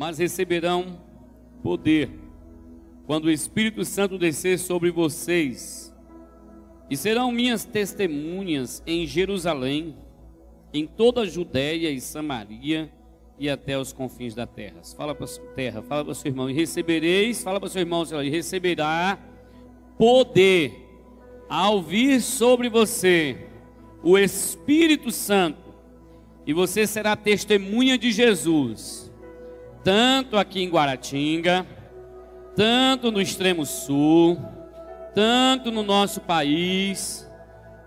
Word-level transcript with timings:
mas 0.00 0.16
receberão 0.16 0.98
poder 1.62 2.08
quando 3.06 3.26
o 3.26 3.30
Espírito 3.30 3.84
Santo 3.84 4.16
descer 4.16 4.58
sobre 4.58 4.90
vocês, 4.90 5.94
e 6.88 6.96
serão 6.96 7.30
minhas 7.30 7.66
testemunhas 7.66 8.82
em 8.86 9.06
Jerusalém, 9.06 9.94
em 10.72 10.86
toda 10.86 11.20
a 11.20 11.26
Judéia 11.26 11.90
e 11.90 12.00
Samaria 12.00 12.90
e 13.38 13.50
até 13.50 13.78
os 13.78 13.92
confins 13.92 14.34
da 14.34 14.46
terra. 14.46 14.80
Fala 14.96 15.14
para 15.14 15.26
terra, 15.54 15.82
fala 15.82 16.02
para 16.02 16.14
seu 16.14 16.30
irmão, 16.30 16.48
e 16.48 16.54
recebereis, 16.54 17.42
fala 17.42 17.60
para 17.60 17.68
seu 17.68 17.80
irmão, 17.82 18.02
e 18.24 18.30
receberá 18.30 19.18
poder 19.98 20.88
ao 21.46 21.82
vir 21.82 22.22
sobre 22.22 22.70
você 22.70 23.48
o 24.02 24.16
Espírito 24.16 25.10
Santo, 25.10 25.74
e 26.46 26.54
você 26.54 26.86
será 26.86 27.14
testemunha 27.14 27.98
de 27.98 28.10
Jesus, 28.10 29.09
tanto 29.82 30.36
aqui 30.36 30.62
em 30.62 30.68
Guaratinga, 30.68 31.66
tanto 32.54 33.10
no 33.10 33.20
extremo 33.20 33.64
sul, 33.64 34.38
tanto 35.14 35.70
no 35.70 35.82
nosso 35.82 36.20
país 36.20 37.28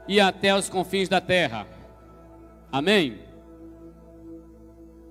e 0.08 0.20
até 0.20 0.56
os 0.56 0.70
confins 0.70 1.08
da 1.08 1.22
terra. 1.22 1.68
Amém? 2.72 3.20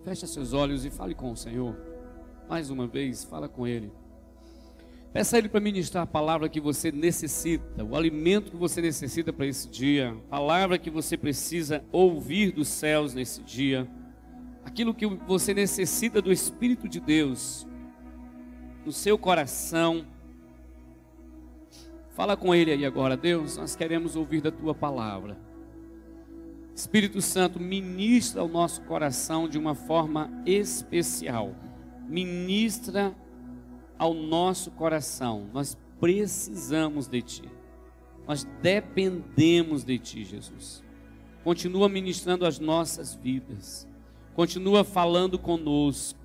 Feche 0.05 0.27
seus 0.27 0.53
olhos 0.53 0.85
e 0.85 0.91
fale 0.91 1.15
com 1.15 1.31
o 1.31 1.37
Senhor. 1.37 1.77
Mais 2.49 2.71
uma 2.71 2.87
vez, 2.87 3.25
fala 3.25 3.49
com 3.49 3.67
Ele. 3.67 3.93
Peça 5.13 5.37
a 5.37 5.39
Ele 5.39 5.49
para 5.49 5.61
ministrar 5.61 6.03
a 6.05 6.07
palavra 6.07 6.49
que 6.49 6.61
você 6.61 6.91
necessita, 6.91 7.85
o 7.85 7.95
alimento 7.95 8.51
que 8.51 8.57
você 8.57 8.81
necessita 8.81 9.33
para 9.33 9.47
esse 9.47 9.69
dia, 9.69 10.11
a 10.11 10.31
palavra 10.31 10.79
que 10.79 10.91
você 10.91 11.17
precisa 11.17 11.85
ouvir 11.93 12.51
dos 12.51 12.67
céus 12.67 13.15
nesse 13.15 13.43
dia, 13.43 13.87
aquilo 14.65 14.95
que 14.95 15.07
você 15.07 15.53
necessita 15.53 16.21
do 16.23 16.33
Espírito 16.33 16.89
de 16.89 17.01
Deus 17.01 17.67
no 18.85 18.93
seu 18.93 19.17
coração. 19.19 20.07
Fala 22.11 22.37
com 22.37 22.55
Ele 22.55 22.73
aí 22.73 22.85
agora, 22.85 23.17
Deus, 23.17 23.57
nós 23.57 23.75
queremos 23.75 24.17
ouvir 24.17 24.43
da 24.43 24.51
Tua 24.51 24.75
palavra. 24.75 25.39
Espírito 26.75 27.21
Santo, 27.21 27.61
ministra 27.61 28.41
ao 28.41 28.49
nosso 28.49 28.83
coração 28.83 29.49
de 29.49 29.59
uma 29.59 29.75
forma 29.75 30.31
especial. 30.47 31.55
Ministra 32.09 33.15
ao 33.99 34.15
nosso 34.15 34.71
coração. 34.73 35.49
Nós 35.53 35.77
precisamos 36.01 37.07
de 37.09 37.23
Ti. 37.23 37.45
Nós 38.27 38.45
dependemos 38.61 39.85
de 39.85 39.99
Ti, 39.99 40.25
Jesus. 40.25 40.83
Continua 41.45 41.89
ministrando 41.89 42.47
as 42.47 42.59
nossas 42.59 43.15
vidas. 43.15 43.87
Continua 44.35 44.83
falando 44.83 45.39
conosco. 45.39 46.19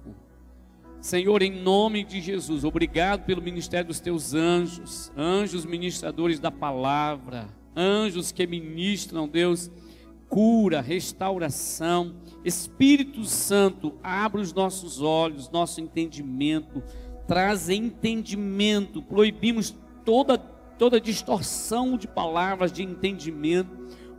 Senhor, 1.01 1.41
em 1.41 1.51
nome 1.51 2.03
de 2.03 2.21
Jesus, 2.21 2.63
obrigado 2.63 3.25
pelo 3.25 3.41
ministério 3.41 3.87
dos 3.87 3.99
teus 3.99 4.33
anjos, 4.33 5.11
anjos 5.15 5.65
ministradores 5.65 6.39
da 6.39 6.49
palavra, 6.49 7.47
anjos 7.75 8.31
que 8.31 8.47
ministram, 8.47 9.27
Deus, 9.27 9.69
cura, 10.27 10.81
restauração. 10.81 12.15
Espírito 12.43 13.23
Santo, 13.25 13.93
abre 14.01 14.41
os 14.41 14.53
nossos 14.53 15.01
olhos, 15.01 15.49
nosso 15.49 15.79
entendimento, 15.81 16.81
traz 17.27 17.69
entendimento. 17.69 19.01
Proibimos 19.01 19.75
toda 20.03 20.37
toda 20.77 21.01
distorção 21.01 21.97
de 21.97 22.07
palavras, 22.07 22.71
de 22.71 22.83
entendimento. 22.83 23.69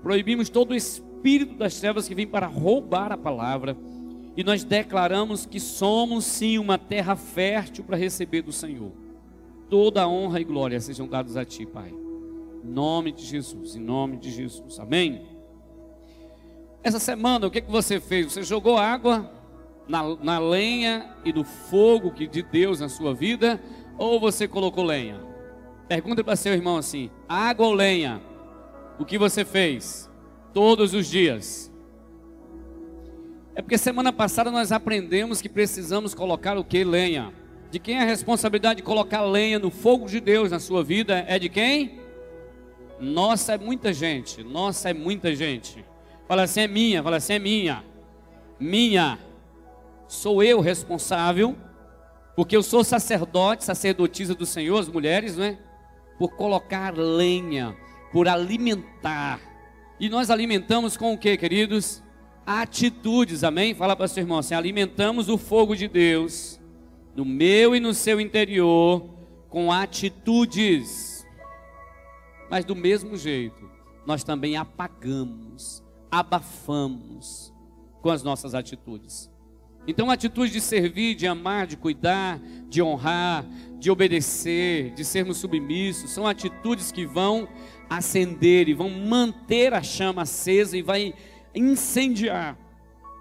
Proibimos 0.02 0.48
todo 0.48 0.72
o 0.72 0.74
espírito 1.18 1.54
das 1.54 1.78
trevas 1.80 2.06
que 2.06 2.14
vem 2.14 2.26
para 2.26 2.46
roubar 2.46 3.10
a 3.10 3.16
palavra. 3.16 3.76
E 4.36 4.44
nós 4.44 4.62
declaramos 4.62 5.44
que 5.44 5.58
somos 5.58 6.24
sim 6.24 6.58
uma 6.58 6.78
terra 6.78 7.16
fértil 7.16 7.82
para 7.82 7.96
receber 7.96 8.42
do 8.42 8.52
Senhor. 8.52 8.92
Toda 9.68 10.08
honra 10.08 10.40
e 10.40 10.44
glória 10.44 10.80
sejam 10.80 11.08
dados 11.08 11.36
a 11.36 11.44
ti, 11.44 11.66
Pai. 11.66 11.92
Em 12.64 12.68
nome 12.68 13.10
de 13.10 13.24
Jesus, 13.24 13.74
em 13.74 13.80
nome 13.80 14.16
de 14.16 14.30
Jesus. 14.30 14.78
Amém. 14.78 15.22
Essa 16.84 17.00
semana, 17.00 17.48
o 17.48 17.50
que, 17.50 17.60
que 17.60 17.70
você 17.70 18.00
fez? 18.00 18.32
Você 18.32 18.44
jogou 18.44 18.78
água 18.78 19.28
na, 19.88 20.14
na 20.16 20.38
lenha 20.38 21.16
e 21.24 21.32
no 21.32 21.42
fogo 21.42 22.12
que 22.12 22.28
de 22.28 22.42
Deus 22.42 22.78
na 22.78 22.88
sua 22.88 23.12
vida? 23.12 23.60
Ou 23.98 24.20
você 24.20 24.46
colocou 24.46 24.84
lenha? 24.84 25.20
Pergunta 25.88 26.22
para 26.22 26.36
seu 26.36 26.54
irmão 26.54 26.76
assim: 26.76 27.10
água 27.28 27.66
ou 27.66 27.72
lenha? 27.74 28.22
O 29.00 29.04
que 29.04 29.18
você 29.18 29.44
fez? 29.44 30.07
Todos 30.58 30.92
os 30.92 31.06
dias. 31.06 31.72
É 33.54 33.62
porque 33.62 33.78
semana 33.78 34.12
passada 34.12 34.50
nós 34.50 34.72
aprendemos 34.72 35.40
que 35.40 35.48
precisamos 35.48 36.16
colocar 36.16 36.58
o 36.58 36.64
que? 36.64 36.82
Lenha. 36.82 37.32
De 37.70 37.78
quem 37.78 37.96
é 37.96 38.02
a 38.02 38.04
responsabilidade 38.04 38.78
de 38.78 38.82
colocar 38.82 39.22
lenha 39.22 39.60
no 39.60 39.70
fogo 39.70 40.08
de 40.08 40.18
Deus 40.18 40.50
na 40.50 40.58
sua 40.58 40.82
vida? 40.82 41.24
É 41.28 41.38
de 41.38 41.48
quem? 41.48 42.00
Nossa, 42.98 43.52
é 43.52 43.58
muita 43.58 43.92
gente. 43.92 44.42
Nossa, 44.42 44.90
é 44.90 44.92
muita 44.92 45.32
gente. 45.32 45.84
Fala 46.26 46.42
assim, 46.42 46.62
é 46.62 46.66
minha. 46.66 47.04
Fala 47.04 47.18
assim, 47.18 47.34
é 47.34 47.38
minha. 47.38 47.84
Minha. 48.58 49.16
Sou 50.08 50.42
eu 50.42 50.58
responsável, 50.58 51.54
porque 52.34 52.56
eu 52.56 52.64
sou 52.64 52.82
sacerdote, 52.82 53.62
sacerdotisa 53.62 54.34
do 54.34 54.44
Senhor, 54.44 54.80
as 54.80 54.88
mulheres, 54.88 55.36
não 55.36 55.44
é? 55.44 55.56
Por 56.18 56.30
colocar 56.34 56.98
lenha, 56.98 57.76
por 58.10 58.26
alimentar. 58.26 59.47
E 60.00 60.08
nós 60.08 60.30
alimentamos 60.30 60.96
com 60.96 61.12
o 61.12 61.18
que, 61.18 61.36
queridos? 61.36 62.02
Atitudes, 62.46 63.44
amém? 63.44 63.74
Fala 63.74 63.94
para 63.94 64.08
seu 64.08 64.22
irmão 64.22 64.38
assim: 64.38 64.54
alimentamos 64.54 65.28
o 65.28 65.36
fogo 65.36 65.74
de 65.74 65.88
Deus 65.88 66.60
no 67.14 67.24
meu 67.24 67.74
e 67.74 67.80
no 67.80 67.92
seu 67.92 68.20
interior 68.20 69.08
com 69.48 69.72
atitudes. 69.72 71.26
Mas 72.50 72.64
do 72.64 72.74
mesmo 72.74 73.16
jeito, 73.16 73.68
nós 74.06 74.24
também 74.24 74.56
apagamos 74.56 75.82
abafamos 76.10 77.52
com 78.00 78.10
as 78.10 78.22
nossas 78.22 78.54
atitudes. 78.54 79.30
Então, 79.86 80.10
a 80.10 80.14
atitude 80.14 80.52
de 80.52 80.60
servir, 80.60 81.14
de 81.14 81.26
amar, 81.26 81.66
de 81.66 81.76
cuidar, 81.76 82.38
de 82.68 82.82
honrar, 82.82 83.44
de 83.78 83.90
obedecer, 83.90 84.92
de 84.92 85.04
sermos 85.04 85.38
submissos, 85.38 86.10
são 86.10 86.26
atitudes 86.26 86.92
que 86.92 87.06
vão 87.06 87.48
acender 87.88 88.68
e 88.68 88.74
vão 88.74 88.90
manter 88.90 89.74
a 89.74 89.82
chama 89.82 90.22
acesa 90.22 90.76
e 90.76 90.82
vai 90.82 91.14
incendiar. 91.54 92.56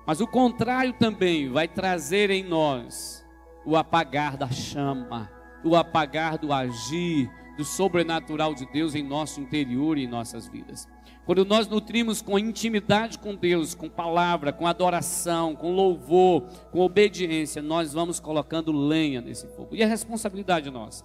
Mas 0.06 0.22
o 0.22 0.28
contrário 0.28 0.94
também 0.94 1.50
vai 1.50 1.68
trazer 1.68 2.30
em 2.30 2.44
nós 2.44 3.26
o 3.66 3.76
apagar 3.76 4.38
da 4.38 4.50
chama, 4.50 5.30
o 5.64 5.76
apagar 5.76 6.38
do 6.38 6.54
agir, 6.54 7.30
do 7.58 7.66
sobrenatural 7.66 8.54
de 8.54 8.66
Deus 8.68 8.96
em 8.96 9.04
nosso 9.04 9.42
interior 9.42 9.98
e 9.98 10.04
em 10.04 10.08
nossas 10.08 10.48
vidas. 10.48 10.88
Quando 11.26 11.44
nós 11.44 11.68
nutrimos 11.68 12.22
com 12.22 12.40
intimidade 12.40 13.20
com 13.20 13.36
Deus, 13.36 13.76
com 13.76 13.90
palavra, 13.90 14.54
com 14.54 14.66
adoração, 14.66 15.54
com 15.54 15.74
louvor, 15.74 16.44
com 16.72 16.80
obediência, 16.80 17.62
nós 17.62 17.92
vamos 17.92 18.18
colocando 18.18 18.72
lenha 18.72 19.20
nesse 19.20 19.46
fogo. 19.48 19.76
E 19.76 19.84
é 19.84 19.86
responsabilidade 19.86 20.72
nossa. 20.72 21.04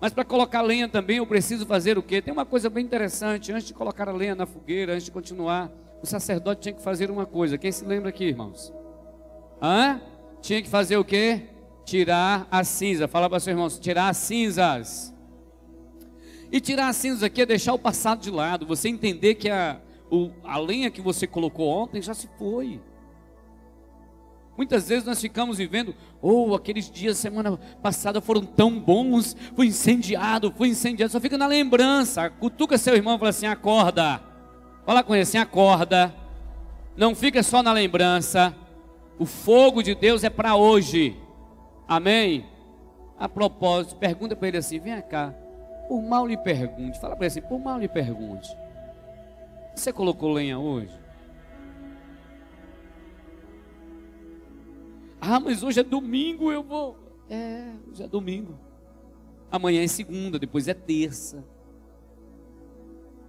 Mas 0.00 0.12
para 0.12 0.24
colocar 0.24 0.62
lenha 0.62 0.88
também 0.88 1.18
eu 1.18 1.26
preciso 1.26 1.64
fazer 1.66 1.96
o 1.96 2.02
quê? 2.02 2.20
Tem 2.20 2.32
uma 2.32 2.44
coisa 2.44 2.68
bem 2.68 2.84
interessante. 2.84 3.52
Antes 3.52 3.66
de 3.66 3.74
colocar 3.74 4.08
a 4.08 4.12
lenha 4.12 4.34
na 4.34 4.46
fogueira, 4.46 4.92
antes 4.92 5.04
de 5.04 5.10
continuar, 5.10 5.70
o 6.02 6.06
sacerdote 6.06 6.62
tinha 6.62 6.74
que 6.74 6.82
fazer 6.82 7.10
uma 7.10 7.24
coisa. 7.24 7.56
Quem 7.56 7.72
se 7.72 7.84
lembra 7.84 8.10
aqui, 8.10 8.24
irmãos? 8.24 8.72
Hã? 9.62 10.00
Tinha 10.42 10.60
que 10.60 10.68
fazer 10.68 10.96
o 10.98 11.04
quê? 11.04 11.42
Tirar 11.84 12.46
a 12.50 12.62
cinza. 12.64 13.08
Fala 13.08 13.30
para 13.30 13.40
seus 13.40 13.54
irmãos, 13.54 13.78
tirar 13.78 14.08
as 14.08 14.18
cinzas. 14.18 15.14
E 16.52 16.60
tirar 16.60 16.88
as 16.88 16.96
cinzas 16.96 17.22
aqui 17.22 17.42
é 17.42 17.46
deixar 17.46 17.72
o 17.72 17.78
passado 17.78 18.20
de 18.20 18.30
lado. 18.30 18.66
Você 18.66 18.88
entender 18.88 19.36
que 19.36 19.48
a, 19.48 19.80
o, 20.10 20.30
a 20.44 20.58
lenha 20.58 20.90
que 20.90 21.00
você 21.00 21.26
colocou 21.26 21.68
ontem 21.68 22.02
já 22.02 22.12
se 22.12 22.28
foi. 22.38 22.80
Muitas 24.56 24.88
vezes 24.88 25.04
nós 25.04 25.20
ficamos 25.20 25.58
vivendo, 25.58 25.94
ou 26.22 26.50
oh, 26.50 26.54
aqueles 26.54 26.88
dias, 26.88 27.18
semana 27.18 27.58
passada 27.82 28.20
foram 28.20 28.44
tão 28.44 28.78
bons, 28.78 29.36
foi 29.56 29.66
incendiado, 29.66 30.52
foi 30.56 30.68
incendiado, 30.68 31.10
só 31.10 31.20
fica 31.20 31.36
na 31.36 31.46
lembrança. 31.46 32.30
Cutuca 32.30 32.78
seu 32.78 32.94
irmão 32.94 33.16
e 33.16 33.18
fala 33.18 33.30
assim: 33.30 33.46
acorda. 33.46 34.20
Fala 34.86 35.02
com 35.02 35.14
ele 35.14 35.22
assim: 35.22 35.38
acorda. 35.38 36.14
Não 36.96 37.14
fica 37.14 37.42
só 37.42 37.62
na 37.62 37.72
lembrança. 37.72 38.54
O 39.18 39.26
fogo 39.26 39.82
de 39.82 39.94
Deus 39.94 40.22
é 40.22 40.30
para 40.30 40.54
hoje. 40.54 41.16
Amém? 41.88 42.46
A 43.18 43.28
propósito, 43.28 43.96
pergunta 43.96 44.36
para 44.36 44.48
ele 44.48 44.58
assim: 44.58 44.78
vem 44.78 45.00
cá. 45.02 45.34
Por 45.88 46.00
mal 46.00 46.26
lhe 46.26 46.36
pergunte, 46.36 46.98
fala 47.00 47.14
para 47.14 47.26
ele 47.26 47.32
assim, 47.32 47.42
por 47.42 47.58
mal 47.58 47.78
lhe 47.78 47.88
pergunte. 47.88 48.48
Você 49.74 49.92
colocou 49.92 50.32
lenha 50.32 50.58
hoje? 50.58 51.03
Ah, 55.26 55.40
mas 55.40 55.62
hoje 55.62 55.80
é 55.80 55.82
domingo, 55.82 56.52
eu 56.52 56.62
vou. 56.62 56.98
É, 57.30 57.72
hoje 57.90 58.02
é 58.02 58.06
domingo. 58.06 58.58
Amanhã 59.50 59.82
é 59.82 59.86
segunda, 59.86 60.38
depois 60.38 60.68
é 60.68 60.74
terça. 60.74 61.42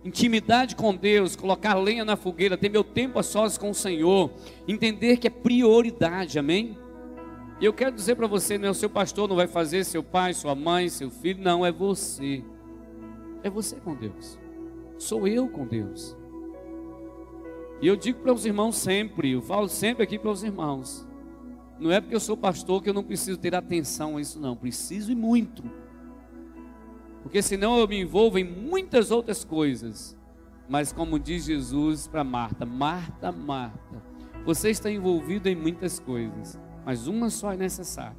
Intimidade 0.04 0.76
com 0.76 0.94
Deus, 0.94 1.38
colocar 1.38 1.74
lenha 1.76 2.04
na 2.04 2.18
fogueira, 2.18 2.58
ter 2.58 2.68
meu 2.68 2.84
tempo 2.84 3.18
a 3.18 3.24
sós 3.24 3.58
com 3.58 3.70
o 3.70 3.74
Senhor, 3.74 4.30
entender 4.68 5.18
que 5.18 5.28
é 5.28 5.30
prioridade, 5.30 6.38
amém? 6.38 6.78
E 7.62 7.66
eu 7.66 7.74
quero 7.74 7.96
dizer 7.96 8.16
para 8.16 8.28
você, 8.28 8.58
não 8.58 8.68
é 8.68 8.72
o 8.72 8.76
seu 8.76 8.90
pastor, 8.90 9.30
não 9.30 9.36
vai 9.38 9.48
fazer, 9.48 9.86
seu 9.86 10.04
pai, 10.04 10.34
sua 10.34 10.54
mãe, 10.54 10.90
seu 10.90 11.10
filho, 11.10 11.42
não, 11.42 11.66
é 11.66 11.72
você. 11.72 12.44
É 13.42 13.50
você 13.50 13.78
com 13.78 13.96
Deus. 13.96 14.38
Sou 14.98 15.26
eu 15.28 15.48
com 15.48 15.66
Deus. 15.66 16.16
E 17.82 17.88
eu 17.88 17.96
digo 17.96 18.20
para 18.20 18.34
os 18.34 18.46
irmãos 18.46 18.76
sempre, 18.76 19.32
eu 19.32 19.42
falo 19.42 19.70
sempre 19.70 20.04
aqui 20.04 20.20
para 20.20 20.30
os 20.30 20.44
irmãos. 20.44 21.05
Não 21.80 21.92
é 21.92 22.00
porque 22.00 22.16
eu 22.16 22.20
sou 22.20 22.38
pastor 22.38 22.82
que 22.82 22.90
eu 22.90 22.94
não 22.94 23.04
preciso 23.04 23.38
ter 23.38 23.54
atenção 23.54 24.18
a 24.18 24.22
isso, 24.22 24.40
não. 24.40 24.56
Preciso 24.56 25.12
e 25.12 25.16
muito. 25.16 25.64
Porque 27.22 27.42
senão 27.42 27.78
eu 27.78 27.88
me 27.88 28.00
envolvo 28.00 28.38
em 28.38 28.44
muitas 28.44 29.12
outras 29.12 29.44
coisas. 29.44 30.16
Mas 30.68 30.92
como 30.92 31.20
diz 31.20 31.46
Jesus 31.46 32.08
para 32.08 32.24
Marta, 32.24 32.66
Marta, 32.66 33.32
Marta, 33.32 34.02
você 34.46 34.70
está 34.70 34.90
envolvido 34.92 35.48
em 35.48 35.56
muitas 35.56 36.00
coisas, 36.00 36.60
mas 36.86 37.08
uma 37.08 37.30
só 37.30 37.54
é 37.54 37.58
necessária. 37.58 38.18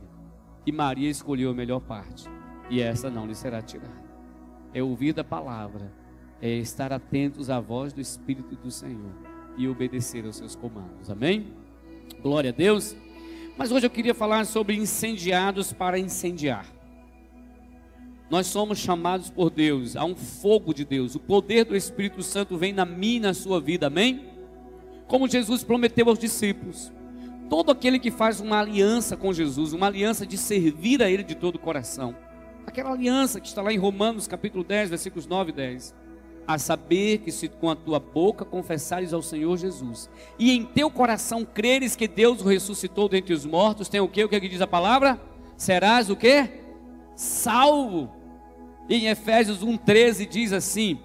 E 0.64 0.72
Maria 0.72 1.08
escolheu 1.08 1.50
a 1.50 1.54
melhor 1.54 1.80
parte, 1.80 2.28
e 2.70 2.80
essa 2.80 3.10
não 3.10 3.26
lhe 3.26 3.34
será 3.34 3.62
tirada. 3.62 4.04
É 4.72 4.82
ouvir 4.82 5.12
da 5.12 5.24
palavra, 5.24 5.92
é 6.40 6.50
estar 6.50 6.92
atentos 6.92 7.50
à 7.50 7.60
voz 7.60 7.92
do 7.92 8.00
Espírito 8.00 8.56
do 8.56 8.70
Senhor 8.70 9.12
e 9.56 9.68
obedecer 9.68 10.24
aos 10.24 10.36
seus 10.36 10.54
comandos. 10.54 11.10
Amém? 11.10 11.52
Glória 12.20 12.50
a 12.50 12.52
Deus. 12.52 12.96
Mas 13.56 13.72
hoje 13.72 13.86
eu 13.86 13.90
queria 13.90 14.14
falar 14.14 14.44
sobre 14.44 14.76
incendiados 14.76 15.72
para 15.72 15.98
incendiar. 15.98 16.66
Nós 18.28 18.48
somos 18.48 18.78
chamados 18.78 19.30
por 19.30 19.50
Deus, 19.50 19.96
há 19.96 20.04
um 20.04 20.16
fogo 20.16 20.74
de 20.74 20.84
Deus, 20.84 21.14
o 21.14 21.20
poder 21.20 21.64
do 21.64 21.76
Espírito 21.76 22.22
Santo 22.22 22.58
vem 22.58 22.72
na 22.72 22.84
minha 22.84 23.16
e 23.16 23.20
na 23.20 23.34
sua 23.34 23.60
vida, 23.60 23.86
amém? 23.86 24.28
Como 25.06 25.28
Jesus 25.28 25.62
prometeu 25.62 26.08
aos 26.08 26.18
discípulos. 26.18 26.92
Todo 27.48 27.70
aquele 27.70 28.00
que 28.00 28.10
faz 28.10 28.40
uma 28.40 28.58
aliança 28.58 29.16
com 29.16 29.32
Jesus, 29.32 29.72
uma 29.72 29.86
aliança 29.86 30.26
de 30.26 30.36
servir 30.36 31.00
a 31.00 31.08
Ele 31.08 31.22
de 31.22 31.36
todo 31.36 31.54
o 31.54 31.60
coração, 31.60 32.16
aquela 32.66 32.90
aliança 32.90 33.40
que 33.40 33.46
está 33.46 33.62
lá 33.62 33.72
em 33.72 33.78
Romanos 33.78 34.26
capítulo 34.26 34.64
10, 34.64 34.90
versículos 34.90 35.26
9 35.26 35.52
e 35.52 35.54
10. 35.54 35.94
A 36.46 36.58
saber 36.58 37.18
que 37.18 37.32
se 37.32 37.48
com 37.48 37.68
a 37.68 37.76
tua 37.76 37.98
boca 37.98 38.44
confessares 38.44 39.12
ao 39.12 39.22
Senhor 39.22 39.56
Jesus, 39.56 40.08
e 40.38 40.52
em 40.52 40.64
teu 40.64 40.90
coração 40.90 41.44
creres 41.44 41.96
que 41.96 42.06
Deus 42.06 42.40
o 42.40 42.48
ressuscitou 42.48 43.08
dentre 43.08 43.34
os 43.34 43.44
mortos, 43.44 43.88
tem 43.88 44.00
o 44.00 44.08
que? 44.08 44.24
O 44.24 44.28
que, 44.28 44.36
é 44.36 44.40
que 44.40 44.48
diz 44.48 44.60
a 44.60 44.66
palavra? 44.66 45.20
Serás 45.56 46.08
o 46.08 46.16
que? 46.16 46.48
Salvo. 47.16 48.12
Em 48.88 49.06
Efésios 49.06 49.64
1,13 49.64 50.28
diz 50.28 50.52
assim: 50.52 51.00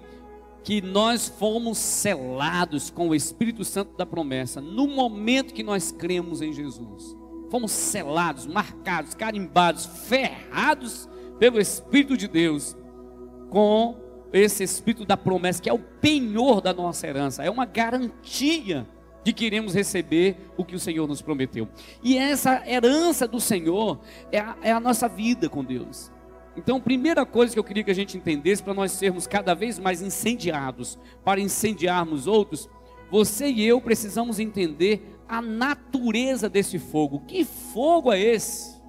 que 0.64 0.80
nós 0.80 1.28
fomos 1.28 1.78
selados 1.78 2.90
com 2.90 3.08
o 3.08 3.14
Espírito 3.14 3.64
Santo 3.64 3.96
da 3.96 4.06
promessa 4.06 4.60
no 4.60 4.86
momento 4.86 5.54
que 5.54 5.62
nós 5.62 5.90
cremos 5.90 6.40
em 6.40 6.52
Jesus. 6.52 7.16
Fomos 7.50 7.72
selados, 7.72 8.46
marcados, 8.46 9.14
carimbados, 9.14 9.86
ferrados 9.86 11.08
pelo 11.38 11.60
Espírito 11.60 12.16
de 12.16 12.28
Deus 12.28 12.76
com 13.50 14.01
esse 14.32 14.62
Espírito 14.62 15.04
da 15.04 15.16
promessa, 15.16 15.62
que 15.62 15.68
é 15.68 15.72
o 15.72 15.78
penhor 15.78 16.60
da 16.60 16.72
nossa 16.72 17.06
herança, 17.06 17.44
é 17.44 17.50
uma 17.50 17.66
garantia 17.66 18.86
de 19.24 19.32
que 19.32 19.44
iremos 19.44 19.74
receber 19.74 20.36
o 20.56 20.64
que 20.64 20.74
o 20.74 20.80
Senhor 20.80 21.06
nos 21.06 21.22
prometeu. 21.22 21.68
E 22.02 22.16
essa 22.16 22.62
herança 22.68 23.26
do 23.28 23.40
Senhor 23.40 24.00
é 24.32 24.38
a, 24.38 24.56
é 24.62 24.72
a 24.72 24.80
nossa 24.80 25.08
vida 25.08 25.48
com 25.48 25.64
Deus. 25.64 26.10
Então, 26.56 26.80
primeira 26.80 27.24
coisa 27.24 27.52
que 27.52 27.58
eu 27.58 27.64
queria 27.64 27.84
que 27.84 27.90
a 27.90 27.94
gente 27.94 28.16
entendesse 28.16 28.62
para 28.62 28.74
nós 28.74 28.92
sermos 28.92 29.26
cada 29.26 29.54
vez 29.54 29.78
mais 29.78 30.02
incendiados, 30.02 30.98
para 31.24 31.40
incendiarmos 31.40 32.26
outros, 32.26 32.68
você 33.10 33.46
e 33.46 33.64
eu 33.64 33.80
precisamos 33.80 34.38
entender 34.38 35.18
a 35.28 35.40
natureza 35.40 36.48
desse 36.48 36.78
fogo. 36.78 37.20
Que 37.26 37.44
fogo 37.44 38.12
é 38.12 38.20
esse? 38.20 38.80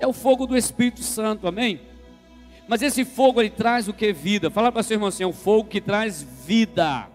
É 0.00 0.06
o 0.06 0.12
fogo 0.12 0.46
do 0.46 0.56
Espírito 0.56 1.02
Santo, 1.02 1.46
amém? 1.46 1.80
Mas 2.68 2.82
esse 2.82 3.04
fogo 3.04 3.40
ele 3.40 3.50
traz 3.50 3.88
o 3.88 3.92
que? 3.92 4.12
Vida. 4.12 4.50
Fala 4.50 4.70
para 4.70 4.82
seu 4.82 4.94
irmão 4.94 5.08
assim: 5.08 5.22
é 5.22 5.26
o 5.26 5.32
fogo 5.32 5.68
que 5.68 5.80
traz 5.80 6.22
vida. 6.22 7.08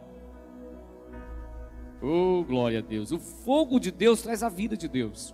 Oh, 2.02 2.44
glória 2.44 2.80
a 2.80 2.82
Deus. 2.82 3.12
O 3.12 3.20
fogo 3.20 3.80
de 3.80 3.92
Deus 3.92 4.22
traz 4.22 4.44
a 4.44 4.50
vida 4.50 4.78
de 4.78 4.88
Deus. 4.88 5.34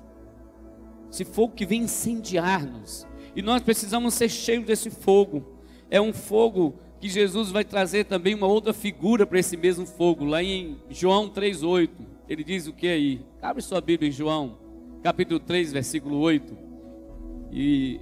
Esse 1.12 1.26
fogo 1.26 1.54
que 1.54 1.66
vem 1.66 1.84
incendiar-nos. 1.84 3.08
E 3.36 3.42
nós 3.42 3.62
precisamos 3.62 4.14
ser 4.14 4.30
cheios 4.30 4.66
desse 4.66 4.90
fogo. 4.90 5.44
É 5.90 6.00
um 6.00 6.14
fogo 6.14 6.76
que 7.00 7.10
Jesus 7.10 7.52
vai 7.52 7.66
trazer 7.66 8.06
também 8.06 8.34
uma 8.34 8.48
outra 8.48 8.74
figura 8.74 9.26
para 9.26 9.40
esse 9.40 9.58
mesmo 9.58 9.86
fogo. 9.86 10.24
Lá 10.24 10.42
em 10.42 10.78
João 10.90 11.30
3,8. 11.30 11.90
Ele 12.30 12.44
diz 12.44 12.68
o 12.68 12.74
que 12.74 12.88
aí? 12.88 13.22
Abre 13.42 13.62
sua 13.62 13.82
Bíblia 13.82 14.10
em 14.10 14.12
João, 14.12 14.58
capítulo 15.04 15.40
3, 15.40 15.74
versículo 15.74 16.18
8. 16.20 16.58
E 17.52 18.00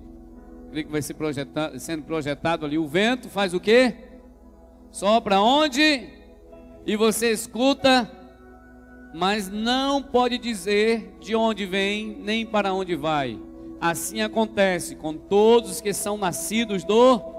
creio 0.72 0.86
que 0.86 0.92
vai 0.92 1.02
ser 1.02 1.14
projetado, 1.16 1.78
sendo 1.80 2.04
projetado 2.04 2.66
ali. 2.66 2.78
O 2.78 2.88
vento 2.88 3.30
faz 3.30 3.54
o 3.54 3.60
que? 3.60 3.94
Sopra 4.90 5.42
onde? 5.42 6.08
E 6.86 6.96
você 6.96 7.32
escuta, 7.32 8.10
mas 9.14 9.50
não 9.50 10.02
pode 10.02 10.38
dizer 10.38 11.18
de 11.20 11.36
onde 11.36 11.66
vem, 11.66 12.18
nem 12.22 12.46
para 12.46 12.74
onde 12.74 12.96
vai. 12.96 13.38
Assim 13.80 14.22
acontece 14.22 14.96
com 14.96 15.14
todos 15.14 15.82
que 15.82 15.94
são 15.94 16.18
nascidos 16.18 16.84
do 16.84 17.30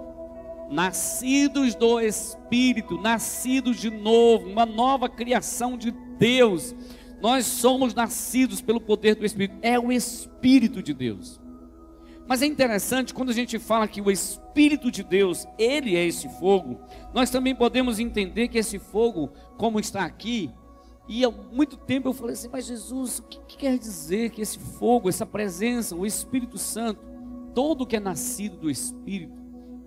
nascidos 0.71 1.75
do 1.75 2.01
Espírito, 2.01 2.99
nascidos 2.99 3.79
de 3.79 3.91
novo, 3.91 4.49
uma 4.49 4.65
nova 4.65 5.07
criação 5.07 5.77
de 5.77 5.91
Deus. 5.91 6.75
Nós 7.21 7.45
somos 7.45 7.95
nascidos 7.95 8.63
pelo 8.63 8.81
poder 8.81 9.15
do 9.15 9.27
Espírito. 9.27 9.59
É 9.61 9.79
o 9.79 9.93
Espírito 9.93 10.83
de 10.83 10.95
Deus. 10.95 11.42
Mas 12.33 12.41
é 12.41 12.47
interessante 12.47 13.13
quando 13.13 13.29
a 13.29 13.35
gente 13.35 13.59
fala 13.59 13.87
que 13.87 14.01
o 14.01 14.11
Espírito 14.11 14.91
de 14.91 15.03
Deus, 15.03 15.47
ele 15.59 15.95
é 15.95 16.07
esse 16.07 16.31
fogo, 16.41 16.81
nós 17.13 17.29
também 17.29 17.55
podemos 17.55 17.99
entender 18.01 18.49
que 18.49 18.57
esse 18.57 18.79
fogo, 18.79 19.31
como 19.59 19.79
está 19.79 20.07
aqui, 20.07 20.51
e 21.07 21.27
há 21.27 21.31
muito 21.31 21.77
tempo 21.77 22.09
eu 22.09 22.15
falei 22.15 22.33
assim, 22.33 22.49
mas 22.51 22.65
Jesus, 22.65 23.19
o 23.19 23.25
que, 23.25 23.39
que 23.41 23.57
quer 23.59 23.77
dizer 23.77 24.31
que 24.31 24.41
esse 24.41 24.59
fogo, 24.59 25.11
essa 25.11 25.27
presença, 25.27 25.95
o 25.95 26.07
Espírito 26.07 26.57
Santo, 26.57 27.03
todo 27.55 27.87
que 27.87 27.97
é 27.97 28.01
nascido 28.01 28.57
do 28.57 28.71
Espírito, 28.71 29.37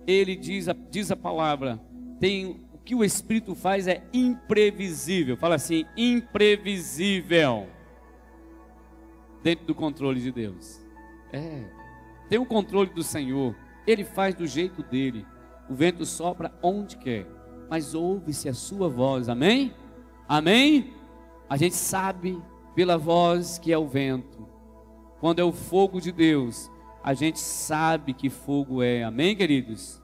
ele 0.06 0.36
diz 0.36 0.68
a, 0.68 0.72
diz 0.72 1.10
a 1.10 1.16
palavra, 1.16 1.80
tem 2.20 2.64
o 2.72 2.78
que 2.78 2.94
o 2.94 3.02
Espírito 3.02 3.56
faz 3.56 3.88
é 3.88 4.04
imprevisível. 4.12 5.36
Fala 5.36 5.56
assim, 5.56 5.84
imprevisível. 5.96 7.66
Dentro 9.42 9.66
do 9.66 9.74
controle 9.74 10.20
de 10.20 10.30
Deus. 10.30 10.80
É. 11.32 11.75
Tem 12.28 12.38
o 12.38 12.46
controle 12.46 12.90
do 12.90 13.02
Senhor. 13.02 13.54
Ele 13.86 14.04
faz 14.04 14.34
do 14.34 14.46
jeito 14.46 14.82
dele. 14.82 15.26
O 15.68 15.74
vento 15.74 16.04
sopra 16.04 16.52
onde 16.62 16.96
quer. 16.96 17.26
Mas 17.70 17.94
ouve-se 17.94 18.48
a 18.48 18.54
sua 18.54 18.88
voz. 18.88 19.28
Amém? 19.28 19.74
Amém? 20.28 20.94
A 21.48 21.56
gente 21.56 21.74
sabe 21.74 22.40
pela 22.74 22.98
voz 22.98 23.58
que 23.58 23.72
é 23.72 23.78
o 23.78 23.86
vento. 23.86 24.46
Quando 25.20 25.38
é 25.38 25.44
o 25.44 25.52
fogo 25.52 26.00
de 26.00 26.12
Deus, 26.12 26.70
a 27.02 27.14
gente 27.14 27.38
sabe 27.38 28.12
que 28.12 28.28
fogo 28.28 28.82
é. 28.82 29.04
Amém, 29.04 29.34
queridos? 29.34 30.02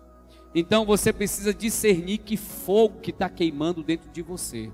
Então 0.54 0.85
você 0.85 1.12
precisa 1.12 1.52
discernir 1.52 2.18
que 2.18 2.37
fogo 2.37 3.00
que 3.00 3.11
está 3.11 3.28
queimando 3.28 3.82
dentro 3.82 4.11
de 4.11 4.23
você. 4.23 4.70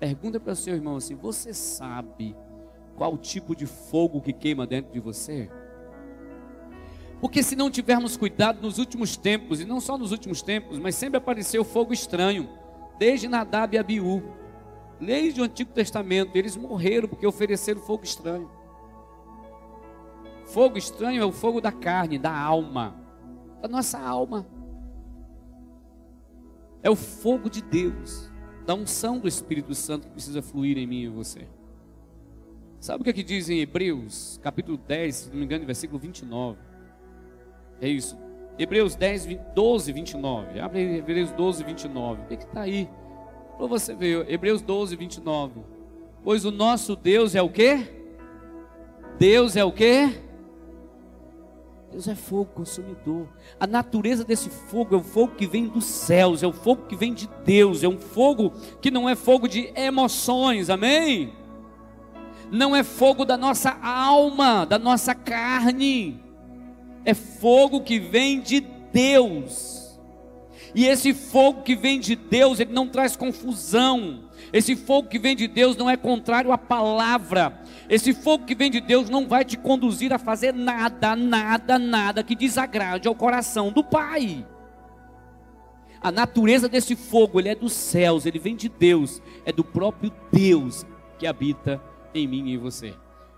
Pergunta 0.00 0.40
para 0.40 0.52
o 0.52 0.56
seu 0.56 0.74
irmão 0.74 0.96
assim: 0.96 1.14
você 1.14 1.54
sabe 1.54 2.34
qual 2.96 3.16
tipo 3.16 3.54
de 3.54 3.66
fogo 3.66 4.20
que 4.20 4.32
queima 4.32 4.66
dentro 4.66 4.92
de 4.92 5.00
você? 5.00 5.50
Porque 7.22 7.40
se 7.40 7.54
não 7.54 7.70
tivermos 7.70 8.16
cuidado 8.16 8.60
nos 8.60 8.78
últimos 8.78 9.16
tempos, 9.16 9.60
e 9.60 9.64
não 9.64 9.80
só 9.80 9.96
nos 9.96 10.10
últimos 10.10 10.42
tempos, 10.42 10.80
mas 10.80 10.96
sempre 10.96 11.18
apareceu 11.18 11.62
fogo 11.62 11.92
estranho, 11.92 12.48
desde 12.98 13.28
Nadab 13.28 13.76
e 13.76 13.78
Abiú. 13.78 14.24
Desde 15.00 15.40
o 15.40 15.44
Antigo 15.44 15.70
Testamento, 15.70 16.34
eles 16.34 16.56
morreram 16.56 17.08
porque 17.08 17.24
ofereceram 17.24 17.80
fogo 17.80 18.02
estranho. 18.02 18.50
Fogo 20.46 20.76
estranho 20.76 21.22
é 21.22 21.24
o 21.24 21.30
fogo 21.30 21.60
da 21.60 21.70
carne, 21.70 22.18
da 22.18 22.36
alma, 22.36 22.96
da 23.60 23.68
nossa 23.68 24.00
alma. 24.00 24.44
É 26.82 26.90
o 26.90 26.96
fogo 26.96 27.48
de 27.48 27.62
Deus, 27.62 28.32
da 28.66 28.74
unção 28.74 29.20
do 29.20 29.28
Espírito 29.28 29.76
Santo 29.76 30.08
que 30.08 30.14
precisa 30.14 30.42
fluir 30.42 30.76
em 30.76 30.88
mim 30.88 31.02
e 31.02 31.04
em 31.04 31.10
você. 31.10 31.46
Sabe 32.80 33.02
o 33.02 33.04
que, 33.04 33.10
é 33.10 33.12
que 33.12 33.22
diz 33.22 33.48
em 33.48 33.60
Hebreus, 33.60 34.40
capítulo 34.42 34.76
10, 34.76 35.14
se 35.14 35.30
não 35.30 35.36
me 35.36 35.44
engano, 35.44 35.64
versículo 35.64 36.00
29? 36.00 36.71
É 37.82 37.88
isso. 37.88 38.16
Hebreus 38.56 38.94
10, 38.94 39.28
12, 39.54 39.92
29. 39.92 40.60
Abre 40.60 40.98
Hebreus 40.98 41.32
12, 41.32 41.64
29. 41.64 42.22
O 42.22 42.26
que 42.26 42.34
está 42.34 42.60
aí? 42.60 42.88
Para 43.58 43.66
você 43.66 43.92
ver, 43.92 44.30
Hebreus 44.30 44.62
12, 44.62 44.94
29. 44.94 45.60
Pois 46.22 46.44
o 46.44 46.52
nosso 46.52 46.94
Deus 46.94 47.34
é 47.34 47.42
o 47.42 47.50
que? 47.50 47.84
Deus 49.18 49.56
é 49.56 49.64
o 49.64 49.72
que? 49.72 50.08
Deus 51.90 52.06
é 52.06 52.14
fogo 52.14 52.52
consumidor. 52.54 53.28
A 53.58 53.66
natureza 53.66 54.24
desse 54.24 54.48
fogo 54.48 54.94
é 54.94 54.98
o 54.98 55.02
fogo 55.02 55.34
que 55.34 55.46
vem 55.46 55.66
dos 55.66 55.84
céus, 55.84 56.42
é 56.44 56.46
o 56.46 56.52
fogo 56.52 56.86
que 56.86 56.94
vem 56.94 57.12
de 57.12 57.28
Deus, 57.44 57.82
é 57.82 57.88
um 57.88 57.98
fogo 57.98 58.52
que 58.80 58.90
não 58.90 59.08
é 59.08 59.16
fogo 59.16 59.48
de 59.48 59.72
emoções, 59.76 60.70
amém? 60.70 61.34
não 62.52 62.76
é 62.76 62.82
fogo 62.84 63.24
da 63.24 63.38
nossa 63.38 63.78
alma, 63.82 64.66
da 64.66 64.78
nossa 64.78 65.14
carne, 65.14 66.21
é 67.04 67.14
fogo 67.14 67.80
que 67.80 67.98
vem 67.98 68.40
de 68.40 68.60
Deus. 68.92 70.00
E 70.74 70.86
esse 70.86 71.12
fogo 71.12 71.62
que 71.62 71.76
vem 71.76 72.00
de 72.00 72.16
Deus, 72.16 72.58
ele 72.58 72.72
não 72.72 72.88
traz 72.88 73.14
confusão. 73.16 74.24
Esse 74.52 74.74
fogo 74.74 75.08
que 75.08 75.18
vem 75.18 75.36
de 75.36 75.46
Deus 75.46 75.76
não 75.76 75.88
é 75.88 75.96
contrário 75.96 76.52
à 76.52 76.58
palavra. 76.58 77.62
Esse 77.88 78.14
fogo 78.14 78.46
que 78.46 78.54
vem 78.54 78.70
de 78.70 78.80
Deus 78.80 79.10
não 79.10 79.26
vai 79.26 79.44
te 79.44 79.56
conduzir 79.56 80.12
a 80.12 80.18
fazer 80.18 80.54
nada, 80.54 81.14
nada, 81.14 81.78
nada 81.78 82.22
que 82.22 82.34
desagrade 82.34 83.06
ao 83.06 83.14
coração 83.14 83.70
do 83.70 83.84
Pai. 83.84 84.46
A 86.00 86.10
natureza 86.10 86.68
desse 86.68 86.96
fogo, 86.96 87.38
ele 87.38 87.50
é 87.50 87.54
dos 87.54 87.72
céus, 87.72 88.26
ele 88.26 88.38
vem 88.38 88.56
de 88.56 88.68
Deus, 88.68 89.22
é 89.44 89.52
do 89.52 89.62
próprio 89.62 90.12
Deus 90.32 90.84
que 91.18 91.26
habita 91.26 91.80
em 92.14 92.26
mim 92.26 92.48
e 92.48 92.54
em 92.54 92.58
você. 92.58 92.94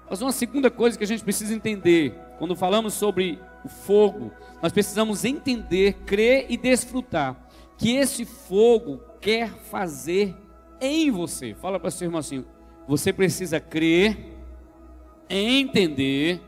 Mas 0.09 0.21
uma 0.21 0.33
segunda 0.33 0.71
coisa 0.71 0.99
que 0.99 1.05
a 1.05 1.07
gente 1.07 1.25
precisa 1.25 1.55
entender, 1.55 2.15
quando 2.39 2.55
falamos 2.55 2.95
sobre 2.95 3.41
o 3.65 3.69
fogo, 3.69 4.31
nós 4.63 4.73
precisamos 4.73 5.25
entender, 5.25 5.95
crer 6.05 6.47
e 6.49 6.57
desfrutar 6.57 7.37
que 7.79 7.97
esse 7.97 8.25
fogo 8.25 9.01
quer 9.21 9.51
fazer 9.51 10.37
em 10.81 11.11
você. 11.11 11.55
Fala 11.55 11.81
para 11.81 11.91
seu 11.91 12.07
irmão 12.07 12.21
assim: 12.21 12.45
você 12.87 13.13
precisa 13.13 13.59
crer, 13.59 14.37
entender 15.29 16.41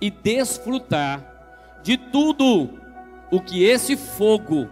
e 0.00 0.10
desfrutar 0.10 1.80
de 1.82 1.96
tudo 1.96 2.70
o 3.30 3.40
que 3.40 3.64
esse 3.64 3.96
fogo 3.96 4.68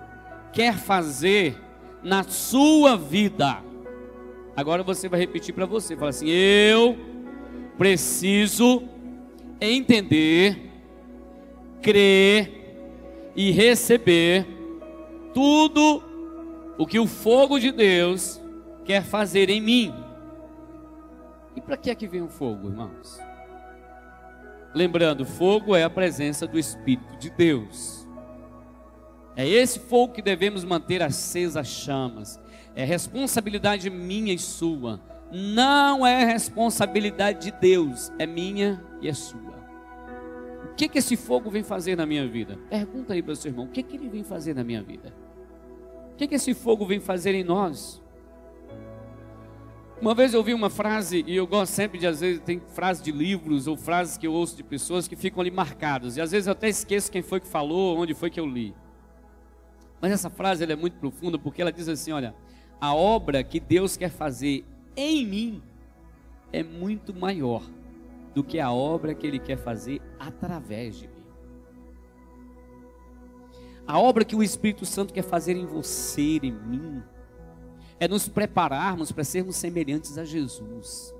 quer 0.52 0.78
fazer 0.78 1.60
na 2.02 2.22
sua 2.22 2.96
vida. 2.96 3.62
Agora 4.56 4.82
você 4.82 5.08
vai 5.08 5.20
repetir 5.20 5.54
para 5.54 5.66
você, 5.66 5.96
fala 5.96 6.10
assim: 6.10 6.28
eu 6.28 7.13
preciso 7.76 8.82
entender, 9.60 10.70
crer 11.82 12.76
e 13.34 13.50
receber 13.50 14.46
tudo 15.32 16.02
o 16.78 16.86
que 16.86 16.98
o 16.98 17.06
fogo 17.06 17.58
de 17.58 17.72
Deus 17.72 18.40
quer 18.84 19.02
fazer 19.02 19.50
em 19.50 19.60
mim. 19.60 19.94
E 21.56 21.60
para 21.60 21.76
que 21.76 21.90
é 21.90 21.94
que 21.94 22.06
vem 22.06 22.22
o 22.22 22.28
fogo, 22.28 22.68
irmãos? 22.68 23.18
Lembrando, 24.74 25.24
fogo 25.24 25.76
é 25.76 25.84
a 25.84 25.90
presença 25.90 26.46
do 26.46 26.58
Espírito 26.58 27.16
de 27.16 27.30
Deus. 27.30 28.04
É 29.36 29.48
esse 29.48 29.78
fogo 29.78 30.12
que 30.12 30.22
devemos 30.22 30.64
manter 30.64 31.02
acesa 31.02 31.60
as 31.60 31.68
chamas. 31.68 32.40
É 32.74 32.84
responsabilidade 32.84 33.88
minha 33.88 34.32
e 34.32 34.38
sua. 34.38 35.00
Não 35.36 36.06
é 36.06 36.24
responsabilidade 36.24 37.50
de 37.50 37.58
Deus, 37.58 38.12
é 38.20 38.24
minha 38.24 38.80
e 39.02 39.08
é 39.08 39.12
sua. 39.12 39.52
O 40.70 40.74
que 40.76 40.88
que 40.88 40.98
esse 40.98 41.16
fogo 41.16 41.50
vem 41.50 41.64
fazer 41.64 41.96
na 41.96 42.06
minha 42.06 42.24
vida? 42.28 42.56
Pergunta 42.70 43.14
aí 43.14 43.20
para 43.20 43.32
o 43.32 43.36
seu 43.36 43.50
irmão, 43.50 43.64
o 43.64 43.68
que 43.68 43.82
que 43.82 43.96
ele 43.96 44.08
vem 44.08 44.22
fazer 44.22 44.54
na 44.54 44.62
minha 44.62 44.80
vida? 44.80 45.12
O 46.12 46.16
que 46.16 46.28
que 46.28 46.36
esse 46.36 46.54
fogo 46.54 46.86
vem 46.86 47.00
fazer 47.00 47.34
em 47.34 47.42
nós? 47.42 48.00
Uma 50.00 50.14
vez 50.14 50.34
eu 50.34 50.38
ouvi 50.38 50.54
uma 50.54 50.70
frase, 50.70 51.24
e 51.26 51.34
eu 51.34 51.48
gosto 51.48 51.72
sempre 51.72 51.98
de, 51.98 52.06
às 52.06 52.20
vezes, 52.20 52.40
tem 52.40 52.60
frases 52.68 53.02
de 53.02 53.10
livros 53.10 53.66
ou 53.66 53.76
frases 53.76 54.16
que 54.16 54.28
eu 54.28 54.32
ouço 54.32 54.56
de 54.56 54.62
pessoas 54.62 55.08
que 55.08 55.16
ficam 55.16 55.40
ali 55.40 55.50
marcadas, 55.50 56.16
e 56.16 56.20
às 56.20 56.30
vezes 56.30 56.46
eu 56.46 56.52
até 56.52 56.68
esqueço 56.68 57.10
quem 57.10 57.22
foi 57.22 57.40
que 57.40 57.48
falou, 57.48 57.98
onde 57.98 58.14
foi 58.14 58.30
que 58.30 58.38
eu 58.38 58.46
li. 58.46 58.72
Mas 60.00 60.12
essa 60.12 60.30
frase 60.30 60.62
é 60.62 60.76
muito 60.76 60.96
profunda 60.98 61.36
porque 61.40 61.60
ela 61.60 61.72
diz 61.72 61.88
assim: 61.88 62.12
olha, 62.12 62.34
a 62.80 62.94
obra 62.94 63.42
que 63.42 63.58
Deus 63.58 63.96
quer 63.96 64.10
fazer 64.10 64.64
em 64.96 65.26
mim 65.26 65.62
é 66.52 66.62
muito 66.62 67.12
maior 67.14 67.62
do 68.34 68.42
que 68.42 68.60
a 68.60 68.72
obra 68.72 69.14
que 69.14 69.26
Ele 69.26 69.38
quer 69.38 69.56
fazer 69.56 70.00
através 70.18 70.96
de 70.96 71.08
mim. 71.08 71.14
A 73.86 73.98
obra 73.98 74.24
que 74.24 74.34
o 74.34 74.42
Espírito 74.42 74.86
Santo 74.86 75.12
quer 75.12 75.22
fazer 75.22 75.56
em 75.56 75.66
você, 75.66 76.38
em 76.42 76.52
mim, 76.52 77.02
é 78.00 78.08
nos 78.08 78.28
prepararmos 78.28 79.12
para 79.12 79.24
sermos 79.24 79.56
semelhantes 79.56 80.16
a 80.16 80.24
Jesus, 80.24 81.14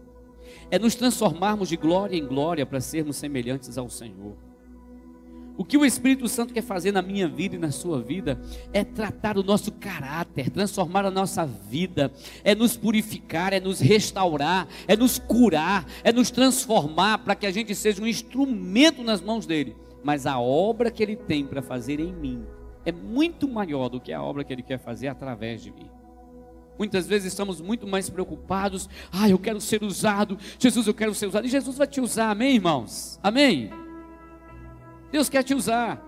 é 0.70 0.78
nos 0.78 0.94
transformarmos 0.94 1.68
de 1.68 1.76
glória 1.76 2.16
em 2.16 2.26
glória 2.26 2.64
para 2.64 2.80
sermos 2.80 3.16
semelhantes 3.16 3.76
ao 3.76 3.90
Senhor. 3.90 4.36
O 5.56 5.64
que 5.64 5.78
o 5.78 5.84
Espírito 5.84 6.26
Santo 6.26 6.52
quer 6.52 6.62
fazer 6.62 6.90
na 6.90 7.00
minha 7.00 7.28
vida 7.28 7.54
e 7.54 7.58
na 7.58 7.70
sua 7.70 8.00
vida 8.00 8.40
é 8.72 8.82
tratar 8.82 9.38
o 9.38 9.42
nosso 9.42 9.70
caráter, 9.70 10.50
transformar 10.50 11.04
a 11.04 11.10
nossa 11.10 11.46
vida, 11.46 12.12
é 12.42 12.54
nos 12.54 12.76
purificar, 12.76 13.52
é 13.52 13.60
nos 13.60 13.78
restaurar, 13.78 14.66
é 14.88 14.96
nos 14.96 15.18
curar, 15.18 15.86
é 16.02 16.12
nos 16.12 16.30
transformar 16.30 17.18
para 17.18 17.36
que 17.36 17.46
a 17.46 17.52
gente 17.52 17.72
seja 17.74 18.02
um 18.02 18.06
instrumento 18.06 19.04
nas 19.04 19.20
mãos 19.20 19.46
dele. 19.46 19.76
Mas 20.02 20.26
a 20.26 20.40
obra 20.40 20.90
que 20.90 21.02
ele 21.02 21.16
tem 21.16 21.46
para 21.46 21.62
fazer 21.62 22.00
em 22.00 22.12
mim 22.12 22.44
é 22.84 22.90
muito 22.90 23.48
maior 23.48 23.88
do 23.88 24.00
que 24.00 24.12
a 24.12 24.20
obra 24.20 24.42
que 24.42 24.52
ele 24.52 24.62
quer 24.62 24.78
fazer 24.78 25.06
através 25.06 25.62
de 25.62 25.70
mim. 25.70 25.88
Muitas 26.76 27.06
vezes 27.06 27.28
estamos 27.28 27.60
muito 27.60 27.86
mais 27.86 28.10
preocupados. 28.10 28.88
Ah, 29.12 29.28
eu 29.28 29.38
quero 29.38 29.60
ser 29.60 29.84
usado. 29.84 30.36
Jesus, 30.58 30.88
eu 30.88 30.94
quero 30.94 31.14
ser 31.14 31.28
usado. 31.28 31.46
E 31.46 31.48
Jesus 31.50 31.78
vai 31.78 31.86
te 31.86 32.00
usar, 32.00 32.30
amém, 32.30 32.56
irmãos? 32.56 33.20
Amém? 33.22 33.83
Deus 35.14 35.28
quer 35.28 35.44
te 35.44 35.54
usar. 35.54 36.04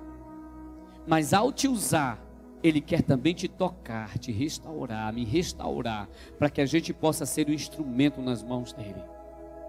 Mas 1.07 1.33
ao 1.33 1.53
te 1.53 1.69
usar, 1.69 2.21
Ele 2.61 2.81
quer 2.81 3.03
também 3.03 3.35
te 3.35 3.47
tocar, 3.47 4.19
te 4.19 4.33
restaurar, 4.33 5.13
me 5.13 5.25
restaurar, 5.25 6.09
para 6.37 6.51
que 6.51 6.61
a 6.61 6.67
gente 6.67 6.93
possa 6.93 7.25
ser 7.25 7.47
o 7.47 7.53
instrumento 7.53 8.21
nas 8.21 8.43
mãos 8.43 8.73
dEle. 8.73 9.01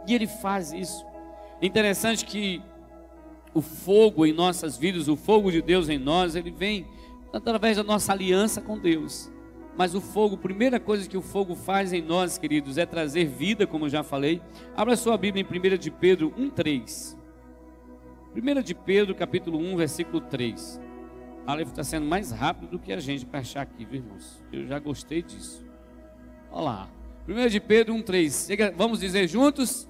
E 0.08 0.16
Ele 0.16 0.26
faz 0.26 0.74
isso. 0.74 1.06
Interessante 1.62 2.26
que 2.26 2.64
o 3.54 3.62
fogo 3.62 4.26
em 4.26 4.34
nossas 4.34 4.76
vidas, 4.76 5.08
o 5.08 5.16
fogo 5.16 5.52
de 5.52 5.62
Deus 5.62 5.88
em 5.88 6.00
nós, 6.00 6.36
ele 6.36 6.50
vem 6.50 6.88
através 7.32 7.78
da 7.78 7.84
nossa 7.84 8.14
aliança 8.14 8.60
com 8.60 8.80
Deus. 8.80 9.32
Mas 9.78 9.94
o 9.94 10.02
fogo, 10.02 10.34
a 10.34 10.40
primeira 10.40 10.80
coisa 10.80 11.08
que 11.08 11.16
o 11.16 11.22
fogo 11.22 11.54
faz 11.54 11.94
em 11.94 12.02
nós, 12.02 12.40
queridos, 12.40 12.80
é 12.80 12.88
trazer 12.88 13.26
vida, 13.26 13.68
como 13.68 13.86
eu 13.86 13.90
já 13.90 14.02
falei. 14.02 14.42
Abra 14.76 14.96
sua 14.96 15.16
Bíblia 15.16 15.46
em 15.48 15.74
1 15.76 15.78
de 15.78 15.92
Pedro 15.92 16.32
1,3. 16.32 17.17
1 18.38 18.62
de 18.62 18.76
Pedro, 18.76 19.16
capítulo 19.16 19.58
1, 19.58 19.76
versículo 19.76 20.22
3. 20.22 20.80
Aleph 21.48 21.70
está 21.70 21.84
sendo 21.84 22.06
mais 22.06 22.30
rápido 22.30 22.70
do 22.70 22.78
que 22.78 22.94
a 22.94 23.00
gente 23.00 23.26
para 23.26 23.40
achar 23.40 23.64
aqui, 23.64 23.84
viu, 23.84 23.96
irmãos? 23.96 24.44
Eu 24.54 24.68
já 24.68 24.78
gostei 24.78 25.24
disso. 25.24 25.66
Olha 26.52 26.62
lá. 26.62 26.90
1 27.28 27.48
de 27.48 27.60
Pedro 27.60 27.96
1, 27.96 28.02
3. 28.04 28.50
Vamos 28.76 29.00
dizer 29.00 29.28
juntos? 29.28 29.90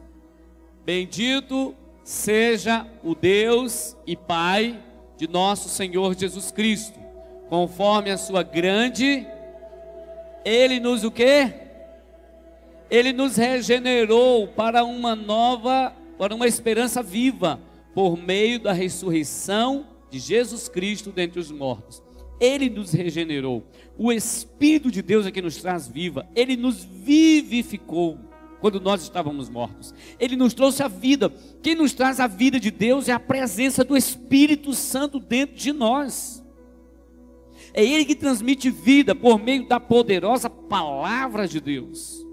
Bendito 0.85 1.75
seja 2.05 2.87
o 3.03 3.13
Deus 3.13 3.97
e 4.07 4.15
Pai 4.15 4.81
de 5.17 5.27
nosso 5.27 5.67
Senhor 5.67 6.17
Jesus 6.17 6.49
Cristo. 6.49 6.97
Conforme 7.49 8.11
a 8.11 8.17
sua 8.17 8.43
grande, 8.43 9.27
Ele 10.45 10.79
nos 10.79 11.03
o 11.03 11.11
quê? 11.11 11.53
Ele 12.89 13.11
nos 13.11 13.35
regenerou 13.35 14.47
para 14.47 14.85
uma 14.85 15.17
nova, 15.17 15.93
para 16.17 16.33
uma 16.33 16.47
esperança 16.47 17.03
viva 17.03 17.66
por 17.97 18.15
meio 18.15 18.59
da 18.59 18.73
ressurreição 18.73 19.87
de 20.11 20.19
Jesus 20.19 20.69
Cristo 20.69 21.11
dentre 21.11 21.39
os 21.39 21.51
mortos. 21.51 22.03
Ele 22.39 22.69
nos 22.69 22.91
regenerou. 22.91 23.65
O 23.97 24.11
Espírito 24.11 24.91
de 24.91 25.01
Deus 25.01 25.25
é 25.25 25.31
que 25.31 25.41
nos 25.41 25.57
traz 25.57 25.87
viva. 25.87 26.29
Ele 26.35 26.55
nos 26.55 26.83
vivificou 26.83 28.19
quando 28.61 28.79
nós 28.79 29.01
estávamos 29.01 29.49
mortos. 29.49 29.95
Ele 30.19 30.35
nos 30.35 30.53
trouxe 30.53 30.83
a 30.83 30.87
vida. 30.87 31.33
Quem 31.63 31.73
nos 31.73 31.91
traz 31.91 32.19
a 32.19 32.27
vida 32.27 32.59
de 32.59 32.69
Deus 32.69 33.09
é 33.09 33.13
a 33.13 33.19
presença 33.19 33.83
do 33.83 33.97
Espírito 33.97 34.75
Santo 34.75 35.19
dentro 35.19 35.55
de 35.55 35.73
nós. 35.73 36.45
É 37.73 37.83
Ele 37.83 38.05
que 38.05 38.15
transmite 38.15 38.69
vida 38.69 39.15
por 39.15 39.39
meio 39.39 39.67
da 39.67 39.79
poderosa 39.79 40.51
palavra 40.51 41.47
de 41.47 41.59
Deus. 41.59 42.26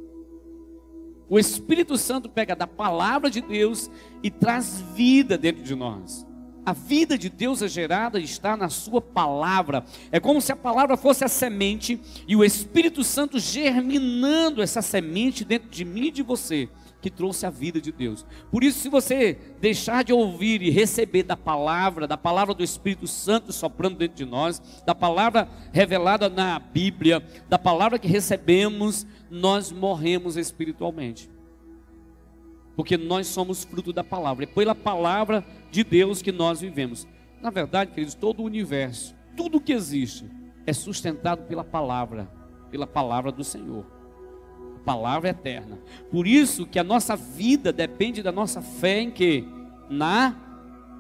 O 1.34 1.38
Espírito 1.40 1.98
Santo 1.98 2.28
pega 2.28 2.54
da 2.54 2.64
palavra 2.64 3.28
de 3.28 3.40
Deus 3.40 3.90
e 4.22 4.30
traz 4.30 4.80
vida 4.94 5.36
dentro 5.36 5.64
de 5.64 5.74
nós. 5.74 6.24
A 6.64 6.72
vida 6.72 7.18
de 7.18 7.28
Deus 7.28 7.60
é 7.60 7.66
gerada 7.66 8.20
e 8.20 8.22
está 8.22 8.56
na 8.56 8.68
Sua 8.68 9.00
palavra. 9.02 9.84
É 10.12 10.20
como 10.20 10.40
se 10.40 10.52
a 10.52 10.56
palavra 10.56 10.96
fosse 10.96 11.24
a 11.24 11.28
semente 11.28 12.00
e 12.28 12.36
o 12.36 12.44
Espírito 12.44 13.02
Santo 13.02 13.40
germinando 13.40 14.62
essa 14.62 14.80
semente 14.80 15.44
dentro 15.44 15.68
de 15.68 15.84
mim 15.84 16.06
e 16.06 16.12
de 16.12 16.22
você, 16.22 16.68
que 17.04 17.10
trouxe 17.10 17.44
a 17.44 17.50
vida 17.50 17.82
de 17.82 17.92
Deus. 17.92 18.24
Por 18.50 18.64
isso, 18.64 18.78
se 18.78 18.88
você 18.88 19.38
deixar 19.60 20.02
de 20.02 20.10
ouvir 20.10 20.62
e 20.62 20.70
receber 20.70 21.22
da 21.22 21.36
palavra, 21.36 22.06
da 22.06 22.16
palavra 22.16 22.54
do 22.54 22.64
Espírito 22.64 23.06
Santo 23.06 23.52
soprando 23.52 23.98
dentro 23.98 24.16
de 24.16 24.24
nós, 24.24 24.58
da 24.86 24.94
palavra 24.94 25.46
revelada 25.70 26.30
na 26.30 26.58
Bíblia, 26.58 27.22
da 27.46 27.58
palavra 27.58 27.98
que 27.98 28.08
recebemos, 28.08 29.06
nós 29.30 29.70
morremos 29.70 30.38
espiritualmente. 30.38 31.28
Porque 32.74 32.96
nós 32.96 33.26
somos 33.26 33.64
fruto 33.64 33.92
da 33.92 34.02
palavra. 34.02 34.44
É 34.44 34.46
pela 34.46 34.74
palavra 34.74 35.44
de 35.70 35.84
Deus 35.84 36.22
que 36.22 36.32
nós 36.32 36.62
vivemos. 36.62 37.06
Na 37.38 37.50
verdade, 37.50 37.90
queridos, 37.90 38.14
todo 38.14 38.40
o 38.40 38.46
universo, 38.46 39.14
tudo 39.36 39.60
que 39.60 39.74
existe, 39.74 40.24
é 40.66 40.72
sustentado 40.72 41.42
pela 41.42 41.62
palavra, 41.62 42.30
pela 42.70 42.86
palavra 42.86 43.30
do 43.30 43.44
Senhor. 43.44 43.93
Palavra 44.84 45.30
eterna. 45.30 45.78
Por 46.10 46.26
isso 46.26 46.66
que 46.66 46.78
a 46.78 46.84
nossa 46.84 47.16
vida 47.16 47.72
depende 47.72 48.22
da 48.22 48.30
nossa 48.30 48.60
fé 48.60 49.00
em 49.00 49.10
quê? 49.10 49.44
Na 49.88 50.36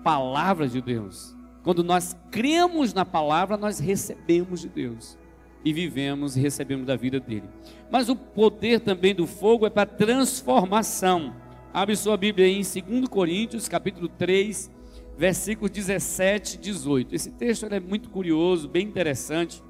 palavra 0.02 0.68
de 0.68 0.80
Deus. 0.80 1.34
Quando 1.62 1.82
nós 1.82 2.16
cremos 2.30 2.92
na 2.92 3.04
palavra, 3.04 3.56
nós 3.56 3.78
recebemos 3.78 4.60
de 4.60 4.68
Deus 4.68 5.18
e 5.64 5.72
vivemos 5.72 6.36
e 6.36 6.40
recebemos 6.40 6.86
da 6.86 6.94
vida 6.94 7.18
dele. 7.18 7.48
Mas 7.90 8.08
o 8.08 8.16
poder 8.16 8.80
também 8.80 9.14
do 9.14 9.26
fogo 9.26 9.66
é 9.66 9.70
para 9.70 9.86
transformação. 9.86 11.34
Abre 11.72 11.96
sua 11.96 12.16
Bíblia 12.16 12.46
aí 12.46 12.60
em 12.60 12.98
2 12.98 13.08
Coríntios, 13.08 13.66
capítulo 13.66 14.08
3, 14.08 14.70
versículos 15.16 15.70
17 15.70 16.56
e 16.56 16.58
18. 16.58 17.14
Esse 17.14 17.30
texto 17.30 17.66
é 17.66 17.80
muito 17.80 18.10
curioso, 18.10 18.68
bem 18.68 18.86
interessante. 18.86 19.62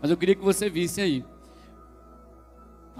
Mas 0.00 0.10
eu 0.10 0.16
queria 0.16 0.34
que 0.34 0.44
você 0.44 0.70
visse 0.70 1.00
aí. 1.00 1.24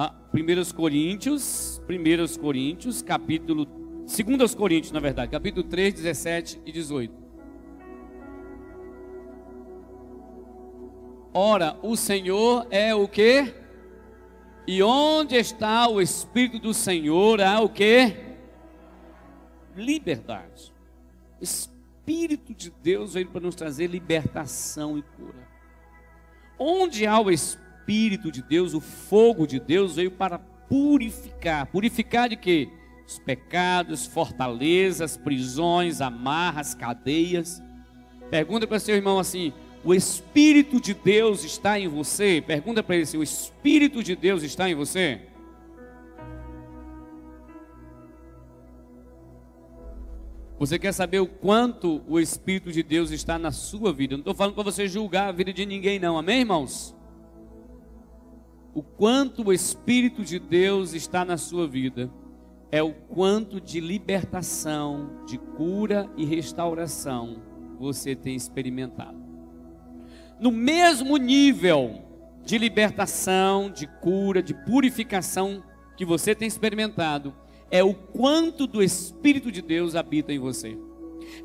Ah, 0.01 0.15
1 0.33 0.77
Coríntios, 0.77 1.83
1 1.89 2.41
Coríntios, 2.41 3.03
capítulo 3.03 3.65
2 4.07 4.55
Coríntios, 4.55 4.93
na 4.93 5.01
verdade, 5.01 5.33
capítulo 5.33 5.65
3, 5.65 5.93
17 5.93 6.63
e 6.65 6.71
18. 6.71 7.13
Ora, 11.35 11.77
o 11.83 11.97
Senhor 11.97 12.69
é 12.71 12.95
o 12.95 13.09
que? 13.09 13.53
E 14.69 14.81
onde 14.85 15.35
está 15.35 15.89
o 15.89 16.01
Espírito 16.01 16.61
do 16.61 16.73
Senhor 16.73 17.41
há 17.41 17.61
o 17.61 17.69
que? 17.69 18.15
Liberdade. 19.75 20.73
Espírito 21.41 22.55
de 22.55 22.71
Deus 22.71 23.15
veio 23.15 23.27
para 23.31 23.41
nos 23.41 23.57
trazer 23.57 23.89
libertação 23.89 24.97
e 24.97 25.03
cura. 25.03 25.49
Onde 26.57 27.05
há 27.05 27.19
o 27.19 27.33
Espírito 27.33 27.68
de 27.89 28.43
Deus, 28.43 28.75
o 28.75 28.81
fogo 28.81 29.47
de 29.47 29.59
Deus 29.59 29.97
veio 29.97 30.11
para 30.11 30.39
purificar. 30.39 31.67
Purificar 31.67 32.29
de 32.29 32.37
quê? 32.37 32.69
Os 33.07 33.19
pecados, 33.19 34.05
fortalezas, 34.05 35.17
prisões, 35.17 36.03
amarras, 36.03 36.75
cadeias. 36.75 37.63
Pergunta 38.31 38.67
para 38.67 38.79
seu 38.79 38.95
irmão 38.95 39.19
assim: 39.19 39.55
o 39.83 39.95
Espírito 39.95 40.79
de 40.79 40.93
Deus 40.93 41.45
está 41.45 41.81
em 41.81 41.89
você? 41.89 42.43
Pergunta 42.47 42.83
para 42.83 42.97
ele 42.97 43.07
se 43.07 43.17
o 43.17 43.23
Espírito 43.23 44.03
de 44.03 44.15
Deus 44.15 44.43
está 44.43 44.69
em 44.69 44.75
você. 44.75 45.23
Você 50.59 50.79
quer 50.79 50.93
saber 50.93 51.21
o 51.21 51.27
quanto 51.27 52.03
o 52.07 52.19
Espírito 52.19 52.71
de 52.73 52.83
Deus 52.83 53.13
está 53.13 53.39
na 53.39 53.53
sua 53.53 53.93
vida? 53.93 54.15
não 54.15 54.21
estou 54.21 54.35
falando 54.35 54.55
para 54.55 54.65
você 54.65 54.89
julgar 54.89 55.29
a 55.29 55.33
vida 55.33 55.53
de 55.53 55.65
ninguém, 55.65 55.99
não. 56.01 56.19
Amém, 56.19 56.41
irmãos? 56.41 56.98
O 58.75 58.83
quanto 58.83 59.47
o 59.47 59.53
Espírito 59.53 60.23
de 60.23 60.39
Deus 60.39 60.93
está 60.93 61.25
na 61.25 61.37
sua 61.37 61.67
vida 61.67 62.11
é 62.71 62.83
o 62.83 62.93
quanto 62.93 63.61
de 63.61 63.81
libertação, 63.81 65.25
de 65.27 65.39
cura 65.39 66.09
e 66.17 66.25
restauração 66.25 67.43
você 67.79 68.15
tem 68.15 68.35
experimentado 68.35 69.29
no 70.41 70.53
mesmo 70.53 71.17
nível 71.17 72.03
de 72.45 72.57
libertação, 72.59 73.71
de 73.71 73.87
cura, 73.87 74.43
de 74.43 74.55
purificação 74.55 75.63
que 75.97 76.05
você 76.05 76.35
tem 76.35 76.49
experimentado, 76.49 77.35
é 77.71 77.83
o 77.83 77.93
quanto 77.93 78.67
do 78.67 78.83
Espírito 78.83 79.53
de 79.53 79.61
Deus 79.61 79.95
habita 79.95 80.33
em 80.33 80.39
você. 80.39 80.79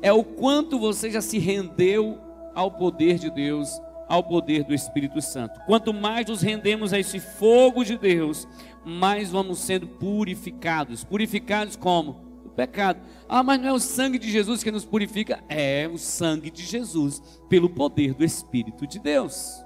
É 0.00 0.12
o 0.12 0.24
quanto 0.24 0.78
você 0.78 1.10
já 1.10 1.20
se 1.20 1.38
rendeu 1.38 2.18
ao 2.54 2.70
poder 2.70 3.18
de 3.18 3.30
Deus, 3.30 3.68
ao 4.08 4.22
poder 4.22 4.64
do 4.64 4.74
Espírito 4.74 5.20
Santo. 5.20 5.60
Quanto 5.66 5.92
mais 5.92 6.26
nos 6.26 6.42
rendemos 6.42 6.92
a 6.92 6.98
esse 6.98 7.20
fogo 7.20 7.84
de 7.84 7.96
Deus, 7.96 8.46
mais 8.84 9.30
vamos 9.30 9.58
sendo 9.58 9.86
purificados. 9.86 11.04
Purificados 11.04 11.76
como? 11.76 12.24
pecado. 12.54 13.00
Ah, 13.28 13.42
mas 13.42 13.60
não 13.60 13.68
é 13.68 13.72
o 13.72 13.78
sangue 13.78 14.18
de 14.18 14.30
Jesus 14.30 14.62
que 14.62 14.70
nos 14.70 14.84
purifica? 14.84 15.42
É 15.48 15.88
o 15.92 15.98
sangue 15.98 16.50
de 16.50 16.64
Jesus, 16.64 17.20
pelo 17.48 17.68
poder 17.68 18.14
do 18.14 18.24
Espírito 18.24 18.86
de 18.86 18.98
Deus. 18.98 19.62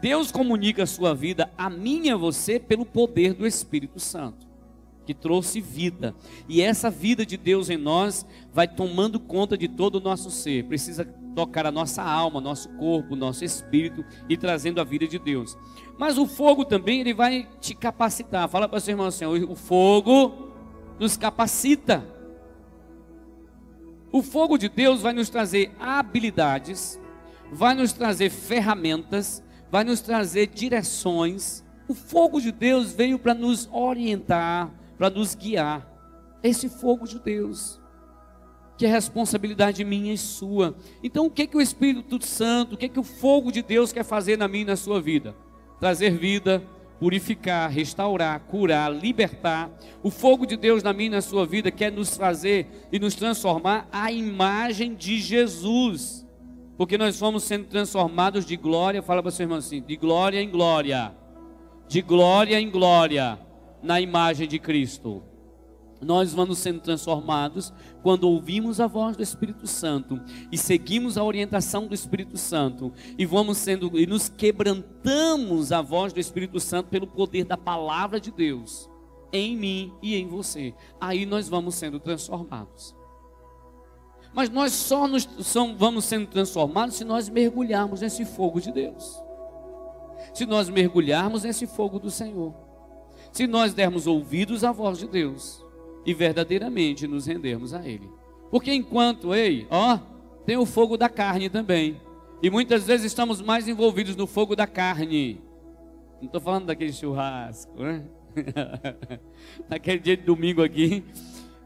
Deus 0.00 0.32
comunica 0.32 0.82
a 0.82 0.86
sua 0.86 1.14
vida 1.14 1.50
a 1.58 1.70
e 1.70 2.10
a 2.10 2.16
você 2.16 2.58
pelo 2.58 2.86
poder 2.86 3.34
do 3.34 3.46
Espírito 3.46 4.00
Santo, 4.00 4.46
que 5.04 5.12
trouxe 5.12 5.60
vida. 5.60 6.14
E 6.48 6.62
essa 6.62 6.90
vida 6.90 7.26
de 7.26 7.36
Deus 7.36 7.68
em 7.68 7.76
nós 7.76 8.24
vai 8.52 8.66
tomando 8.66 9.20
conta 9.20 9.58
de 9.58 9.68
todo 9.68 9.96
o 9.96 10.00
nosso 10.00 10.30
ser. 10.30 10.64
Precisa 10.64 11.04
tocar 11.34 11.66
a 11.66 11.70
nossa 11.72 12.02
alma, 12.02 12.40
nosso 12.40 12.68
corpo, 12.70 13.16
nosso 13.16 13.44
espírito 13.44 14.04
e 14.28 14.36
trazendo 14.36 14.80
a 14.80 14.84
vida 14.84 15.06
de 15.06 15.18
Deus. 15.18 15.56
Mas 15.98 16.18
o 16.18 16.26
fogo 16.26 16.64
também 16.64 17.00
ele 17.00 17.14
vai 17.14 17.48
te 17.60 17.74
capacitar. 17.74 18.48
Fala 18.48 18.68
para 18.68 18.80
seu 18.80 18.92
irmão 18.92 19.06
assim: 19.06 19.24
o 19.24 19.54
fogo 19.54 20.50
nos 20.98 21.16
capacita. 21.16 22.04
O 24.12 24.22
fogo 24.22 24.58
de 24.58 24.68
Deus 24.68 25.02
vai 25.02 25.12
nos 25.12 25.30
trazer 25.30 25.72
habilidades, 25.78 27.00
vai 27.52 27.74
nos 27.74 27.92
trazer 27.92 28.28
ferramentas, 28.28 29.42
vai 29.70 29.84
nos 29.84 30.00
trazer 30.00 30.48
direções. 30.48 31.64
O 31.86 31.94
fogo 31.94 32.40
de 32.40 32.50
Deus 32.50 32.92
veio 32.92 33.18
para 33.18 33.34
nos 33.34 33.68
orientar, 33.72 34.70
para 34.98 35.10
nos 35.10 35.34
guiar. 35.34 35.88
Esse 36.42 36.68
fogo 36.68 37.06
de 37.06 37.18
Deus, 37.20 37.79
que 38.80 38.86
é 38.86 38.88
responsabilidade 38.88 39.84
minha 39.84 40.14
e 40.14 40.16
sua. 40.16 40.74
Então, 41.04 41.26
o 41.26 41.30
que 41.30 41.46
que 41.46 41.54
o 41.54 41.60
Espírito 41.60 42.18
Santo, 42.24 42.76
o 42.76 42.78
que 42.78 42.88
que 42.88 42.98
o 42.98 43.02
fogo 43.02 43.52
de 43.52 43.60
Deus 43.60 43.92
quer 43.92 44.04
fazer 44.04 44.38
na 44.38 44.48
minha 44.48 44.62
e 44.62 44.66
na 44.68 44.74
sua 44.74 45.02
vida? 45.02 45.36
Trazer 45.78 46.16
vida, 46.16 46.62
purificar, 46.98 47.70
restaurar, 47.70 48.40
curar, 48.40 48.90
libertar. 48.90 49.70
O 50.02 50.10
fogo 50.10 50.46
de 50.46 50.56
Deus 50.56 50.82
na 50.82 50.94
minha 50.94 51.08
e 51.08 51.10
na 51.10 51.20
sua 51.20 51.44
vida 51.44 51.70
quer 51.70 51.92
nos 51.92 52.16
fazer 52.16 52.88
e 52.90 52.98
nos 52.98 53.14
transformar 53.14 53.86
à 53.92 54.10
imagem 54.10 54.94
de 54.94 55.18
Jesus. 55.18 56.26
Porque 56.78 56.96
nós 56.96 57.18
fomos 57.18 57.42
sendo 57.42 57.66
transformados 57.66 58.46
de 58.46 58.56
glória, 58.56 59.02
fala 59.02 59.22
para 59.22 59.30
seu 59.30 59.44
irmão 59.44 59.58
assim, 59.58 59.82
de 59.82 59.94
glória 59.94 60.40
em 60.40 60.48
glória. 60.48 61.14
De 61.86 62.00
glória 62.00 62.58
em 62.58 62.70
glória 62.70 63.38
na 63.82 64.00
imagem 64.00 64.48
de 64.48 64.58
Cristo 64.58 65.22
nós 66.00 66.32
vamos 66.32 66.58
sendo 66.58 66.80
transformados 66.80 67.72
quando 68.02 68.24
ouvimos 68.24 68.80
a 68.80 68.86
voz 68.86 69.16
do 69.16 69.22
Espírito 69.22 69.66
Santo 69.66 70.20
e 70.50 70.56
seguimos 70.56 71.18
a 71.18 71.24
orientação 71.24 71.86
do 71.86 71.94
Espírito 71.94 72.38
Santo 72.38 72.92
e 73.18 73.26
vamos 73.26 73.58
sendo 73.58 73.98
e 73.98 74.06
nos 74.06 74.28
quebrantamos 74.28 75.72
a 75.72 75.82
voz 75.82 76.12
do 76.12 76.20
Espírito 76.20 76.58
Santo 76.58 76.88
pelo 76.88 77.06
poder 77.06 77.44
da 77.44 77.56
palavra 77.56 78.18
de 78.18 78.30
Deus 78.30 78.88
em 79.32 79.56
mim 79.56 79.92
e 80.02 80.16
em 80.16 80.26
você. 80.26 80.74
Aí 81.00 81.26
nós 81.26 81.48
vamos 81.48 81.74
sendo 81.74 82.00
transformados. 82.00 82.96
Mas 84.32 84.48
nós 84.48 84.72
só 84.72 85.06
nos, 85.06 85.28
são, 85.40 85.76
vamos 85.76 86.04
sendo 86.04 86.26
transformados 86.28 86.94
se 86.94 87.04
nós 87.04 87.28
mergulharmos 87.28 88.00
nesse 88.00 88.24
fogo 88.24 88.60
de 88.60 88.72
Deus. 88.72 89.20
Se 90.32 90.46
nós 90.46 90.68
mergulharmos 90.68 91.42
nesse 91.42 91.66
fogo 91.66 91.98
do 91.98 92.10
Senhor. 92.10 92.54
Se 93.32 93.46
nós 93.46 93.74
dermos 93.74 94.06
ouvidos 94.06 94.64
à 94.64 94.72
voz 94.72 94.98
de 94.98 95.06
Deus 95.06 95.64
e 96.04 96.14
verdadeiramente 96.14 97.06
nos 97.06 97.26
rendermos 97.26 97.74
a 97.74 97.86
Ele. 97.86 98.10
Porque 98.50 98.72
enquanto, 98.72 99.34
ei, 99.34 99.66
ó, 99.70 99.98
tem 100.44 100.56
o 100.56 100.66
fogo 100.66 100.96
da 100.96 101.08
carne 101.08 101.48
também. 101.48 102.00
E 102.42 102.50
muitas 102.50 102.86
vezes 102.86 103.06
estamos 103.06 103.40
mais 103.40 103.68
envolvidos 103.68 104.16
no 104.16 104.26
fogo 104.26 104.56
da 104.56 104.66
carne. 104.66 105.40
Não 106.20 106.26
estou 106.26 106.40
falando 106.40 106.66
daquele 106.66 106.92
churrasco, 106.92 107.82
né? 107.82 108.04
Naquele 109.68 109.98
dia 109.98 110.16
de 110.16 110.22
domingo 110.22 110.62
aqui, 110.62 111.04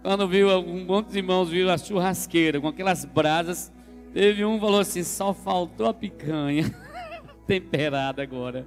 quando 0.02 0.26
viu 0.26 0.48
um 0.48 0.84
monte 0.84 1.10
de 1.10 1.18
irmãos 1.18 1.48
viram 1.48 1.70
a 1.70 1.78
churrasqueira 1.78 2.60
com 2.60 2.68
aquelas 2.68 3.04
brasas, 3.04 3.72
teve 4.12 4.44
um 4.44 4.58
falou 4.58 4.80
assim: 4.80 5.02
só 5.02 5.34
faltou 5.34 5.86
a 5.86 5.94
picanha 5.94 6.74
temperada 7.46 8.22
agora. 8.22 8.66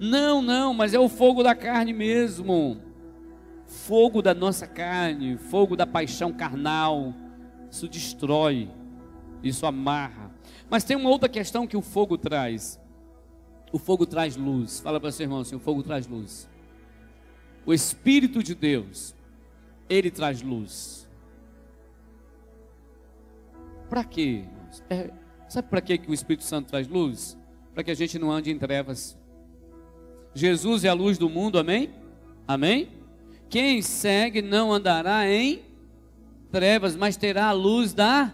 Não, 0.00 0.40
não, 0.40 0.72
mas 0.72 0.94
é 0.94 0.98
o 0.98 1.08
fogo 1.08 1.42
da 1.42 1.54
carne 1.54 1.92
mesmo 1.92 2.87
fogo 3.68 4.22
da 4.22 4.34
nossa 4.34 4.66
carne, 4.66 5.36
fogo 5.36 5.76
da 5.76 5.86
paixão 5.86 6.32
carnal. 6.32 7.14
Isso 7.70 7.86
destrói, 7.86 8.70
isso 9.42 9.66
amarra. 9.66 10.32
Mas 10.68 10.84
tem 10.84 10.96
uma 10.96 11.10
outra 11.10 11.28
questão 11.28 11.66
que 11.66 11.76
o 11.76 11.82
fogo 11.82 12.16
traz. 12.16 12.80
O 13.70 13.78
fogo 13.78 14.06
traz 14.06 14.36
luz. 14.36 14.80
Fala 14.80 14.98
para 14.98 15.12
seu 15.12 15.24
irmão 15.24 15.40
assim: 15.40 15.54
o 15.54 15.60
fogo 15.60 15.82
traz 15.82 16.06
luz. 16.06 16.48
O 17.66 17.74
Espírito 17.74 18.42
de 18.42 18.54
Deus, 18.54 19.14
ele 19.88 20.10
traz 20.10 20.40
luz. 20.40 21.06
Para 23.90 24.02
quê? 24.04 24.44
É, 24.88 25.10
sabe 25.48 25.68
para 25.68 25.80
que 25.82 26.00
o 26.08 26.14
Espírito 26.14 26.44
Santo 26.44 26.68
traz 26.68 26.88
luz? 26.88 27.38
Para 27.74 27.84
que 27.84 27.90
a 27.90 27.94
gente 27.94 28.18
não 28.18 28.30
ande 28.30 28.50
em 28.50 28.58
trevas. 28.58 29.18
Jesus 30.34 30.84
é 30.84 30.88
a 30.88 30.94
luz 30.94 31.18
do 31.18 31.28
mundo, 31.28 31.58
amém? 31.58 31.90
Amém? 32.46 32.97
Quem 33.48 33.80
segue 33.80 34.42
não 34.42 34.72
andará 34.72 35.30
em 35.30 35.60
trevas, 36.50 36.96
mas 36.96 37.16
terá 37.16 37.46
a 37.46 37.52
luz 37.52 37.94
da 37.94 38.32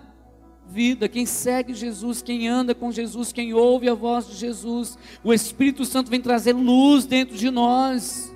vida, 0.66 1.09
quem 1.09 1.27
segue 1.27 1.74
Jesus, 1.74 2.22
quem 2.22 2.48
anda 2.48 2.74
com 2.74 2.90
Jesus, 2.90 3.33
quem 3.33 3.53
ouve 3.53 3.88
a 3.88 3.94
voz 3.94 4.27
de 4.27 4.35
Jesus. 4.35 4.98
O 5.22 5.33
Espírito 5.33 5.85
Santo 5.85 6.11
vem 6.11 6.20
trazer 6.20 6.53
luz 6.53 7.05
dentro 7.05 7.37
de 7.37 7.50
nós, 7.50 8.35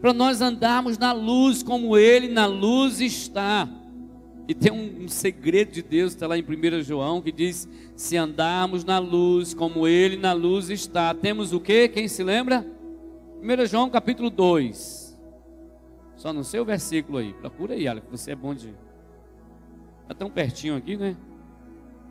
para 0.00 0.12
nós 0.12 0.40
andarmos 0.40 0.98
na 0.98 1.12
luz 1.12 1.62
como 1.62 1.96
Ele 1.96 2.28
na 2.28 2.46
luz 2.46 3.00
está. 3.00 3.68
E 4.48 4.54
tem 4.54 4.72
um, 4.72 5.04
um 5.04 5.08
segredo 5.08 5.70
de 5.70 5.82
Deus, 5.82 6.12
está 6.12 6.26
lá 6.26 6.36
em 6.36 6.42
1 6.42 6.82
João, 6.82 7.22
que 7.22 7.30
diz: 7.30 7.68
se 7.94 8.16
andarmos 8.16 8.84
na 8.84 8.98
luz 8.98 9.54
como 9.54 9.86
Ele 9.86 10.16
na 10.16 10.32
luz 10.32 10.70
está, 10.70 11.14
temos 11.14 11.52
o 11.52 11.60
que? 11.60 11.86
Quem 11.88 12.08
se 12.08 12.24
lembra? 12.24 12.66
1 13.42 13.66
João 13.66 13.88
capítulo 13.88 14.28
2. 14.28 14.99
Só 16.20 16.34
no 16.34 16.44
seu 16.44 16.66
versículo 16.66 17.16
aí. 17.16 17.32
Procura 17.32 17.72
aí, 17.72 17.88
Alex, 17.88 18.06
você 18.10 18.32
é 18.32 18.36
bom 18.36 18.54
de. 18.54 18.74
Está 20.02 20.12
tão 20.12 20.30
pertinho 20.30 20.76
aqui, 20.76 20.94
né? 20.94 21.16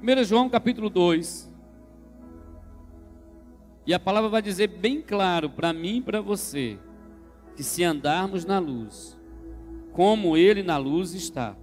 1 0.01 0.23
João 0.23 0.49
capítulo 0.49 0.89
2. 0.89 1.47
E 3.85 3.93
a 3.93 3.99
palavra 3.99 4.27
vai 4.27 4.41
dizer 4.41 4.65
bem 4.65 4.99
claro 4.99 5.47
para 5.47 5.71
mim 5.71 5.97
e 5.97 6.01
para 6.01 6.21
você 6.21 6.79
que 7.55 7.61
se 7.61 7.83
andarmos 7.83 8.45
na 8.45 8.57
luz, 8.57 9.15
como 9.93 10.35
ele 10.35 10.63
na 10.63 10.77
luz 10.77 11.13
está. 11.13 11.55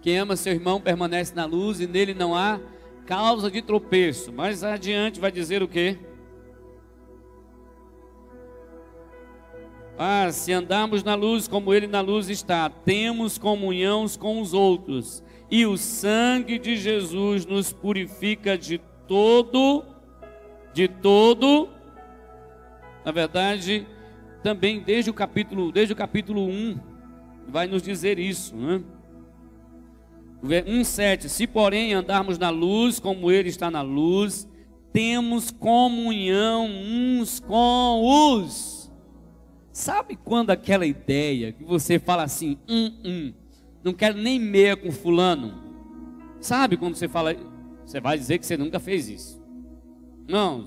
Quem 0.00 0.18
ama 0.18 0.36
seu 0.36 0.52
irmão 0.52 0.80
permanece 0.80 1.34
na 1.34 1.46
luz 1.46 1.80
e 1.80 1.86
nele 1.88 2.14
não 2.14 2.32
há 2.32 2.60
causa 3.06 3.50
de 3.50 3.60
tropeço. 3.60 4.32
Mais 4.32 4.62
adiante 4.62 5.18
vai 5.18 5.32
dizer 5.32 5.64
o 5.64 5.68
quê? 5.68 5.98
Ah, 10.02 10.32
se 10.32 10.50
andarmos 10.50 11.04
na 11.04 11.14
luz 11.14 11.46
como 11.46 11.74
ele 11.74 11.86
na 11.86 12.00
luz 12.00 12.30
está, 12.30 12.70
temos 12.70 13.36
comunhão 13.36 14.06
com 14.18 14.40
os 14.40 14.54
outros 14.54 15.22
e 15.50 15.66
o 15.66 15.76
sangue 15.76 16.58
de 16.58 16.74
Jesus 16.74 17.44
nos 17.44 17.70
purifica 17.70 18.56
de 18.56 18.80
todo, 19.06 19.84
de 20.72 20.88
todo, 20.88 21.68
na 23.04 23.12
verdade, 23.12 23.86
também 24.42 24.80
desde 24.80 25.10
o 25.10 25.12
capítulo, 25.12 25.70
desde 25.70 25.92
o 25.92 25.96
capítulo 25.96 26.46
1, 26.46 26.80
vai 27.46 27.66
nos 27.66 27.82
dizer 27.82 28.18
isso, 28.18 28.56
né? 28.56 28.82
1,7: 30.42 31.28
Se 31.28 31.46
porém 31.46 31.92
andarmos 31.92 32.38
na 32.38 32.48
luz, 32.48 32.98
como 32.98 33.30
Ele 33.30 33.50
está 33.50 33.70
na 33.70 33.82
luz, 33.82 34.48
temos 34.94 35.50
comunhão 35.50 36.66
uns 36.66 37.38
com 37.38 38.00
os. 38.02 38.79
Sabe 39.72 40.16
quando 40.16 40.50
aquela 40.50 40.84
ideia 40.84 41.52
que 41.52 41.64
você 41.64 41.98
fala 41.98 42.24
assim, 42.24 42.58
hum, 42.68 42.92
hum, 43.04 43.34
não 43.84 43.92
quero 43.92 44.18
nem 44.18 44.38
meia 44.38 44.76
com 44.76 44.90
fulano. 44.90 45.54
Sabe 46.40 46.76
quando 46.76 46.96
você 46.96 47.08
fala, 47.08 47.36
você 47.84 48.00
vai 48.00 48.18
dizer 48.18 48.38
que 48.38 48.46
você 48.46 48.56
nunca 48.56 48.80
fez 48.80 49.08
isso. 49.08 49.40
Não, 50.28 50.64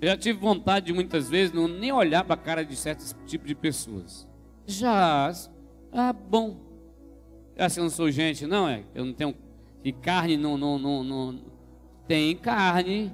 eu 0.00 0.08
já 0.08 0.16
tive 0.16 0.38
vontade 0.38 0.86
de 0.86 0.92
muitas 0.92 1.30
vezes 1.30 1.52
não 1.52 1.66
nem 1.66 1.92
olhar 1.92 2.24
para 2.24 2.34
a 2.34 2.36
cara 2.36 2.64
de 2.64 2.76
certos 2.76 3.14
tipos 3.26 3.48
de 3.48 3.54
pessoas. 3.54 4.28
Já, 4.66 5.32
ah, 5.92 6.12
bom. 6.12 6.56
Eu 7.56 7.64
assim, 7.64 7.80
eu 7.80 7.84
não 7.84 7.90
sou 7.90 8.10
gente, 8.10 8.46
não 8.46 8.68
é? 8.68 8.84
Eu 8.94 9.04
não 9.04 9.12
tenho. 9.12 9.34
E 9.84 9.92
carne 9.92 10.36
não, 10.36 10.56
não, 10.56 10.78
não, 10.78 11.04
não. 11.04 11.40
Tem 12.06 12.34
carne. 12.36 13.12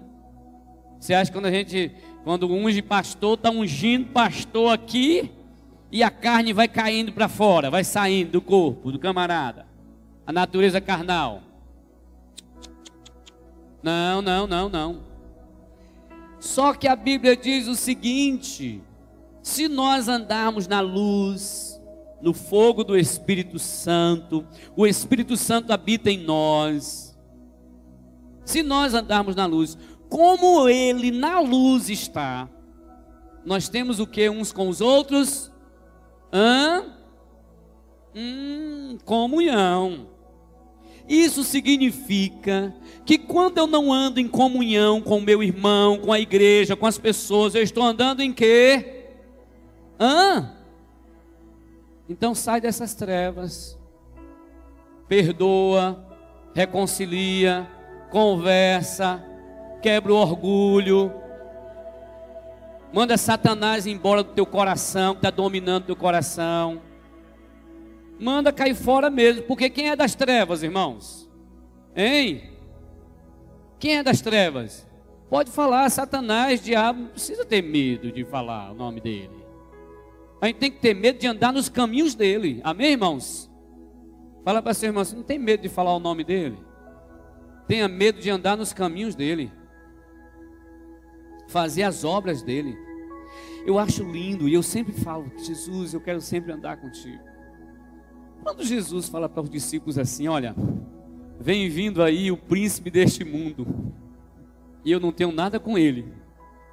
Você 0.98 1.14
acha 1.14 1.30
que 1.30 1.36
quando 1.36 1.46
a 1.46 1.50
gente. 1.50 1.92
Quando 2.24 2.50
unge 2.50 2.82
pastor, 2.82 3.34
está 3.34 3.50
ungindo 3.50 4.08
pastor 4.08 4.72
aqui 4.72 5.30
e 5.90 6.02
a 6.02 6.10
carne 6.10 6.52
vai 6.52 6.68
caindo 6.68 7.12
para 7.12 7.28
fora, 7.28 7.70
vai 7.70 7.82
saindo 7.82 8.32
do 8.32 8.40
corpo 8.40 8.92
do 8.92 8.98
camarada. 8.98 9.66
A 10.26 10.32
natureza 10.32 10.80
carnal. 10.80 11.42
Não, 13.82 14.20
não, 14.20 14.46
não, 14.46 14.68
não. 14.68 15.00
Só 16.38 16.74
que 16.74 16.86
a 16.86 16.94
Bíblia 16.94 17.36
diz 17.36 17.66
o 17.66 17.74
seguinte: 17.74 18.82
se 19.42 19.68
nós 19.68 20.06
andarmos 20.06 20.68
na 20.68 20.80
luz, 20.80 21.80
no 22.20 22.34
fogo 22.34 22.84
do 22.84 22.96
Espírito 22.96 23.58
Santo, 23.58 24.46
o 24.76 24.86
Espírito 24.86 25.36
Santo 25.36 25.72
habita 25.72 26.10
em 26.10 26.18
nós. 26.18 27.18
Se 28.44 28.62
nós 28.62 28.94
andarmos 28.94 29.34
na 29.34 29.46
luz, 29.46 29.78
como 30.10 30.68
ele 30.68 31.12
na 31.12 31.38
luz 31.38 31.88
está, 31.88 32.48
nós 33.44 33.68
temos 33.68 34.00
o 34.00 34.06
que 34.06 34.28
uns 34.28 34.52
com 34.52 34.68
os 34.68 34.80
outros? 34.80 35.52
Hã? 36.32 36.84
Hum, 38.14 38.98
comunhão. 39.04 40.08
Isso 41.08 41.44
significa 41.44 42.74
que 43.06 43.18
quando 43.18 43.58
eu 43.58 43.66
não 43.66 43.92
ando 43.92 44.20
em 44.20 44.28
comunhão 44.28 45.00
com 45.00 45.18
o 45.18 45.22
meu 45.22 45.42
irmão, 45.42 45.98
com 45.98 46.12
a 46.12 46.20
igreja, 46.20 46.76
com 46.76 46.86
as 46.86 46.98
pessoas, 46.98 47.54
eu 47.54 47.62
estou 47.62 47.84
andando 47.84 48.20
em 48.20 48.32
quê? 48.32 49.06
Hã? 49.98 50.52
Então 52.08 52.34
sai 52.34 52.60
dessas 52.60 52.94
trevas. 52.94 53.78
Perdoa, 55.08 56.04
reconcilia, 56.52 57.68
conversa, 58.10 59.24
quebra 59.80 60.12
o 60.12 60.16
orgulho, 60.16 61.12
Manda 62.92 63.16
Satanás 63.16 63.86
embora 63.86 64.22
do 64.22 64.32
teu 64.32 64.44
coração, 64.44 65.14
que 65.14 65.18
está 65.18 65.30
dominando 65.30 65.86
teu 65.86 65.96
coração. 65.96 66.82
Manda 68.18 68.52
cair 68.52 68.74
fora 68.74 69.08
mesmo, 69.08 69.42
porque 69.44 69.70
quem 69.70 69.90
é 69.90 69.96
das 69.96 70.14
trevas, 70.14 70.62
irmãos? 70.62 71.30
Hein? 71.94 72.50
Quem 73.78 73.98
é 73.98 74.02
das 74.02 74.20
trevas? 74.20 74.86
Pode 75.28 75.52
falar, 75.52 75.88
Satanás, 75.88 76.60
diabo, 76.62 77.02
não 77.02 77.08
precisa 77.08 77.44
ter 77.44 77.62
medo 77.62 78.10
de 78.10 78.24
falar 78.24 78.72
o 78.72 78.74
nome 78.74 79.00
dele. 79.00 79.40
A 80.40 80.48
gente 80.48 80.56
tem 80.56 80.70
que 80.70 80.80
ter 80.80 80.94
medo 80.94 81.18
de 81.18 81.28
andar 81.28 81.52
nos 81.52 81.68
caminhos 81.68 82.16
dele. 82.16 82.60
Amém, 82.64 82.92
irmãos? 82.92 83.48
Fala 84.44 84.60
para 84.60 84.74
seu 84.74 84.88
irmão, 84.88 85.04
você 85.04 85.14
não 85.14 85.22
tem 85.22 85.38
medo 85.38 85.62
de 85.62 85.68
falar 85.68 85.94
o 85.94 86.00
nome 86.00 86.24
dele? 86.24 86.58
Tenha 87.68 87.86
medo 87.86 88.18
de 88.18 88.28
andar 88.28 88.56
nos 88.56 88.72
caminhos 88.72 89.14
dele 89.14 89.52
fazer 91.50 91.82
as 91.82 92.04
obras 92.04 92.42
dele. 92.42 92.78
Eu 93.66 93.78
acho 93.78 94.02
lindo 94.02 94.48
e 94.48 94.54
eu 94.54 94.62
sempre 94.62 94.92
falo, 94.92 95.30
Jesus, 95.38 95.92
eu 95.92 96.00
quero 96.00 96.20
sempre 96.20 96.52
andar 96.52 96.78
contigo. 96.78 97.22
Quando 98.42 98.64
Jesus 98.64 99.08
fala 99.08 99.28
para 99.28 99.42
os 99.42 99.50
discípulos 99.50 99.98
assim: 99.98 100.26
Olha, 100.28 100.54
vem 101.38 101.68
vindo 101.68 102.02
aí 102.02 102.30
o 102.30 102.36
príncipe 102.36 102.90
deste 102.90 103.22
mundo, 103.24 103.92
e 104.82 104.90
eu 104.90 104.98
não 104.98 105.12
tenho 105.12 105.30
nada 105.30 105.60
com 105.60 105.76
ele, 105.76 106.10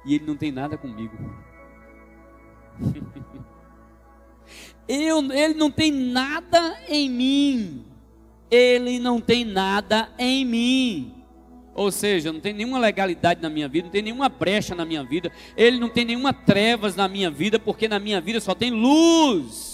e 0.06 0.14
ele 0.14 0.24
não 0.26 0.36
tem 0.36 0.50
nada 0.50 0.78
comigo. 0.78 1.14
eu, 4.88 5.30
ele 5.30 5.54
não 5.54 5.70
tem 5.70 5.92
nada 5.92 6.78
em 6.88 7.10
mim, 7.10 7.84
ele 8.50 8.98
não 8.98 9.20
tem 9.20 9.44
nada 9.44 10.08
em 10.18 10.44
mim. 10.44 11.17
Ou 11.78 11.92
seja, 11.92 12.32
não 12.32 12.40
tem 12.40 12.52
nenhuma 12.52 12.76
legalidade 12.76 13.40
na 13.40 13.48
minha 13.48 13.68
vida, 13.68 13.84
não 13.84 13.92
tem 13.92 14.02
nenhuma 14.02 14.28
brecha 14.28 14.74
na 14.74 14.84
minha 14.84 15.04
vida, 15.04 15.30
ele 15.56 15.78
não 15.78 15.88
tem 15.88 16.04
nenhuma 16.04 16.32
trevas 16.32 16.96
na 16.96 17.06
minha 17.06 17.30
vida, 17.30 17.56
porque 17.56 17.86
na 17.86 18.00
minha 18.00 18.20
vida 18.20 18.40
só 18.40 18.52
tem 18.52 18.72
luz. 18.72 19.67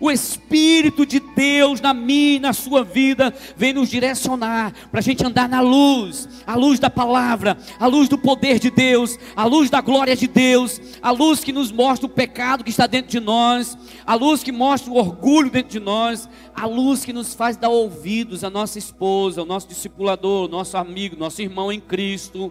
O 0.00 0.10
Espírito 0.10 1.04
de 1.04 1.20
Deus 1.20 1.78
na 1.78 1.92
minha 1.92 2.36
e 2.36 2.40
na 2.40 2.54
sua 2.54 2.82
vida 2.82 3.34
vem 3.54 3.74
nos 3.74 3.90
direcionar 3.90 4.72
para 4.90 5.00
a 5.00 5.02
gente 5.02 5.24
andar 5.24 5.46
na 5.46 5.60
luz, 5.60 6.26
a 6.46 6.56
luz 6.56 6.80
da 6.80 6.88
palavra, 6.88 7.58
a 7.78 7.86
luz 7.86 8.08
do 8.08 8.16
poder 8.16 8.58
de 8.58 8.70
Deus, 8.70 9.18
a 9.36 9.44
luz 9.44 9.68
da 9.68 9.82
glória 9.82 10.16
de 10.16 10.26
Deus, 10.26 10.80
a 11.02 11.10
luz 11.10 11.44
que 11.44 11.52
nos 11.52 11.70
mostra 11.70 12.06
o 12.06 12.08
pecado 12.08 12.64
que 12.64 12.70
está 12.70 12.86
dentro 12.86 13.10
de 13.10 13.20
nós, 13.20 13.76
a 14.06 14.14
luz 14.14 14.42
que 14.42 14.50
mostra 14.50 14.90
o 14.90 14.96
orgulho 14.96 15.50
dentro 15.50 15.72
de 15.72 15.80
nós, 15.80 16.26
a 16.54 16.64
luz 16.64 17.04
que 17.04 17.12
nos 17.12 17.34
faz 17.34 17.58
dar 17.58 17.68
ouvidos 17.68 18.42
à 18.42 18.48
nossa 18.48 18.78
esposa, 18.78 19.42
ao 19.42 19.46
nosso 19.46 19.68
discipulador, 19.68 20.48
nosso 20.48 20.78
amigo, 20.78 21.14
nosso 21.14 21.42
irmão 21.42 21.70
em 21.70 21.78
Cristo, 21.78 22.50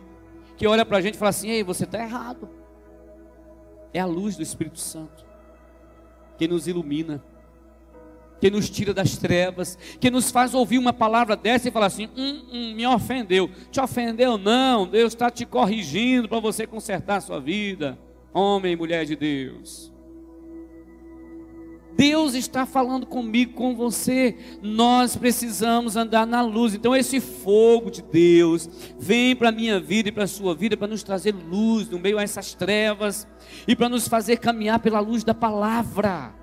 que 0.56 0.68
olha 0.68 0.86
para 0.86 1.00
a 1.00 1.02
gente 1.02 1.16
e 1.16 1.18
fala 1.18 1.30
assim: 1.30 1.50
ei, 1.50 1.64
você 1.64 1.86
está 1.86 2.00
errado. 2.00 2.48
É 3.92 4.00
a 4.00 4.06
luz 4.06 4.36
do 4.36 4.44
Espírito 4.44 4.80
Santo 4.80 5.26
que 6.38 6.48
nos 6.48 6.68
ilumina 6.68 7.24
que 8.40 8.50
nos 8.50 8.70
tira 8.70 8.94
das 8.94 9.18
trevas, 9.18 9.78
que 10.00 10.10
nos 10.10 10.32
faz 10.32 10.54
ouvir 10.54 10.78
uma 10.78 10.94
palavra 10.94 11.36
dessa 11.36 11.68
e 11.68 11.72
falar 11.72 11.88
assim: 11.88 12.10
hum, 12.16 12.42
hum, 12.52 12.74
me 12.76 12.86
ofendeu. 12.86 13.50
Te 13.72 13.80
ofendeu? 13.80 14.38
Não, 14.38 14.88
Deus 14.88 15.14
está 15.14 15.30
te 15.30 15.46
corrigindo 15.46 16.28
para 16.28 16.40
você 16.40 16.66
consertar 16.66 17.18
a 17.18 17.22
sua 17.22 17.40
vida, 17.40 18.00
homem 18.34 18.74
e 18.74 18.76
mulher 18.76 19.06
de 19.06 19.16
Deus. 19.16 19.92
Deus 22.00 22.34
está 22.34 22.66
falando 22.66 23.06
comigo, 23.06 23.56
com 23.56 23.76
você. 23.76 24.38
Nós 24.62 25.18
precisamos 25.18 25.98
andar 25.98 26.26
na 26.26 26.42
luz. 26.42 26.74
Então, 26.74 26.96
esse 26.96 27.20
fogo 27.20 27.92
de 27.92 28.02
Deus 28.02 28.70
vem 28.98 29.36
para 29.36 29.50
a 29.50 29.52
minha 29.52 29.82
vida 29.82 30.08
e 30.08 30.12
para 30.14 30.24
a 30.24 30.28
sua 30.28 30.56
vida 30.56 30.78
para 30.78 30.88
nos 30.88 31.04
trazer 31.04 31.36
luz 31.36 31.90
no 31.90 32.00
meio 32.00 32.18
a 32.18 32.24
essas 32.24 32.54
trevas 32.54 33.28
e 33.68 33.76
para 33.76 33.90
nos 33.90 34.08
fazer 34.08 34.38
caminhar 34.38 34.80
pela 34.80 35.02
luz 35.02 35.26
da 35.26 35.34
palavra. 35.34 36.39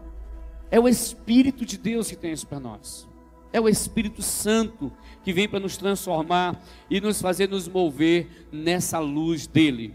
É 0.71 0.81
o 0.81 0.89
Espírito 0.89 1.65
de 1.65 1.79
Deus 1.79 2.09
que 2.09 2.17
tem 2.17 2.33
isso 2.33 2.47
para 2.47 2.61
nós. 2.61 3.09
É 3.53 3.61
o 3.61 3.69
Espírito 3.69 4.23
Santo 4.23 4.93
que 5.23 5.33
vem 5.33 5.49
para 5.49 5.61
nos 5.61 5.77
transformar 5.77 6.63
e 6.91 7.01
nos 7.01 7.21
fazer 7.21 7.49
nos 7.49 7.69
mover 7.69 8.49
nessa 8.53 8.99
luz 8.99 9.47
dele. 9.47 9.95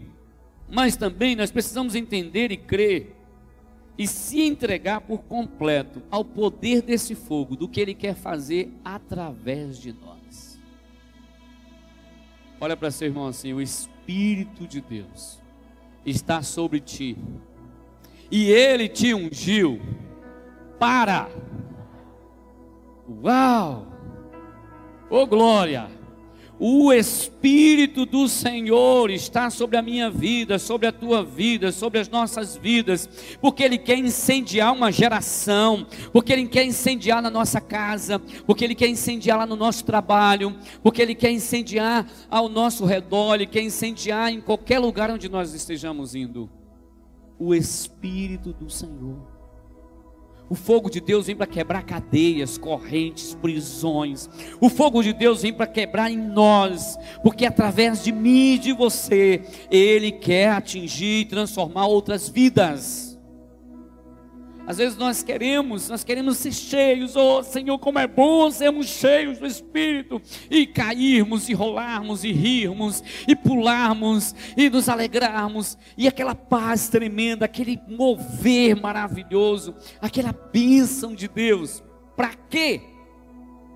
Mas 0.68 0.96
também 0.96 1.36
nós 1.36 1.50
precisamos 1.50 1.94
entender 1.94 2.50
e 2.50 2.56
crer 2.56 3.14
e 3.96 4.06
se 4.06 4.40
entregar 4.40 5.02
por 5.02 5.22
completo 5.24 6.02
ao 6.10 6.24
poder 6.24 6.82
desse 6.82 7.14
fogo, 7.14 7.54
do 7.54 7.68
que 7.68 7.80
ele 7.80 7.94
quer 7.94 8.14
fazer 8.14 8.72
através 8.84 9.78
de 9.78 9.92
nós. 9.92 10.58
Olha 12.60 12.76
para 12.76 12.90
seu 12.90 13.08
irmão 13.08 13.26
assim: 13.26 13.52
o 13.52 13.60
Espírito 13.60 14.66
de 14.66 14.80
Deus 14.80 15.40
está 16.06 16.42
sobre 16.42 16.80
ti, 16.80 17.16
e 18.30 18.50
ele 18.50 18.88
te 18.88 19.12
ungiu 19.12 19.80
para 20.82 21.28
Uau! 23.22 23.86
Oh 25.08 25.24
glória! 25.24 25.88
O 26.58 26.92
Espírito 26.92 28.04
do 28.04 28.28
Senhor 28.28 29.08
está 29.10 29.48
sobre 29.48 29.76
a 29.76 29.82
minha 29.82 30.10
vida, 30.10 30.58
sobre 30.58 30.88
a 30.88 30.92
tua 30.92 31.22
vida, 31.24 31.70
sobre 31.70 32.00
as 32.00 32.08
nossas 32.08 32.56
vidas, 32.56 33.08
porque 33.40 33.62
Ele 33.62 33.78
quer 33.78 33.98
incendiar 33.98 34.72
uma 34.72 34.90
geração, 34.90 35.86
porque 36.12 36.32
Ele 36.32 36.48
quer 36.48 36.64
incendiar 36.64 37.22
na 37.22 37.30
nossa 37.30 37.60
casa, 37.60 38.18
porque 38.44 38.64
Ele 38.64 38.74
quer 38.74 38.88
incendiar 38.88 39.38
lá 39.38 39.46
no 39.46 39.56
nosso 39.56 39.84
trabalho, 39.84 40.56
porque 40.82 41.00
Ele 41.00 41.14
quer 41.14 41.30
incendiar 41.30 42.08
ao 42.28 42.48
nosso 42.48 42.84
redor, 42.84 43.36
Ele 43.36 43.46
quer 43.46 43.62
incendiar 43.62 44.32
em 44.32 44.40
qualquer 44.40 44.80
lugar 44.80 45.12
onde 45.12 45.28
nós 45.28 45.54
estejamos 45.54 46.16
indo. 46.16 46.50
O 47.38 47.54
Espírito 47.54 48.52
do 48.52 48.68
Senhor. 48.68 49.31
O 50.52 50.54
fogo 50.54 50.90
de 50.90 51.00
Deus 51.00 51.28
vem 51.28 51.34
para 51.34 51.46
quebrar 51.46 51.82
cadeias, 51.82 52.58
correntes, 52.58 53.34
prisões. 53.40 54.28
O 54.60 54.68
fogo 54.68 55.02
de 55.02 55.14
Deus 55.14 55.40
vem 55.40 55.50
para 55.50 55.66
quebrar 55.66 56.10
em 56.10 56.18
nós, 56.18 56.98
porque 57.22 57.46
através 57.46 58.04
de 58.04 58.12
mim 58.12 58.56
e 58.56 58.58
de 58.58 58.72
você, 58.74 59.40
Ele 59.70 60.12
quer 60.12 60.50
atingir 60.50 61.20
e 61.20 61.24
transformar 61.24 61.86
outras 61.86 62.28
vidas. 62.28 63.11
Às 64.66 64.78
vezes 64.78 64.96
nós 64.96 65.22
queremos, 65.22 65.88
nós 65.88 66.04
queremos 66.04 66.36
ser 66.38 66.52
cheios, 66.52 67.16
oh 67.16 67.42
Senhor, 67.42 67.78
como 67.78 67.98
é 67.98 68.06
bom 68.06 68.48
sermos 68.50 68.86
cheios 68.86 69.38
do 69.38 69.46
Espírito 69.46 70.22
e 70.48 70.66
cairmos 70.66 71.48
e 71.48 71.52
rolarmos 71.52 72.22
e 72.22 72.30
rirmos 72.30 73.02
e 73.26 73.34
pularmos 73.34 74.34
e 74.56 74.70
nos 74.70 74.88
alegrarmos 74.88 75.76
e 75.98 76.06
aquela 76.06 76.34
paz 76.34 76.88
tremenda, 76.88 77.44
aquele 77.44 77.80
mover 77.88 78.80
maravilhoso, 78.80 79.74
aquela 80.00 80.32
bênção 80.32 81.12
de 81.12 81.26
Deus. 81.26 81.82
Para 82.16 82.34
quê? 82.48 82.80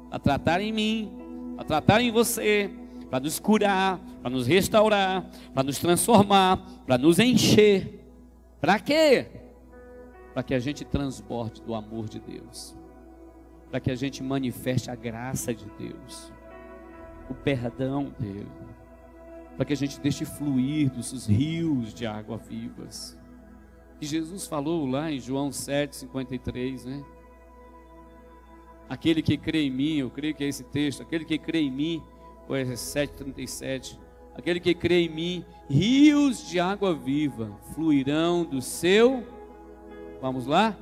Para 0.08 0.20
tratar 0.20 0.60
em 0.60 0.72
mim, 0.72 1.12
para 1.56 1.64
tratar 1.64 2.00
em 2.00 2.12
você, 2.12 2.70
para 3.10 3.18
nos 3.18 3.40
curar, 3.40 3.98
para 4.22 4.30
nos 4.30 4.46
restaurar, 4.46 5.28
para 5.52 5.64
nos 5.64 5.78
transformar, 5.78 6.58
para 6.86 6.96
nos 6.96 7.18
encher. 7.18 8.06
Para 8.60 8.78
quê? 8.78 9.45
Para 10.36 10.42
que 10.42 10.52
a 10.52 10.58
gente 10.58 10.84
transborde 10.84 11.62
do 11.62 11.74
amor 11.74 12.10
de 12.10 12.20
Deus, 12.20 12.76
para 13.70 13.80
que 13.80 13.90
a 13.90 13.94
gente 13.94 14.22
manifeste 14.22 14.90
a 14.90 14.94
graça 14.94 15.54
de 15.54 15.64
Deus, 15.78 16.30
o 17.30 17.34
perdão 17.34 18.12
dele, 18.18 18.46
para 19.56 19.64
que 19.64 19.72
a 19.72 19.76
gente 19.76 19.98
deixe 19.98 20.26
fluir 20.26 20.90
dos 20.90 21.26
rios 21.26 21.94
de 21.94 22.06
água 22.06 22.36
vivas. 22.36 23.18
E 23.98 24.04
Jesus 24.04 24.46
falou 24.46 24.84
lá 24.84 25.10
em 25.10 25.18
João 25.18 25.48
7,53, 25.48 26.84
né? 26.84 27.02
Aquele 28.90 29.22
que 29.22 29.38
crê 29.38 29.62
em 29.62 29.70
mim, 29.70 29.94
eu 29.96 30.10
creio 30.10 30.34
que 30.34 30.44
é 30.44 30.48
esse 30.48 30.64
texto, 30.64 31.00
aquele 31.00 31.24
que 31.24 31.38
crê 31.38 31.60
em 31.60 31.70
mim, 31.70 32.02
ou 32.46 32.54
é 32.54 32.62
7,37, 32.62 33.98
aquele 34.34 34.60
que 34.60 34.74
crê 34.74 35.06
em 35.06 35.08
mim, 35.08 35.46
rios 35.66 36.46
de 36.46 36.60
água 36.60 36.94
viva 36.94 37.58
fluirão 37.72 38.44
do 38.44 38.60
seu 38.60 39.34
Vamos 40.20 40.46
lá? 40.46 40.76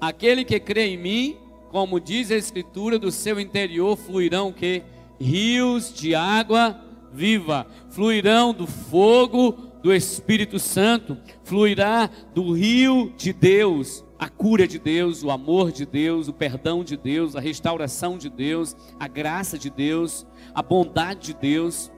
Aquele 0.00 0.44
que 0.44 0.58
crê 0.58 0.88
em 0.88 0.96
mim, 0.96 1.36
como 1.70 2.00
diz 2.00 2.30
a 2.30 2.36
escritura, 2.36 2.98
do 2.98 3.10
seu 3.10 3.38
interior 3.38 3.96
fluirão 3.96 4.52
que 4.52 4.82
rios 5.20 5.92
de 5.92 6.14
água 6.14 6.80
viva, 7.12 7.66
fluirão 7.90 8.54
do 8.54 8.66
fogo 8.66 9.52
do 9.82 9.92
Espírito 9.92 10.58
Santo, 10.58 11.16
fluirá 11.42 12.08
do 12.34 12.52
rio 12.52 13.12
de 13.16 13.32
Deus, 13.32 14.04
a 14.18 14.28
cura 14.28 14.66
de 14.66 14.78
Deus, 14.78 15.22
o 15.22 15.30
amor 15.30 15.72
de 15.72 15.86
Deus, 15.86 16.28
o 16.28 16.32
perdão 16.32 16.84
de 16.84 16.96
Deus, 16.96 17.34
a 17.34 17.40
restauração 17.40 18.18
de 18.18 18.28
Deus, 18.28 18.76
a 18.98 19.08
graça 19.08 19.58
de 19.58 19.70
Deus, 19.70 20.26
a 20.54 20.62
bondade 20.62 21.28
de 21.28 21.34
Deus. 21.34 21.90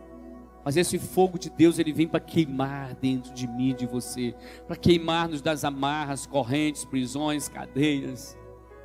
Mas 0.64 0.76
esse 0.76 0.98
fogo 0.98 1.38
de 1.38 1.50
Deus, 1.50 1.78
ele 1.78 1.92
vem 1.92 2.06
para 2.06 2.20
queimar 2.20 2.94
dentro 2.94 3.32
de 3.34 3.48
mim, 3.48 3.74
de 3.74 3.86
você, 3.86 4.34
para 4.66 4.76
queimar-nos 4.76 5.42
das 5.42 5.64
amarras, 5.64 6.26
correntes, 6.26 6.84
prisões, 6.84 7.48
cadeias, 7.48 8.38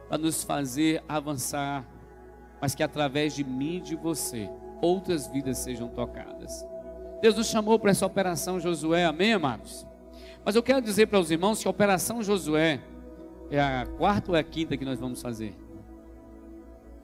para 0.07 0.17
nos 0.17 0.43
fazer 0.43 1.03
avançar, 1.07 1.85
mas 2.59 2.73
que 2.73 2.81
através 2.81 3.35
de 3.35 3.43
mim 3.43 3.77
e 3.77 3.81
de 3.81 3.95
você, 3.95 4.49
outras 4.81 5.27
vidas 5.27 5.59
sejam 5.59 5.87
tocadas. 5.87 6.65
Deus 7.21 7.35
nos 7.35 7.47
chamou 7.47 7.77
para 7.77 7.91
essa 7.91 8.05
operação 8.05 8.59
Josué, 8.59 9.05
amém, 9.05 9.33
amados? 9.33 9.85
Mas 10.43 10.55
eu 10.55 10.63
quero 10.63 10.81
dizer 10.81 11.07
para 11.07 11.19
os 11.19 11.29
irmãos 11.29 11.61
que 11.61 11.67
a 11.67 11.71
operação 11.71 12.23
Josué 12.23 12.81
é 13.51 13.59
a 13.59 13.85
quarta 13.85 14.31
ou 14.31 14.37
é 14.37 14.39
a 14.39 14.43
quinta 14.43 14.77
que 14.77 14.85
nós 14.85 14.99
vamos 14.99 15.21
fazer? 15.21 15.55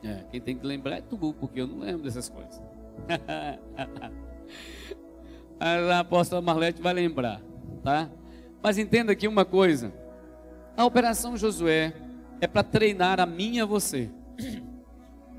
É, 0.03 0.23
quem 0.31 0.41
tem 0.41 0.55
que 0.55 0.65
lembrar 0.65 0.97
é 0.97 1.01
tu, 1.01 1.17
porque 1.39 1.61
eu 1.61 1.67
não 1.67 1.79
lembro 1.79 2.03
dessas 2.03 2.29
coisas. 2.29 2.61
A 5.59 5.99
apóstola 5.99 6.41
Marlete 6.41 6.81
vai 6.81 6.93
lembrar, 6.93 7.41
tá? 7.83 8.09
Mas 8.61 8.77
entenda 8.77 9.13
aqui 9.13 9.27
uma 9.27 9.45
coisa: 9.45 9.93
a 10.75 10.85
operação 10.85 11.37
Josué 11.37 11.93
é 12.41 12.47
para 12.47 12.63
treinar 12.63 13.19
a 13.19 13.25
mim 13.25 13.55
e 13.55 13.61
a 13.61 13.65
você. 13.65 14.09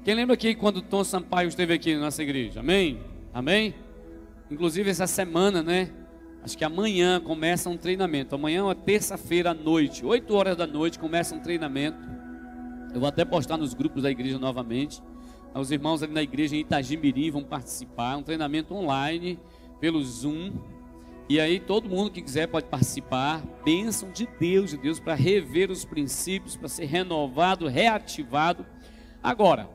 Quem 0.04 0.14
lembra 0.14 0.34
aqui 0.34 0.54
quando 0.54 0.80
Tom 0.82 1.02
Sampaio 1.04 1.48
esteve 1.48 1.74
aqui 1.74 1.94
na 1.94 2.02
nossa 2.02 2.22
igreja? 2.22 2.60
Amém? 2.60 3.00
Amém? 3.32 3.74
Inclusive 4.50 4.90
essa 4.90 5.06
semana, 5.06 5.62
né? 5.62 5.90
Acho 6.42 6.58
que 6.58 6.64
amanhã 6.64 7.20
começa 7.20 7.70
um 7.70 7.76
treinamento. 7.76 8.34
Amanhã 8.34 8.70
é 8.70 8.74
terça-feira 8.74 9.50
à 9.50 9.54
noite, 9.54 10.04
8 10.04 10.34
horas 10.34 10.56
da 10.56 10.66
noite, 10.66 10.98
começa 10.98 11.34
um 11.34 11.40
treinamento. 11.40 11.98
Eu 12.92 13.00
vou 13.00 13.08
até 13.08 13.24
postar 13.24 13.56
nos 13.56 13.72
grupos 13.72 14.02
da 14.02 14.10
igreja 14.10 14.38
novamente. 14.38 15.02
Os 15.54 15.70
irmãos 15.70 16.02
ali 16.02 16.12
na 16.12 16.22
igreja 16.22 16.56
em 16.56 16.60
Itagimirim 16.60 17.30
vão 17.30 17.44
participar, 17.44 18.16
um 18.16 18.22
treinamento 18.22 18.74
online 18.74 19.38
pelo 19.80 20.02
Zoom. 20.02 20.52
E 21.28 21.38
aí 21.38 21.60
todo 21.60 21.88
mundo 21.88 22.10
que 22.10 22.20
quiser 22.20 22.48
pode 22.48 22.66
participar. 22.66 23.40
Bênção 23.64 24.10
de 24.10 24.28
Deus, 24.38 24.70
de 24.70 24.76
Deus, 24.76 24.98
para 24.98 25.14
rever 25.14 25.70
os 25.70 25.84
princípios, 25.84 26.56
para 26.56 26.68
ser 26.68 26.86
renovado, 26.86 27.68
reativado. 27.68 28.66
Agora, 29.22 29.70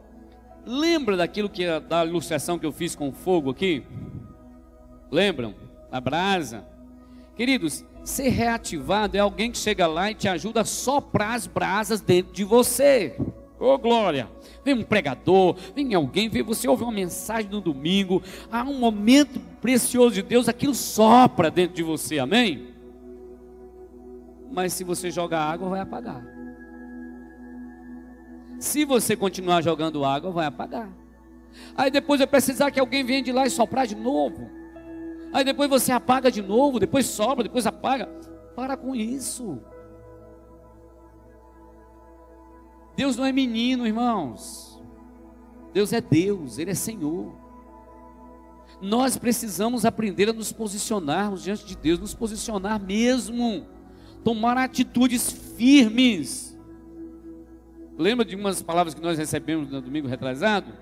lembra 0.65 1.15
daquilo 1.15 1.49
que 1.49 1.65
da 1.79 2.05
ilustração 2.05 2.59
que 2.59 2.65
eu 2.65 2.71
fiz 2.71 2.93
com 2.93 3.11
fogo 3.11 3.49
aqui? 3.49 3.83
Lembram? 5.09 5.55
A 5.91 5.99
brasa. 5.99 6.67
Queridos, 7.35 7.85
ser 8.03 8.29
reativado 8.29 9.15
é 9.15 9.19
alguém 9.19 9.49
que 9.49 9.57
chega 9.57 9.87
lá 9.87 10.11
e 10.11 10.15
te 10.15 10.27
ajuda 10.27 10.61
a 10.61 10.65
soprar 10.65 11.35
as 11.35 11.47
brasas 11.47 12.01
dentro 12.01 12.33
de 12.33 12.43
você. 12.43 13.15
Ô 13.59 13.73
oh, 13.73 13.77
glória! 13.77 14.29
Vem 14.63 14.73
um 14.73 14.83
pregador, 14.83 15.55
vem 15.75 15.93
alguém, 15.93 16.29
vem 16.29 16.41
você 16.41 16.67
ouve 16.67 16.83
uma 16.83 16.91
mensagem 16.91 17.51
no 17.51 17.59
domingo, 17.59 18.23
há 18.49 18.63
um 18.63 18.79
momento 18.79 19.39
precioso 19.61 20.15
de 20.15 20.21
Deus, 20.21 20.47
aquilo 20.47 20.73
sopra 20.73 21.51
dentro 21.51 21.75
de 21.75 21.83
você, 21.83 22.19
amém? 22.19 22.69
Mas 24.49 24.73
se 24.73 24.83
você 24.83 25.11
jogar 25.11 25.41
água, 25.41 25.69
vai 25.69 25.81
apagar. 25.81 26.25
Se 28.59 28.85
você 28.85 29.15
continuar 29.15 29.61
jogando 29.61 30.03
água, 30.05 30.31
vai 30.31 30.45
apagar. 30.45 30.89
Aí 31.75 31.91
depois 31.91 32.19
vai 32.19 32.27
precisar 32.27 32.71
que 32.71 32.79
alguém 32.79 33.03
venha 33.03 33.21
de 33.21 33.31
lá 33.31 33.45
e 33.45 33.49
soprar 33.49 33.85
de 33.85 33.95
novo. 33.95 34.49
Aí 35.31 35.43
depois 35.43 35.69
você 35.69 35.91
apaga 35.91 36.31
de 36.31 36.41
novo, 36.41 36.79
depois 36.79 37.05
sobra, 37.05 37.43
depois 37.43 37.65
apaga. 37.65 38.07
Para 38.55 38.75
com 38.75 38.95
isso. 38.95 39.59
Deus 42.99 43.15
não 43.15 43.25
é 43.25 43.31
menino, 43.31 43.87
irmãos. 43.87 44.77
Deus 45.73 45.93
é 45.93 46.01
Deus, 46.01 46.59
Ele 46.59 46.71
é 46.71 46.73
Senhor. 46.73 47.33
Nós 48.81 49.17
precisamos 49.17 49.85
aprender 49.85 50.27
a 50.27 50.33
nos 50.33 50.51
posicionarmos 50.51 51.41
diante 51.41 51.65
de 51.65 51.77
Deus, 51.77 51.97
nos 51.97 52.13
posicionar 52.13 52.77
mesmo, 52.77 53.65
tomar 54.21 54.57
atitudes 54.57 55.31
firmes. 55.31 56.59
Lembra 57.97 58.25
de 58.25 58.35
umas 58.35 58.61
palavras 58.61 58.93
que 58.93 59.01
nós 59.01 59.17
recebemos 59.17 59.69
no 59.69 59.79
domingo 59.79 60.09
retrasado? 60.09 60.73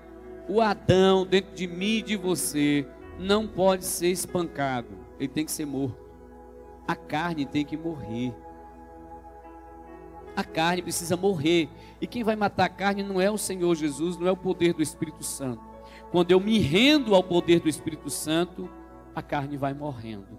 O 0.48 0.60
Adão 0.60 1.24
dentro 1.24 1.54
de 1.54 1.68
mim 1.68 1.98
e 1.98 2.02
de 2.02 2.16
você 2.16 2.84
não 3.16 3.46
pode 3.46 3.84
ser 3.84 4.08
espancado, 4.08 4.88
ele 5.20 5.28
tem 5.28 5.44
que 5.44 5.52
ser 5.52 5.66
morto. 5.66 6.04
A 6.84 6.96
carne 6.96 7.46
tem 7.46 7.64
que 7.64 7.76
morrer. 7.76 8.34
A 10.38 10.44
carne 10.44 10.82
precisa 10.82 11.16
morrer. 11.16 11.68
E 12.00 12.06
quem 12.06 12.22
vai 12.22 12.36
matar 12.36 12.66
a 12.66 12.68
carne 12.68 13.02
não 13.02 13.20
é 13.20 13.28
o 13.28 13.36
Senhor 13.36 13.74
Jesus, 13.74 14.16
não 14.16 14.28
é 14.28 14.30
o 14.30 14.36
poder 14.36 14.72
do 14.72 14.80
Espírito 14.80 15.24
Santo. 15.24 15.60
Quando 16.12 16.30
eu 16.30 16.38
me 16.38 16.60
rendo 16.60 17.12
ao 17.12 17.24
poder 17.24 17.58
do 17.58 17.68
Espírito 17.68 18.08
Santo, 18.08 18.70
a 19.16 19.20
carne 19.20 19.56
vai 19.56 19.74
morrendo, 19.74 20.38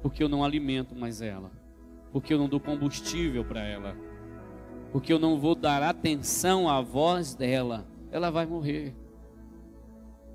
porque 0.00 0.22
eu 0.22 0.28
não 0.28 0.44
alimento 0.44 0.94
mais 0.94 1.20
ela, 1.20 1.50
porque 2.12 2.32
eu 2.32 2.38
não 2.38 2.48
dou 2.48 2.60
combustível 2.60 3.44
para 3.44 3.64
ela, 3.64 3.96
porque 4.92 5.12
eu 5.12 5.18
não 5.18 5.40
vou 5.40 5.56
dar 5.56 5.82
atenção 5.82 6.68
à 6.68 6.80
voz 6.80 7.34
dela, 7.34 7.84
ela 8.12 8.30
vai 8.30 8.46
morrer. 8.46 8.94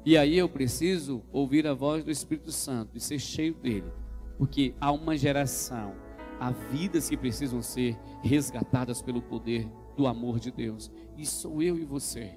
E 0.05 0.17
aí 0.17 0.37
eu 0.37 0.49
preciso 0.49 1.23
ouvir 1.31 1.65
a 1.65 1.73
voz 1.73 2.03
do 2.03 2.11
Espírito 2.11 2.51
Santo 2.51 2.97
e 2.97 2.99
ser 2.99 3.19
cheio 3.19 3.53
dele, 3.53 3.89
porque 4.37 4.75
há 4.81 4.91
uma 4.91 5.15
geração, 5.15 5.95
há 6.39 6.51
vidas 6.51 7.09
que 7.09 7.17
precisam 7.17 7.61
ser 7.61 7.97
resgatadas 8.21 9.01
pelo 9.01 9.21
poder 9.21 9.67
do 9.95 10.07
amor 10.07 10.39
de 10.39 10.51
Deus. 10.51 10.91
E 11.17 11.25
sou 11.25 11.61
eu 11.61 11.77
e 11.77 11.85
você. 11.85 12.31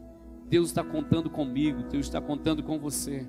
Deus 0.48 0.68
está 0.68 0.82
contando 0.82 1.30
comigo, 1.30 1.82
Deus 1.84 2.06
está 2.06 2.20
contando 2.20 2.62
com 2.62 2.78
você. 2.78 3.26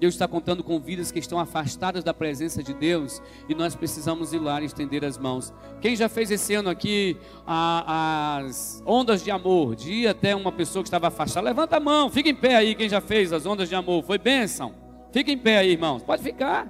Deus 0.00 0.14
está 0.14 0.26
contando 0.26 0.64
com 0.64 0.80
vidas 0.80 1.12
que 1.12 1.18
estão 1.18 1.38
afastadas 1.38 2.02
da 2.02 2.14
presença 2.14 2.62
de 2.62 2.72
Deus 2.72 3.22
e 3.50 3.54
nós 3.54 3.74
precisamos 3.74 4.32
ir 4.32 4.38
lá 4.38 4.60
e 4.62 4.64
estender 4.64 5.04
as 5.04 5.18
mãos. 5.18 5.52
Quem 5.82 5.94
já 5.94 6.08
fez 6.08 6.30
esse 6.30 6.54
ano 6.54 6.70
aqui 6.70 7.18
a, 7.46 8.38
as 8.38 8.82
ondas 8.86 9.22
de 9.22 9.30
amor? 9.30 9.76
De 9.76 9.92
ir 9.92 10.08
até 10.08 10.34
uma 10.34 10.50
pessoa 10.50 10.82
que 10.82 10.88
estava 10.88 11.08
afastada. 11.08 11.44
Levanta 11.44 11.76
a 11.76 11.80
mão, 11.80 12.08
fica 12.08 12.30
em 12.30 12.34
pé 12.34 12.56
aí. 12.56 12.74
Quem 12.74 12.88
já 12.88 13.02
fez 13.02 13.30
as 13.30 13.44
ondas 13.44 13.68
de 13.68 13.74
amor? 13.74 14.02
Foi 14.02 14.16
bênção. 14.16 14.74
Fica 15.12 15.30
em 15.30 15.38
pé 15.38 15.58
aí, 15.58 15.72
irmãos. 15.72 16.02
Pode 16.02 16.22
ficar. 16.22 16.66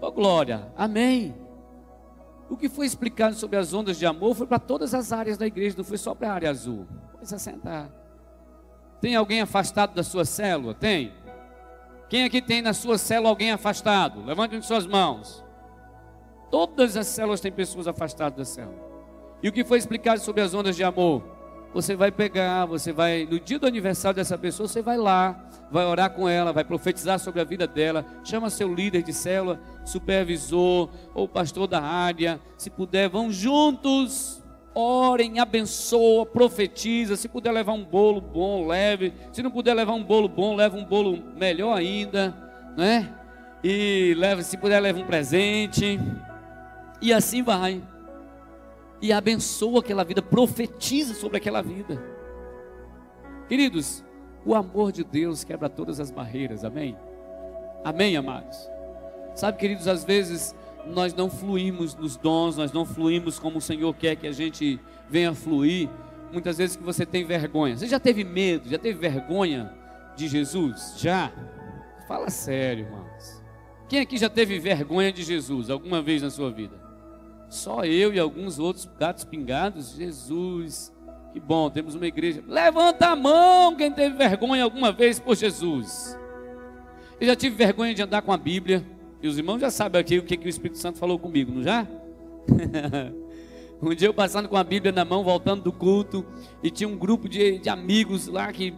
Oh, 0.00 0.10
glória. 0.10 0.72
Amém. 0.74 1.47
O 2.48 2.56
que 2.56 2.68
foi 2.68 2.86
explicado 2.86 3.34
sobre 3.34 3.58
as 3.58 3.74
ondas 3.74 3.98
de 3.98 4.06
amor 4.06 4.34
foi 4.34 4.46
para 4.46 4.58
todas 4.58 4.94
as 4.94 5.12
áreas 5.12 5.36
da 5.36 5.46
igreja, 5.46 5.76
não 5.76 5.84
foi 5.84 5.98
só 5.98 6.14
para 6.14 6.30
a 6.30 6.34
área 6.34 6.50
azul. 6.50 6.86
Pode 7.12 7.28
se 7.28 7.38
sentar. 7.38 7.90
Tem 9.00 9.14
alguém 9.14 9.40
afastado 9.40 9.94
da 9.94 10.02
sua 10.02 10.24
célula? 10.24 10.74
Tem? 10.74 11.12
Quem 12.08 12.24
aqui 12.24 12.40
tem 12.40 12.62
na 12.62 12.72
sua 12.72 12.96
célula 12.96 13.28
alguém 13.28 13.52
afastado? 13.52 14.24
Levante 14.24 14.60
suas 14.64 14.86
mãos. 14.86 15.44
Todas 16.50 16.96
as 16.96 17.06
células 17.06 17.40
têm 17.40 17.52
pessoas 17.52 17.86
afastadas 17.86 18.38
da 18.38 18.44
célula. 18.44 18.88
E 19.42 19.48
o 19.48 19.52
que 19.52 19.62
foi 19.62 19.78
explicado 19.78 20.20
sobre 20.20 20.40
as 20.40 20.54
ondas 20.54 20.74
de 20.74 20.82
amor? 20.82 21.37
Você 21.72 21.94
vai 21.94 22.10
pegar, 22.10 22.64
você 22.64 22.92
vai, 22.92 23.26
no 23.30 23.38
dia 23.38 23.58
do 23.58 23.66
aniversário 23.66 24.16
dessa 24.16 24.38
pessoa, 24.38 24.66
você 24.66 24.82
vai 24.82 24.96
lá, 24.96 25.38
vai 25.70 25.84
orar 25.84 26.10
com 26.10 26.28
ela, 26.28 26.52
vai 26.52 26.64
profetizar 26.64 27.18
sobre 27.18 27.40
a 27.40 27.44
vida 27.44 27.66
dela, 27.66 28.04
chama 28.24 28.50
seu 28.50 28.72
líder 28.72 29.02
de 29.02 29.12
célula, 29.12 29.60
supervisor 29.84 30.88
ou 31.14 31.28
pastor 31.28 31.66
da 31.66 31.82
área, 31.82 32.40
se 32.56 32.70
puder, 32.70 33.08
vão 33.08 33.30
juntos 33.30 34.42
orem, 34.78 35.40
abençoa, 35.40 36.24
profetiza. 36.24 37.16
Se 37.16 37.28
puder 37.28 37.50
levar 37.50 37.72
um 37.72 37.84
bolo 37.84 38.20
bom, 38.20 38.66
leve. 38.66 39.12
Se 39.32 39.42
não 39.42 39.50
puder 39.50 39.74
levar 39.74 39.92
um 39.92 40.04
bolo 40.04 40.28
bom, 40.28 40.54
leva 40.54 40.76
um 40.76 40.84
bolo 40.84 41.18
melhor 41.36 41.76
ainda, 41.76 42.34
né? 42.76 43.12
E 43.62 44.14
leva, 44.16 44.42
se 44.42 44.56
puder, 44.56 44.78
leva 44.80 45.00
um 45.00 45.06
presente. 45.06 45.98
E 47.02 47.12
assim 47.12 47.42
vai. 47.42 47.82
E 49.00 49.12
abençoa 49.12 49.80
aquela 49.80 50.04
vida, 50.04 50.20
profetiza 50.20 51.14
sobre 51.14 51.36
aquela 51.36 51.62
vida. 51.62 52.02
Queridos, 53.48 54.04
o 54.44 54.54
amor 54.54 54.92
de 54.92 55.04
Deus 55.04 55.44
quebra 55.44 55.68
todas 55.68 56.00
as 56.00 56.10
barreiras, 56.10 56.64
amém? 56.64 56.96
Amém, 57.84 58.16
amados? 58.16 58.68
Sabe, 59.34 59.58
queridos, 59.58 59.86
às 59.86 60.04
vezes 60.04 60.54
nós 60.86 61.14
não 61.14 61.30
fluímos 61.30 61.94
nos 61.94 62.16
dons, 62.16 62.56
nós 62.56 62.72
não 62.72 62.84
fluímos 62.84 63.38
como 63.38 63.58
o 63.58 63.60
Senhor 63.60 63.94
quer 63.94 64.16
que 64.16 64.26
a 64.26 64.32
gente 64.32 64.80
venha 65.08 65.34
fluir. 65.34 65.88
Muitas 66.32 66.58
vezes 66.58 66.76
que 66.76 66.82
você 66.82 67.06
tem 67.06 67.24
vergonha. 67.24 67.76
Você 67.76 67.86
já 67.86 67.98
teve 68.00 68.24
medo, 68.24 68.68
já 68.68 68.78
teve 68.78 68.98
vergonha 68.98 69.72
de 70.16 70.28
Jesus? 70.28 70.94
Já? 70.98 71.32
Fala 72.06 72.28
sério, 72.30 72.84
irmãos. 72.84 73.42
Quem 73.88 74.00
aqui 74.00 74.18
já 74.18 74.28
teve 74.28 74.58
vergonha 74.58 75.12
de 75.12 75.22
Jesus 75.22 75.70
alguma 75.70 76.02
vez 76.02 76.20
na 76.20 76.30
sua 76.30 76.50
vida? 76.50 76.87
Só 77.48 77.84
eu 77.84 78.12
e 78.12 78.18
alguns 78.18 78.58
outros 78.58 78.88
gatos 78.98 79.24
pingados. 79.24 79.94
Jesus, 79.96 80.92
que 81.32 81.40
bom, 81.40 81.70
temos 81.70 81.94
uma 81.94 82.06
igreja. 82.06 82.42
Levanta 82.46 83.08
a 83.08 83.16
mão 83.16 83.74
quem 83.74 83.90
teve 83.90 84.16
vergonha 84.16 84.64
alguma 84.64 84.92
vez 84.92 85.18
por 85.18 85.36
Jesus. 85.36 86.18
Eu 87.20 87.26
já 87.26 87.34
tive 87.34 87.56
vergonha 87.56 87.94
de 87.94 88.02
andar 88.02 88.22
com 88.22 88.32
a 88.32 88.36
Bíblia. 88.36 88.84
E 89.20 89.26
os 89.26 89.36
irmãos 89.36 89.58
já 89.60 89.70
sabem 89.70 90.00
aqui 90.00 90.18
o 90.18 90.22
que, 90.22 90.36
que 90.36 90.46
o 90.46 90.48
Espírito 90.48 90.78
Santo 90.78 90.98
falou 90.98 91.18
comigo, 91.18 91.50
não 91.50 91.62
já? 91.62 91.86
um 93.82 93.94
dia 93.94 94.08
eu 94.08 94.14
passando 94.14 94.48
com 94.48 94.56
a 94.56 94.62
Bíblia 94.62 94.92
na 94.92 95.04
mão, 95.04 95.24
voltando 95.24 95.62
do 95.62 95.72
culto, 95.72 96.24
e 96.62 96.70
tinha 96.70 96.88
um 96.88 96.96
grupo 96.96 97.28
de, 97.28 97.58
de 97.58 97.68
amigos 97.68 98.28
lá 98.28 98.52
que 98.52 98.72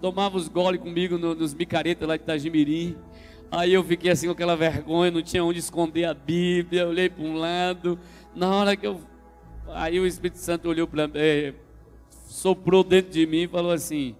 tomavam 0.00 0.40
os 0.40 0.48
gole 0.48 0.78
comigo 0.78 1.16
no, 1.16 1.34
nos 1.34 1.54
micaretas 1.54 2.08
lá 2.08 2.16
de 2.16 2.24
Itajimirim. 2.24 2.96
Aí 3.50 3.74
eu 3.74 3.82
fiquei 3.82 4.10
assim 4.10 4.26
com 4.26 4.32
aquela 4.32 4.56
vergonha, 4.56 5.10
não 5.10 5.22
tinha 5.22 5.44
onde 5.44 5.58
esconder 5.58 6.04
a 6.04 6.14
Bíblia, 6.14 6.86
olhei 6.86 7.08
para 7.08 7.24
um 7.24 7.34
lado. 7.34 7.98
Na 8.34 8.54
hora 8.54 8.76
que 8.76 8.86
eu. 8.86 9.00
Aí 9.68 9.98
o 9.98 10.06
Espírito 10.06 10.38
Santo 10.38 10.68
olhou 10.68 10.86
para 10.86 11.06
mim, 11.08 11.14
é, 11.16 11.54
soprou 12.26 12.82
dentro 12.84 13.10
de 13.10 13.26
mim 13.26 13.42
e 13.42 13.48
falou 13.48 13.72
assim: 13.72 14.14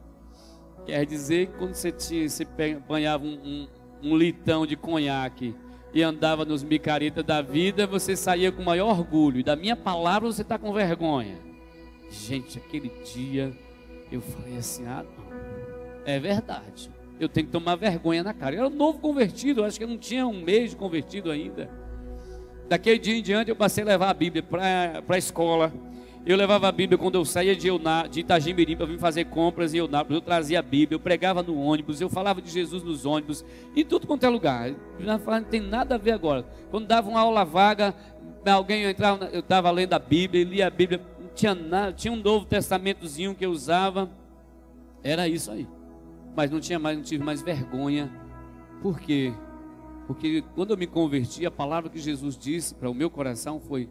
Quer 0.85 1.07
dizer 1.07 1.47
que 1.47 1.59
quando 1.59 1.75
você, 1.75 1.93
tinha, 1.93 2.29
você 2.29 2.47
apanhava 2.77 3.25
um, 3.25 3.39
um 3.45 3.69
um 4.03 4.17
litão 4.17 4.67
de 4.67 4.77
conhaque 4.77 5.55
e 5.93 6.03
andava 6.03 6.45
nos 6.45 6.63
micaretas 6.63 7.25
da 7.25 7.43
vida, 7.43 7.87
você 7.87 8.17
saía 8.17 8.53
com 8.53 8.63
maior 8.63 8.91
orgulho. 8.91 9.41
E 9.41 9.43
da 9.43 9.57
minha 9.57 9.77
palavra 9.77 10.31
você 10.31 10.43
está 10.43 10.59
com 10.59 10.73
vergonha. 10.73 11.37
Gente, 12.11 12.59
aquele 12.59 12.91
dia 13.05 13.53
eu 14.11 14.21
falei 14.21 14.57
assim: 14.57 14.87
ah, 14.87 15.05
não. 15.05 15.31
É 16.05 16.19
verdade. 16.19 16.91
Eu 17.21 17.29
tenho 17.29 17.47
que 17.47 17.53
tomar 17.53 17.77
vergonha 17.77 18.25
na 18.25 18.33
cara. 18.33 18.57
Eu 18.57 18.65
era 18.65 18.71
novo 18.71 18.99
convertido, 18.99 19.63
acho 19.63 19.77
que 19.77 19.85
eu 19.85 19.89
não 19.89 19.99
tinha 19.99 20.27
um 20.27 20.43
mês 20.43 20.71
de 20.71 20.77
convertido 20.77 21.31
ainda. 21.31 21.71
Daquele 22.67 22.99
dia 22.99 23.15
em 23.15 23.23
diante 23.23 23.51
eu 23.51 23.57
passei 23.57 23.85
a 23.85 23.87
levar 23.87 24.09
a 24.09 24.15
Bíblia 24.15 24.43
para 24.43 25.03
a 25.07 25.19
escola. 25.19 25.71
Eu 26.25 26.37
levava 26.37 26.69
a 26.69 26.73
Bíblia 26.73 26.97
quando 26.97 27.17
eu 27.17 27.25
saía 27.25 27.57
de, 27.57 27.67
Euná, 27.69 28.07
de 28.07 28.21
Itagimirim 28.21 28.77
para 28.77 28.87
vir 28.87 28.99
fazer 28.99 29.25
compras 29.27 29.75
em 29.75 29.79
Eunápolis. 29.79 30.17
Eu 30.17 30.21
trazia 30.21 30.61
a 30.61 30.63
Bíblia, 30.63 30.97
eu 30.97 31.01
pregava 31.01 31.43
no 31.43 31.59
ônibus, 31.59 32.01
eu 32.01 32.09
falava 32.09 32.41
de 32.41 32.51
Jesus 32.51 32.83
nos 32.83 33.05
ônibus, 33.05 33.45
em 33.75 33.85
tudo 33.85 34.07
quanto 34.07 34.25
é 34.25 34.29
lugar. 34.29 34.73
Não 34.99 35.43
tem 35.43 35.61
nada 35.61 35.97
a 35.97 35.99
ver 35.99 36.13
agora. 36.13 36.47
Quando 36.71 36.87
dava 36.87 37.09
uma 37.11 37.21
aula 37.21 37.45
vaga, 37.45 37.95
alguém 38.47 38.85
entrava, 38.85 39.27
eu 39.27 39.41
estava 39.41 39.71
lendo 39.71 39.93
a 39.93 39.99
Bíblia, 39.99 40.45
lia 40.45 40.67
a 40.67 40.71
Bíblia, 40.71 41.01
não 41.19 41.29
tinha 41.35 41.55
nada, 41.55 41.93
tinha 41.93 42.13
um 42.13 42.17
novo 42.17 42.47
testamentozinho 42.47 43.35
que 43.35 43.45
eu 43.45 43.51
usava. 43.51 44.11
Era 45.03 45.27
isso 45.27 45.51
aí. 45.51 45.67
Mas 46.37 46.51
não 46.51 46.61
tinha 46.61 46.79
mais, 46.79 46.97
não 46.97 47.05
tive 47.05 47.25
mais 47.25 47.43
vergonha. 47.43 48.11
Por 48.83 48.99
quê? 48.99 49.33
Porque 50.07 50.43
quando 50.55 50.73
eu 50.73 50.77
me 50.77 50.87
converti, 50.87 51.47
a 51.47 51.51
palavra 51.51 51.89
que 51.89 51.99
Jesus 51.99 52.37
disse 52.37 52.75
para 52.75 52.91
o 52.91 52.95
meu 52.95 53.11
coração 53.11 53.61
foi: 53.61 53.89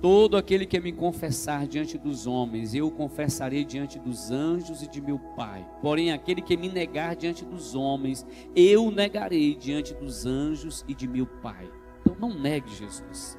Todo 0.00 0.36
aquele 0.36 0.64
que 0.64 0.78
me 0.78 0.92
confessar 0.92 1.66
diante 1.66 1.98
dos 1.98 2.24
homens, 2.24 2.72
eu 2.72 2.86
o 2.86 2.90
confessarei 2.90 3.64
diante 3.64 3.98
dos 3.98 4.30
anjos 4.30 4.80
e 4.80 4.86
de 4.88 5.00
meu 5.00 5.18
Pai. 5.36 5.68
Porém, 5.82 6.12
aquele 6.12 6.40
que 6.40 6.56
me 6.56 6.68
negar 6.68 7.16
diante 7.16 7.44
dos 7.44 7.74
homens, 7.74 8.24
eu 8.54 8.92
negarei 8.92 9.56
diante 9.56 9.92
dos 9.94 10.24
anjos 10.24 10.84
e 10.86 10.94
de 10.94 11.08
meu 11.08 11.26
Pai. 11.26 11.68
Então, 12.00 12.16
não 12.20 12.38
negue 12.38 12.72
Jesus. 12.72 13.36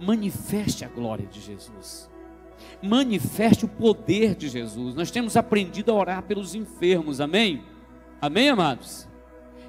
Manifeste 0.00 0.82
a 0.82 0.88
glória 0.88 1.26
de 1.26 1.40
Jesus. 1.40 2.08
Manifeste 2.82 3.64
o 3.64 3.68
poder 3.68 4.34
de 4.34 4.48
Jesus. 4.48 4.94
Nós 4.94 5.10
temos 5.10 5.36
aprendido 5.36 5.90
a 5.90 5.94
orar 5.94 6.22
pelos 6.22 6.54
enfermos, 6.54 7.20
amém? 7.20 7.62
Amém, 8.20 8.48
amados? 8.50 9.08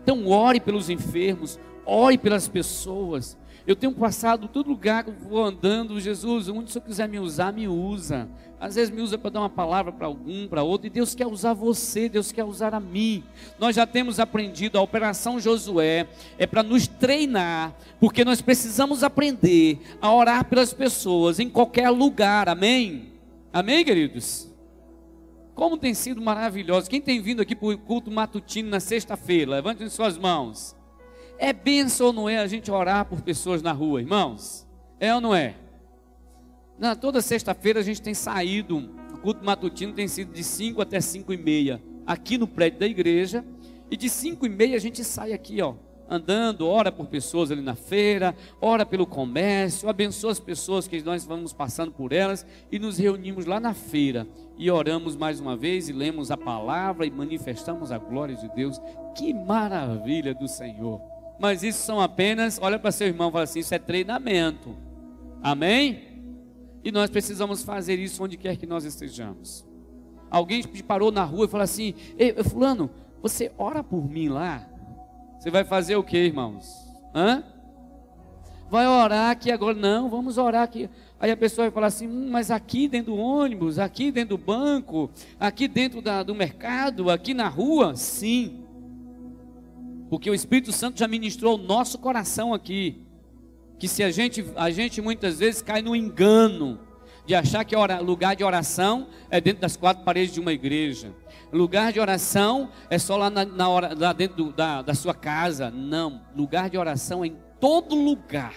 Então, 0.02 0.28
ore 0.28 0.60
pelos 0.60 0.89
enfermos, 0.89 1.60
ore 1.86 2.17
pelas 2.17 2.47
pessoas. 2.47 3.38
Eu 3.69 3.75
tenho 3.75 3.93
passado 3.93 4.47
todo 4.47 4.67
lugar 4.67 5.03
que 5.03 5.12
eu 5.12 5.13
vou 5.13 5.45
andando, 5.45 5.99
Jesus, 5.99 6.49
onde 6.49 6.63
o 6.63 6.67
Senhor 6.69 6.84
quiser 6.84 7.08
me 7.08 7.19
usar, 7.19 7.53
me 7.53 7.67
usa. 7.67 8.27
Às 8.60 8.73
vezes 8.73 8.89
me 8.89 8.99
usa 8.99 9.15
para 9.15 9.29
dar 9.29 9.41
uma 9.41 9.49
palavra 9.49 9.91
para 9.91 10.08
algum, 10.08 10.47
para 10.47 10.63
outro, 10.63 10.88
e 10.88 10.89
Deus 10.89 11.13
quer 11.13 11.27
usar 11.27 11.53
você, 11.53 12.10
Deus 12.10 12.32
quer 12.32 12.43
usar 12.43 12.73
a 12.73 12.79
mim. 12.79 13.23
Nós 13.60 13.75
já 13.75 13.86
temos 13.86 14.19
aprendido, 14.19 14.79
a 14.79 14.82
operação 14.82 15.39
Josué 15.39 16.08
é 16.39 16.47
para 16.47 16.63
nos 16.63 16.87
treinar, 16.87 17.75
porque 18.00 18.25
nós 18.25 18.41
precisamos 18.41 19.04
aprender 19.04 19.79
a 20.02 20.12
orar 20.12 20.46
pelas 20.46 20.73
pessoas 20.73 21.39
em 21.39 21.48
qualquer 21.48 21.91
lugar, 21.91 22.50
amém? 22.50 23.13
Amém, 23.54 23.85
queridos? 23.85 24.50
Como 25.54 25.77
tem 25.77 25.93
sido 25.93 26.19
maravilhoso. 26.19 26.89
Quem 26.89 27.02
tem 27.02 27.21
vindo 27.21 27.39
aqui 27.39 27.56
para 27.56 27.67
o 27.67 27.77
culto 27.77 28.10
matutino 28.10 28.67
na 28.67 28.79
sexta-feira, 28.79 29.52
levante 29.52 29.87
suas 29.91 30.17
mãos. 30.17 30.79
É 31.42 31.54
benção 31.54 32.08
ou 32.08 32.13
não 32.13 32.29
é 32.29 32.37
a 32.37 32.48
gente 32.48 32.69
orar 32.69 33.06
por 33.06 33.21
pessoas 33.21 33.62
na 33.62 33.71
rua, 33.71 34.02
irmãos? 34.02 34.67
É 35.00 35.15
ou 35.15 35.21
não 35.21 35.33
é? 35.33 35.56
Na, 36.77 36.98
toda 36.98 37.21
sexta-feira 37.21 37.79
a 37.79 37.83
gente 37.83 38.02
tem 38.02 38.13
saído, 38.13 38.90
o 39.13 39.17
culto 39.19 39.44
matutino 39.44 39.94
tem 39.94 40.06
sido 40.06 40.33
de 40.33 40.44
5 40.44 40.81
até 40.81 41.00
5 41.00 41.31
e 41.31 41.37
meia, 41.37 41.81
aqui 42.06 42.37
no 42.37 42.46
prédio 42.46 42.81
da 42.81 42.85
igreja, 42.85 43.46
e 43.90 43.96
de 43.96 44.10
5 44.10 44.46
e 44.46 44.50
meia 44.50 44.75
a 44.75 44.79
gente 44.79 45.02
sai 45.02 45.31
aqui, 45.31 45.62
ó, 45.62 45.75
andando, 46.10 46.67
ora 46.67 46.92
por 46.92 47.08
pessoas 47.08 47.52
ali 47.52 47.62
na 47.62 47.75
feira, 47.75 48.35
ora 48.60 48.85
pelo 48.85 49.08
comércio, 49.08 49.87
abençoa 49.87 50.33
as 50.33 50.42
pessoas 50.42 50.90
que 50.90 51.02
nós 51.02 51.23
vamos 51.23 51.54
passando 51.54 51.94
por 51.94 52.12
elas 52.12 52.46
e 52.69 52.77
nos 52.77 52.98
reunimos 52.98 53.46
lá 53.46 53.62
na 53.62 53.73
feira 53.73 54.27
e 54.58 54.69
oramos 54.69 55.15
mais 55.15 55.40
uma 55.40 55.56
vez 55.56 55.87
e 55.87 55.94
lemos 55.94 56.31
a 56.31 56.37
palavra 56.37 57.06
e 57.06 57.12
manifestamos 57.12 57.94
a 57.94 57.98
glória 57.98 58.35
de 58.35 58.50
Deus. 58.50 58.81
Que 59.15 59.33
maravilha 59.33 60.33
do 60.33 60.48
Senhor! 60.48 61.18
Mas 61.40 61.63
isso 61.63 61.83
são 61.83 62.02
apenas, 62.02 62.60
olha 62.62 62.77
para 62.77 62.92
seu 62.92 63.08
irmão 63.08 63.29
e 63.29 63.31
fala 63.31 63.44
assim: 63.46 63.60
isso 63.60 63.73
é 63.73 63.79
treinamento. 63.79 64.75
Amém? 65.42 66.10
E 66.83 66.92
nós 66.92 67.10
precisamos 67.10 67.63
fazer 67.63 67.98
isso 67.98 68.23
onde 68.23 68.37
quer 68.37 68.58
que 68.58 68.65
nós 68.65 68.83
estejamos. 68.83 69.65
Alguém 70.29 70.63
parou 70.85 71.12
na 71.12 71.23
rua 71.23 71.46
e 71.46 71.48
falou 71.48 71.63
assim: 71.63 71.94
Ei, 72.17 72.33
Fulano, 72.44 72.90
você 73.21 73.52
ora 73.58 73.83
por 73.83 74.08
mim 74.10 74.27
lá? 74.29 74.67
Você 75.40 75.50
vai 75.50 75.63
fazer 75.63 75.96
o 75.96 76.04
que, 76.04 76.17
irmãos? 76.17 76.67
Hã? 77.15 77.44
Vai 78.69 78.87
orar 78.87 79.31
aqui 79.31 79.52
agora? 79.52 79.73
Não, 79.73 80.10
vamos 80.10 80.37
orar 80.37 80.63
aqui. 80.63 80.90
Aí 81.19 81.31
a 81.31 81.37
pessoa 81.37 81.65
vai 81.65 81.71
falar 81.71 81.87
assim: 81.87 82.08
hum, 82.08 82.29
mas 82.29 82.52
aqui 82.52 82.87
dentro 82.87 83.13
do 83.13 83.19
ônibus, 83.19 83.79
aqui 83.79 84.12
dentro 84.12 84.37
do 84.37 84.44
banco, 84.44 85.10
aqui 85.40 85.67
dentro 85.67 86.02
da, 86.02 86.21
do 86.21 86.35
mercado, 86.35 87.10
aqui 87.10 87.33
na 87.33 87.48
rua? 87.48 87.96
Sim. 87.96 88.68
Porque 90.10 90.29
o 90.29 90.33
Espírito 90.33 90.71
Santo 90.71 90.99
já 90.99 91.07
ministrou 91.07 91.55
o 91.55 91.62
nosso 91.62 91.99
coração 91.99 92.53
aqui. 92.53 93.05
Que 93.77 93.87
se 93.87 94.03
a 94.03 94.12
gente, 94.12 94.43
a 94.55 94.69
gente 94.69 95.01
muitas 95.01 95.39
vezes 95.39 95.62
cai 95.62 95.81
no 95.81 95.95
engano 95.95 96.79
de 97.25 97.35
achar 97.35 97.63
que 97.63 97.75
lugar 98.01 98.35
de 98.35 98.43
oração 98.43 99.07
é 99.29 99.39
dentro 99.39 99.62
das 99.62 99.77
quatro 99.77 100.03
paredes 100.03 100.33
de 100.33 100.39
uma 100.39 100.51
igreja. 100.51 101.13
Lugar 101.53 101.93
de 101.93 101.99
oração 101.99 102.69
é 102.89 102.97
só 102.97 103.15
lá, 103.15 103.29
na, 103.29 103.45
na 103.45 103.69
hora, 103.69 103.95
lá 103.97 104.12
dentro 104.12 104.45
do, 104.45 104.51
da, 104.51 104.81
da 104.81 104.93
sua 104.93 105.13
casa. 105.13 105.69
Não. 105.69 106.21
Lugar 106.35 106.69
de 106.69 106.77
oração 106.77 107.23
é 107.23 107.27
em 107.27 107.37
todo 107.60 107.95
lugar. 107.95 108.55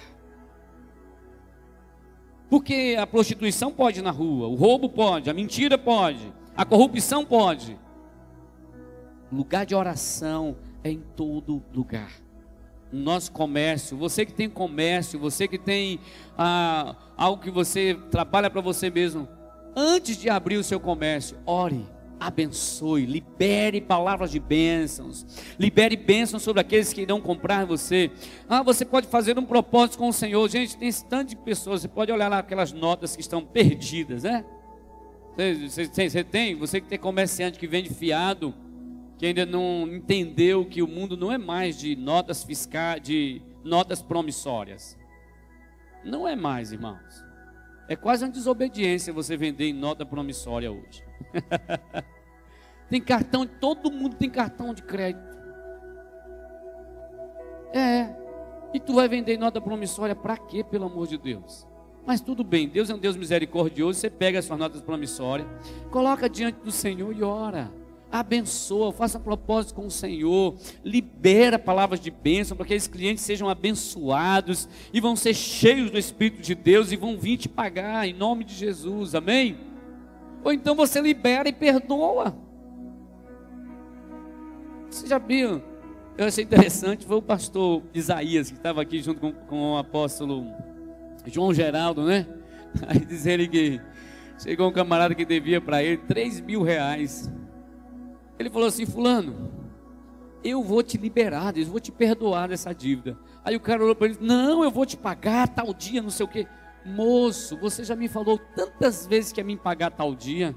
Porque 2.48 2.96
a 2.98 3.06
prostituição 3.06 3.72
pode 3.72 4.02
na 4.02 4.10
rua, 4.10 4.46
o 4.46 4.54
roubo 4.54 4.90
pode, 4.90 5.30
a 5.30 5.32
mentira 5.32 5.78
pode, 5.78 6.30
a 6.54 6.66
corrupção 6.66 7.24
pode. 7.24 7.78
Lugar 9.32 9.64
de 9.64 9.74
oração 9.74 10.56
em 10.84 11.00
todo 11.16 11.62
lugar. 11.72 12.10
No 12.92 13.00
nosso 13.00 13.32
comércio, 13.32 13.96
você 13.96 14.26
que 14.26 14.32
tem 14.34 14.50
comércio, 14.50 15.18
você 15.18 15.48
que 15.48 15.58
tem 15.58 15.98
ah, 16.36 16.94
algo 17.16 17.42
que 17.42 17.50
você 17.50 17.98
trabalha 18.10 18.50
para 18.50 18.60
você 18.60 18.90
mesmo, 18.90 19.26
antes 19.74 20.16
de 20.16 20.28
abrir 20.28 20.58
o 20.58 20.64
seu 20.64 20.78
comércio, 20.78 21.38
ore, 21.46 21.86
abençoe, 22.20 23.06
libere 23.06 23.80
palavras 23.80 24.30
de 24.30 24.38
bênçãos, 24.38 25.26
libere 25.58 25.96
bênçãos 25.96 26.42
sobre 26.42 26.60
aqueles 26.60 26.92
que 26.92 27.00
irão 27.00 27.20
comprar 27.20 27.64
você. 27.64 28.10
Ah, 28.48 28.62
você 28.62 28.84
pode 28.84 29.06
fazer 29.06 29.38
um 29.38 29.44
propósito 29.44 29.98
com 29.98 30.08
o 30.08 30.12
Senhor. 30.12 30.48
Gente, 30.48 30.76
tem 30.76 30.88
esse 30.88 31.04
tanto 31.04 31.30
de 31.30 31.36
pessoas, 31.36 31.80
você 31.80 31.88
pode 31.88 32.12
olhar 32.12 32.28
lá 32.28 32.38
aquelas 32.38 32.72
notas 32.72 33.16
que 33.16 33.22
estão 33.22 33.42
perdidas, 33.44 34.22
né? 34.22 34.44
Você, 35.34 35.86
você, 35.88 36.10
você 36.10 36.24
tem, 36.24 36.54
você 36.54 36.80
que 36.80 36.88
tem 36.88 36.98
comerciante 36.98 37.58
que 37.58 37.66
vende 37.66 37.88
fiado, 37.88 38.54
que 39.22 39.26
ainda 39.26 39.46
não 39.46 39.86
entendeu 39.86 40.66
que 40.66 40.82
o 40.82 40.88
mundo 40.88 41.16
não 41.16 41.30
é 41.30 41.38
mais 41.38 41.78
de 41.78 41.94
notas 41.94 42.42
fiscais, 42.42 43.00
de 43.00 43.40
notas 43.62 44.02
promissórias. 44.02 44.98
Não 46.04 46.26
é 46.26 46.34
mais, 46.34 46.72
irmãos. 46.72 47.24
É 47.88 47.94
quase 47.94 48.24
uma 48.24 48.32
desobediência 48.32 49.12
você 49.12 49.36
vender 49.36 49.66
em 49.66 49.72
nota 49.72 50.04
promissória 50.04 50.72
hoje. 50.72 51.04
tem 52.90 53.00
cartão, 53.00 53.46
todo 53.46 53.92
mundo 53.92 54.16
tem 54.16 54.28
cartão 54.28 54.74
de 54.74 54.82
crédito. 54.82 55.38
É. 57.72 58.12
E 58.74 58.80
tu 58.80 58.94
vai 58.94 59.08
vender 59.08 59.34
em 59.34 59.38
nota 59.38 59.60
promissória 59.60 60.16
para 60.16 60.36
quê, 60.36 60.64
pelo 60.64 60.86
amor 60.86 61.06
de 61.06 61.16
Deus? 61.16 61.64
Mas 62.04 62.20
tudo 62.20 62.42
bem, 62.42 62.68
Deus 62.68 62.90
é 62.90 62.94
um 62.96 62.98
Deus 62.98 63.16
misericordioso. 63.16 64.00
Você 64.00 64.10
pega 64.10 64.40
as 64.40 64.46
suas 64.46 64.58
notas 64.58 64.82
promissórias, 64.82 65.46
coloca 65.92 66.28
diante 66.28 66.58
do 66.58 66.72
Senhor 66.72 67.16
e 67.16 67.22
ora 67.22 67.81
abençoa, 68.12 68.92
faça 68.92 69.18
propósito 69.18 69.74
com 69.74 69.86
o 69.86 69.90
Senhor, 69.90 70.54
libera 70.84 71.58
palavras 71.58 71.98
de 71.98 72.10
bênção 72.10 72.54
para 72.54 72.66
que 72.66 72.74
aqueles 72.74 72.86
clientes 72.86 73.24
sejam 73.24 73.48
abençoados 73.48 74.68
e 74.92 75.00
vão 75.00 75.16
ser 75.16 75.32
cheios 75.32 75.90
do 75.90 75.98
Espírito 75.98 76.42
de 76.42 76.54
Deus 76.54 76.92
e 76.92 76.96
vão 76.96 77.16
vir 77.16 77.38
te 77.38 77.48
pagar 77.48 78.06
em 78.06 78.12
nome 78.12 78.44
de 78.44 78.54
Jesus, 78.54 79.14
amém? 79.14 79.56
Ou 80.44 80.52
então 80.52 80.74
você 80.74 81.00
libera 81.00 81.48
e 81.48 81.52
perdoa. 81.52 82.36
Você 84.90 85.06
já 85.06 85.16
viu? 85.16 85.62
Eu 86.18 86.26
achei 86.26 86.44
interessante, 86.44 87.06
foi 87.06 87.16
o 87.16 87.22
pastor 87.22 87.82
Isaías 87.94 88.50
que 88.50 88.58
estava 88.58 88.82
aqui 88.82 89.00
junto 89.00 89.20
com, 89.20 89.32
com 89.32 89.72
o 89.72 89.78
apóstolo 89.78 90.46
João 91.24 91.54
Geraldo, 91.54 92.04
né? 92.04 92.26
Aí 92.86 92.98
diz 92.98 93.24
ele 93.24 93.48
que 93.48 93.80
chegou 94.38 94.68
um 94.68 94.72
camarada 94.72 95.14
que 95.14 95.24
devia 95.24 95.60
para 95.60 95.82
ele 95.82 95.96
3 95.96 96.42
mil 96.42 96.62
reais. 96.62 97.30
Ele 98.42 98.50
falou 98.50 98.66
assim: 98.66 98.84
Fulano, 98.84 99.50
eu 100.42 100.62
vou 100.62 100.82
te 100.82 100.98
liberar, 100.98 101.56
eu 101.56 101.66
vou 101.66 101.78
te 101.78 101.92
perdoar 101.92 102.48
dessa 102.48 102.74
dívida. 102.74 103.16
Aí 103.44 103.54
o 103.54 103.60
cara 103.60 103.82
olhou 103.82 103.94
para 103.94 104.08
ele: 104.08 104.18
Não, 104.20 104.64
eu 104.64 104.70
vou 104.70 104.84
te 104.84 104.96
pagar 104.96 105.48
tal 105.48 105.72
dia, 105.72 106.02
não 106.02 106.10
sei 106.10 106.26
o 106.26 106.28
que. 106.28 106.46
Moço, 106.84 107.56
você 107.58 107.84
já 107.84 107.94
me 107.94 108.08
falou 108.08 108.38
tantas 108.56 109.06
vezes 109.06 109.32
que 109.32 109.40
ia 109.40 109.44
me 109.44 109.56
pagar 109.56 109.92
tal 109.92 110.14
dia. 110.14 110.54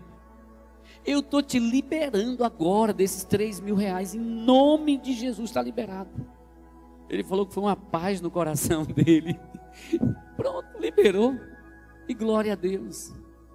Eu 1.05 1.19
estou 1.19 1.43
te 1.43 1.59
liberando 1.59 2.43
agora 2.43 2.91
desses 2.91 3.23
três 3.23 3.59
mil 3.59 3.75
reais, 3.75 4.15
em 4.15 4.19
nome 4.19 4.97
de 4.97 5.13
Jesus, 5.13 5.51
está 5.51 5.61
liberado. 5.61 6.09
Ele 7.07 7.23
falou 7.23 7.45
que 7.45 7.53
foi 7.53 7.61
uma 7.61 7.75
paz 7.75 8.19
no 8.19 8.31
coração 8.31 8.83
dele. 8.89 9.39
Pronto, 10.35 10.79
liberou. 10.79 11.39
E 12.07 12.13
glória 12.15 12.53
a 12.53 12.55
Deus. 12.55 13.13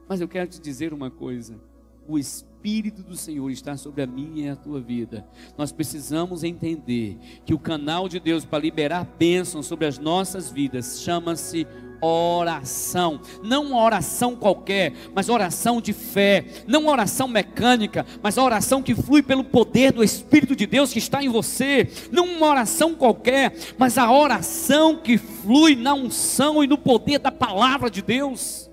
Mas 0.08 0.20
eu 0.20 0.28
quero 0.28 0.48
te 0.48 0.60
dizer 0.60 0.92
uma 0.92 1.10
coisa: 1.10 1.60
o 2.06 2.16
Espírito 2.16 2.49
Espírito 2.60 3.02
do 3.02 3.16
Senhor 3.16 3.50
está 3.50 3.74
sobre 3.74 4.02
a 4.02 4.06
minha 4.06 4.48
e 4.48 4.50
a 4.50 4.56
tua 4.56 4.82
vida. 4.82 5.26
Nós 5.56 5.72
precisamos 5.72 6.44
entender 6.44 7.16
que 7.46 7.54
o 7.54 7.58
canal 7.58 8.06
de 8.06 8.20
Deus 8.20 8.44
para 8.44 8.58
liberar 8.58 9.08
bênçãos 9.18 9.64
sobre 9.64 9.86
as 9.86 9.98
nossas 9.98 10.52
vidas 10.52 11.00
chama-se 11.00 11.66
oração. 12.02 13.18
Não 13.42 13.64
uma 13.64 13.82
oração 13.82 14.36
qualquer, 14.36 14.92
mas 15.14 15.30
oração 15.30 15.80
de 15.80 15.94
fé. 15.94 16.44
Não 16.66 16.82
uma 16.82 16.92
oração 16.92 17.26
mecânica, 17.26 18.04
mas 18.22 18.36
a 18.36 18.44
oração 18.44 18.82
que 18.82 18.94
flui 18.94 19.22
pelo 19.22 19.42
poder 19.42 19.90
do 19.90 20.04
Espírito 20.04 20.54
de 20.54 20.66
Deus 20.66 20.92
que 20.92 20.98
está 20.98 21.24
em 21.24 21.30
você. 21.30 21.88
Não 22.12 22.26
uma 22.26 22.46
oração 22.46 22.94
qualquer, 22.94 23.56
mas 23.78 23.96
a 23.96 24.12
oração 24.12 24.98
que 24.98 25.16
flui 25.16 25.74
na 25.74 25.94
unção 25.94 26.62
e 26.62 26.66
no 26.66 26.76
poder 26.76 27.20
da 27.20 27.32
palavra 27.32 27.90
de 27.90 28.02
Deus. 28.02 28.69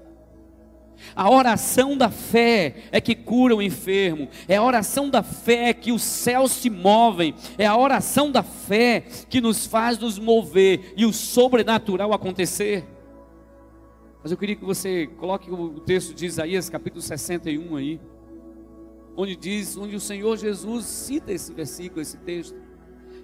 A 1.17 1.31
oração 1.31 1.97
da 1.97 2.11
fé 2.11 2.75
é 2.91 3.01
que 3.01 3.15
cura 3.15 3.55
o 3.55 3.61
enfermo, 3.61 4.29
é 4.47 4.57
a 4.57 4.63
oração 4.63 5.09
da 5.09 5.23
fé 5.23 5.73
que 5.73 5.91
os 5.91 6.03
céus 6.03 6.51
se 6.51 6.69
movem, 6.69 7.33
é 7.57 7.65
a 7.65 7.75
oração 7.75 8.31
da 8.31 8.43
fé 8.43 9.03
que 9.27 9.41
nos 9.41 9.65
faz 9.65 9.97
nos 9.97 10.19
mover 10.19 10.93
e 10.95 11.07
o 11.07 11.11
sobrenatural 11.11 12.13
acontecer. 12.13 12.85
Mas 14.21 14.31
eu 14.31 14.37
queria 14.37 14.55
que 14.55 14.63
você 14.63 15.07
coloque 15.17 15.49
o 15.49 15.79
texto 15.79 16.13
de 16.13 16.27
Isaías, 16.27 16.69
capítulo 16.69 17.01
61 17.01 17.75
aí, 17.75 17.99
onde 19.15 19.35
diz, 19.35 19.75
onde 19.75 19.95
o 19.95 19.99
Senhor 19.99 20.37
Jesus 20.37 20.85
cita 20.85 21.33
esse 21.33 21.51
versículo, 21.51 21.99
esse 21.99 22.17
texto. 22.17 22.55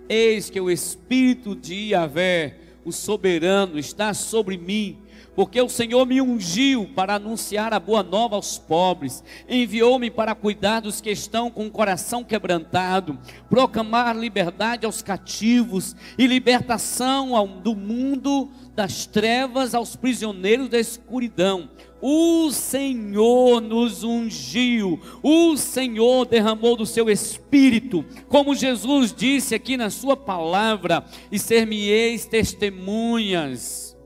Eis 0.09 0.49
que 0.49 0.59
o 0.59 0.71
Espírito 0.71 1.55
de 1.55 1.89
Yahvé, 1.91 2.57
o 2.85 2.91
soberano, 2.91 3.77
está 3.79 4.13
sobre 4.13 4.57
mim 4.57 5.03
porque 5.35 5.59
o 5.61 5.69
Senhor 5.69 6.05
me 6.05 6.21
ungiu 6.21 6.89
para 6.95 7.15
anunciar 7.15 7.73
a 7.73 7.79
boa 7.79 8.03
nova 8.03 8.35
aos 8.35 8.57
pobres, 8.57 9.23
enviou-me 9.49 10.11
para 10.11 10.35
cuidar 10.35 10.81
dos 10.81 11.01
que 11.01 11.09
estão 11.09 11.49
com 11.49 11.65
o 11.65 11.71
coração 11.71 12.23
quebrantado, 12.23 13.17
proclamar 13.49 14.15
liberdade 14.15 14.85
aos 14.85 15.01
cativos 15.01 15.95
e 16.17 16.27
libertação 16.27 17.35
ao, 17.35 17.47
do 17.47 17.75
mundo 17.75 18.51
das 18.75 19.05
trevas 19.05 19.73
aos 19.73 19.95
prisioneiros 19.95 20.69
da 20.69 20.79
escuridão. 20.79 21.69
O 22.05 22.51
Senhor 22.51 23.61
nos 23.61 24.03
ungiu, 24.03 24.99
o 25.23 25.55
Senhor 25.55 26.25
derramou 26.25 26.75
do 26.75 26.85
seu 26.85 27.09
espírito, 27.09 28.03
como 28.27 28.53
Jesus 28.53 29.13
disse 29.13 29.55
aqui 29.55 29.77
na 29.77 29.89
sua 29.89 30.17
palavra, 30.17 31.05
e 31.31 31.39
ser-me-eis 31.39 32.25
testemunhas 32.25 33.97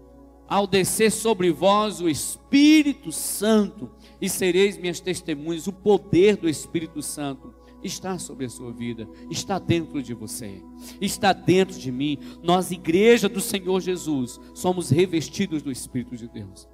ao 0.48 0.68
descer 0.68 1.12
sobre 1.12 1.52
vós 1.52 2.00
o 2.00 2.08
Espírito 2.08 3.12
Santo, 3.12 3.90
e 4.22 4.30
sereis 4.30 4.78
minhas 4.78 5.00
testemunhas, 5.00 5.66
o 5.66 5.74
poder 5.74 6.38
do 6.38 6.48
Espírito 6.48 7.02
Santo 7.02 7.52
está 7.84 8.20
sobre 8.20 8.46
a 8.46 8.50
sua 8.50 8.72
vida, 8.72 9.10
está 9.32 9.58
dentro 9.58 10.04
de 10.04 10.14
você, 10.14 10.62
está 11.02 11.34
dentro 11.34 11.76
de 11.80 11.92
mim. 11.92 12.20
Nós, 12.44 12.70
igreja 12.70 13.28
do 13.28 13.42
Senhor 13.42 13.82
Jesus, 13.82 14.40
somos 14.54 14.92
revestidos 14.92 15.64
do 15.64 15.72
Espírito 15.72 16.16
de 16.16 16.28
Deus. 16.28 16.68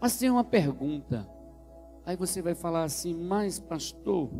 Mas 0.00 0.18
tem 0.18 0.30
uma 0.30 0.44
pergunta, 0.44 1.28
aí 2.06 2.16
você 2.16 2.40
vai 2.40 2.54
falar 2.54 2.84
assim, 2.84 3.14
mas 3.14 3.58
pastor, 3.58 4.30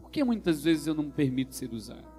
por 0.00 0.10
que 0.10 0.22
muitas 0.22 0.62
vezes 0.62 0.86
eu 0.86 0.94
não 0.94 1.10
permito 1.10 1.54
ser 1.54 1.72
usado? 1.72 2.16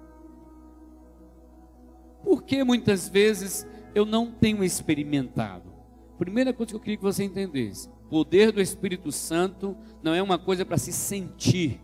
Por 2.22 2.42
que 2.42 2.64
muitas 2.64 3.08
vezes 3.08 3.66
eu 3.94 4.04
não 4.04 4.30
tenho 4.30 4.64
experimentado? 4.64 5.72
Primeira 6.18 6.52
coisa 6.52 6.72
que 6.72 6.76
eu 6.76 6.80
queria 6.80 6.96
que 6.96 7.02
você 7.02 7.22
entendesse: 7.22 7.88
o 7.88 8.08
poder 8.08 8.50
do 8.50 8.60
Espírito 8.60 9.12
Santo 9.12 9.76
não 10.02 10.12
é 10.12 10.22
uma 10.22 10.38
coisa 10.38 10.64
para 10.64 10.76
se 10.76 10.92
sentir, 10.92 11.80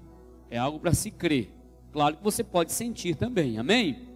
é 0.51 0.59
algo 0.59 0.81
para 0.81 0.93
se 0.93 1.11
crer. 1.11 1.55
Claro 1.93 2.16
que 2.16 2.25
você 2.25 2.43
pode 2.43 2.72
sentir 2.72 3.14
também, 3.14 3.57
amém? 3.57 4.09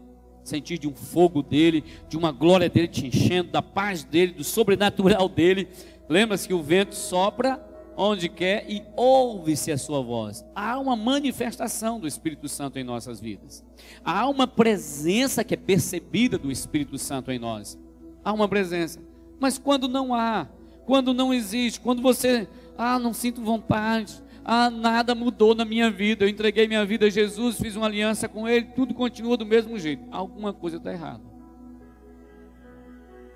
Sentir 0.42 0.78
de 0.78 0.88
um 0.88 0.94
fogo 0.94 1.42
dele, 1.42 1.84
de 2.08 2.16
uma 2.16 2.32
glória 2.32 2.68
dele 2.68 2.88
te 2.88 3.06
enchendo, 3.06 3.52
da 3.52 3.62
paz 3.62 4.02
dele, 4.02 4.32
do 4.32 4.42
sobrenatural 4.42 5.28
dele. 5.28 5.68
Lembra-se 6.08 6.48
que 6.48 6.54
o 6.54 6.62
vento 6.62 6.94
sopra 6.94 7.62
onde 8.00 8.28
quer 8.28 8.64
e 8.70 8.82
ouve-se 8.96 9.72
a 9.72 9.76
sua 9.76 10.00
voz. 10.00 10.44
Há 10.54 10.78
uma 10.78 10.94
manifestação 10.94 11.98
do 11.98 12.06
Espírito 12.06 12.48
Santo 12.48 12.78
em 12.78 12.84
nossas 12.84 13.20
vidas. 13.20 13.64
Há 14.04 14.28
uma 14.28 14.46
presença 14.46 15.42
que 15.42 15.54
é 15.54 15.56
percebida 15.56 16.38
do 16.38 16.50
Espírito 16.50 16.96
Santo 16.96 17.30
em 17.32 17.38
nós. 17.38 17.76
Há 18.24 18.32
uma 18.32 18.48
presença. 18.48 19.00
Mas 19.40 19.58
quando 19.58 19.88
não 19.88 20.14
há, 20.14 20.48
quando 20.86 21.12
não 21.12 21.34
existe, 21.34 21.80
quando 21.80 22.00
você, 22.00 22.48
ah, 22.78 22.98
não 22.98 23.12
sinto 23.12 23.42
vontade, 23.42 24.22
ah, 24.44 24.70
nada 24.70 25.14
mudou 25.14 25.54
na 25.54 25.64
minha 25.64 25.90
vida, 25.90 26.24
eu 26.24 26.28
entreguei 26.28 26.68
minha 26.68 26.86
vida 26.86 27.06
a 27.06 27.10
Jesus, 27.10 27.58
fiz 27.58 27.74
uma 27.74 27.86
aliança 27.86 28.28
com 28.28 28.48
Ele, 28.48 28.66
tudo 28.76 28.94
continua 28.94 29.36
do 29.36 29.44
mesmo 29.44 29.78
jeito. 29.78 30.04
Alguma 30.10 30.52
coisa 30.52 30.76
está 30.76 30.92
errada. 30.92 31.24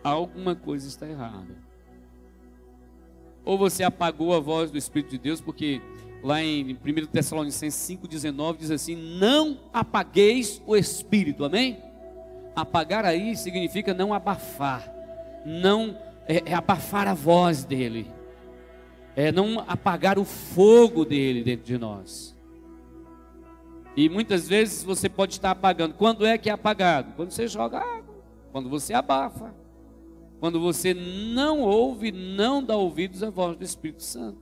Alguma 0.04 0.54
coisa 0.54 0.86
está 0.86 1.06
errada 1.06 1.71
ou 3.44 3.58
você 3.58 3.82
apagou 3.82 4.34
a 4.34 4.40
voz 4.40 4.70
do 4.70 4.78
Espírito 4.78 5.10
de 5.10 5.18
Deus, 5.18 5.40
porque 5.40 5.80
lá 6.22 6.42
em 6.42 6.72
1 6.72 7.06
Tessalonicenses 7.06 7.98
5,19 7.98 8.56
diz 8.58 8.70
assim: 8.70 8.96
Não 8.96 9.58
apagueis 9.72 10.62
o 10.66 10.76
Espírito, 10.76 11.44
amém? 11.44 11.78
Apagar 12.54 13.04
aí 13.04 13.36
significa 13.36 13.94
não 13.94 14.12
abafar, 14.12 14.92
não 15.44 15.96
é, 16.26 16.50
é 16.50 16.54
abafar 16.54 17.08
a 17.08 17.14
voz 17.14 17.64
dele, 17.64 18.10
é 19.16 19.32
não 19.32 19.64
apagar 19.66 20.18
o 20.18 20.24
fogo 20.24 21.04
dele 21.04 21.42
dentro 21.42 21.66
de 21.66 21.78
nós. 21.78 22.32
E 23.96 24.08
muitas 24.08 24.48
vezes 24.48 24.82
você 24.82 25.08
pode 25.08 25.32
estar 25.32 25.50
apagando. 25.50 25.94
Quando 25.94 26.24
é 26.24 26.38
que 26.38 26.48
é 26.48 26.52
apagado? 26.52 27.12
Quando 27.14 27.30
você 27.30 27.46
joga 27.46 27.78
água, 27.78 28.14
quando 28.50 28.70
você 28.70 28.94
abafa 28.94 29.54
quando 30.42 30.58
você 30.58 30.92
não 30.92 31.60
ouve, 31.60 32.10
não 32.10 32.60
dá 32.60 32.76
ouvidos 32.76 33.22
à 33.22 33.30
voz 33.30 33.56
do 33.56 33.62
Espírito 33.62 34.02
Santo. 34.02 34.40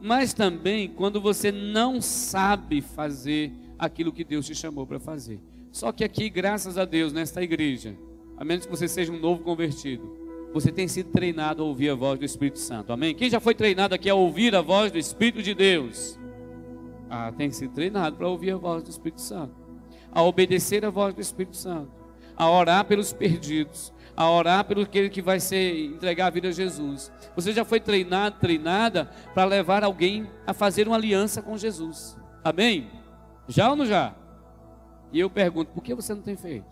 Mas 0.00 0.32
também 0.32 0.86
quando 0.86 1.20
você 1.20 1.50
não 1.50 2.00
sabe 2.00 2.80
fazer 2.80 3.50
aquilo 3.76 4.12
que 4.12 4.22
Deus 4.22 4.46
te 4.46 4.54
chamou 4.54 4.86
para 4.86 5.00
fazer. 5.00 5.40
Só 5.72 5.90
que 5.90 6.04
aqui, 6.04 6.30
graças 6.30 6.78
a 6.78 6.84
Deus, 6.84 7.12
nesta 7.12 7.42
igreja, 7.42 7.96
a 8.36 8.44
menos 8.44 8.64
que 8.64 8.70
você 8.70 8.86
seja 8.86 9.10
um 9.10 9.18
novo 9.18 9.42
convertido, 9.42 10.08
você 10.54 10.70
tem 10.70 10.86
sido 10.86 11.10
treinado 11.10 11.64
a 11.64 11.66
ouvir 11.66 11.90
a 11.90 11.96
voz 11.96 12.20
do 12.20 12.24
Espírito 12.24 12.60
Santo. 12.60 12.92
Amém? 12.92 13.12
Quem 13.12 13.28
já 13.28 13.40
foi 13.40 13.56
treinado 13.56 13.96
aqui 13.96 14.08
a 14.08 14.14
ouvir 14.14 14.54
a 14.54 14.62
voz 14.62 14.92
do 14.92 14.98
Espírito 14.98 15.42
de 15.42 15.52
Deus? 15.52 16.16
Ah, 17.10 17.32
tem 17.32 17.50
sido 17.50 17.74
treinado 17.74 18.14
para 18.14 18.28
ouvir 18.28 18.52
a 18.52 18.56
voz 18.56 18.84
do 18.84 18.90
Espírito 18.90 19.20
Santo, 19.20 19.52
a 20.12 20.22
obedecer 20.22 20.84
a 20.84 20.90
voz 20.90 21.12
do 21.12 21.20
Espírito 21.20 21.56
Santo, 21.56 21.90
a 22.36 22.48
orar 22.48 22.84
pelos 22.84 23.12
perdidos, 23.12 23.92
a 24.20 24.30
orar 24.30 24.66
pelo 24.66 24.82
aquele 24.82 25.08
que 25.08 25.22
vai 25.22 25.40
ser 25.40 25.86
entregar 25.86 26.26
a 26.26 26.30
vida 26.30 26.48
a 26.48 26.52
Jesus. 26.52 27.10
Você 27.34 27.54
já 27.54 27.64
foi 27.64 27.80
treinado, 27.80 28.38
treinada 28.38 29.06
para 29.32 29.46
levar 29.46 29.82
alguém 29.82 30.28
a 30.46 30.52
fazer 30.52 30.86
uma 30.86 30.96
aliança 30.96 31.40
com 31.40 31.56
Jesus. 31.56 32.18
Amém? 32.44 32.90
Já 33.48 33.70
ou 33.70 33.76
não 33.76 33.86
já? 33.86 34.14
E 35.10 35.18
eu 35.18 35.30
pergunto, 35.30 35.72
por 35.72 35.82
que 35.82 35.94
você 35.94 36.12
não 36.12 36.20
tem 36.20 36.36
feito? 36.36 36.66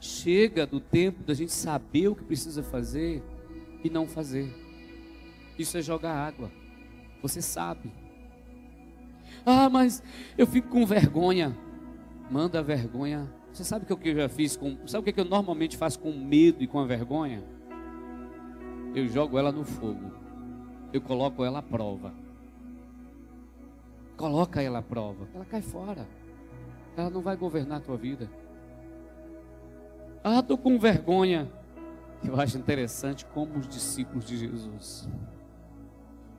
Chega 0.00 0.66
do 0.66 0.80
tempo 0.80 1.22
da 1.22 1.32
gente 1.32 1.52
saber 1.52 2.08
o 2.08 2.16
que 2.16 2.24
precisa 2.24 2.60
fazer 2.60 3.22
e 3.84 3.88
não 3.88 4.08
fazer. 4.08 4.52
Isso 5.56 5.78
é 5.78 5.80
jogar 5.80 6.12
água. 6.12 6.50
Você 7.22 7.40
sabe. 7.40 7.92
Ah, 9.46 9.70
mas 9.70 10.02
eu 10.36 10.44
fico 10.44 10.70
com 10.70 10.84
vergonha 10.84 11.56
manda 12.30 12.60
a 12.60 12.62
vergonha. 12.62 13.28
Você 13.52 13.64
sabe 13.64 13.92
o 13.92 13.96
que 13.96 14.08
eu 14.08 14.14
já 14.14 14.28
fiz 14.28 14.56
com. 14.56 14.86
Sabe 14.86 15.10
o 15.10 15.12
que 15.12 15.20
eu 15.20 15.24
normalmente 15.24 15.76
faço 15.76 15.98
com 15.98 16.12
medo 16.12 16.62
e 16.62 16.66
com 16.66 16.78
a 16.78 16.86
vergonha? 16.86 17.42
Eu 18.94 19.08
jogo 19.08 19.36
ela 19.36 19.50
no 19.50 19.64
fogo. 19.64 20.12
Eu 20.92 21.00
coloco 21.00 21.44
ela 21.44 21.58
à 21.58 21.62
prova. 21.62 22.14
Coloca 24.16 24.62
ela 24.62 24.78
à 24.78 24.82
prova. 24.82 25.28
Ela 25.34 25.44
cai 25.44 25.62
fora. 25.62 26.06
Ela 26.96 27.10
não 27.10 27.20
vai 27.20 27.36
governar 27.36 27.78
a 27.78 27.80
tua 27.82 27.96
vida. 27.96 28.30
Ah, 30.22 30.40
estou 30.40 30.58
com 30.58 30.78
vergonha. 30.78 31.50
Eu 32.22 32.38
acho 32.38 32.58
interessante 32.58 33.24
como 33.26 33.58
os 33.58 33.66
discípulos 33.66 34.26
de 34.26 34.36
Jesus, 34.36 35.08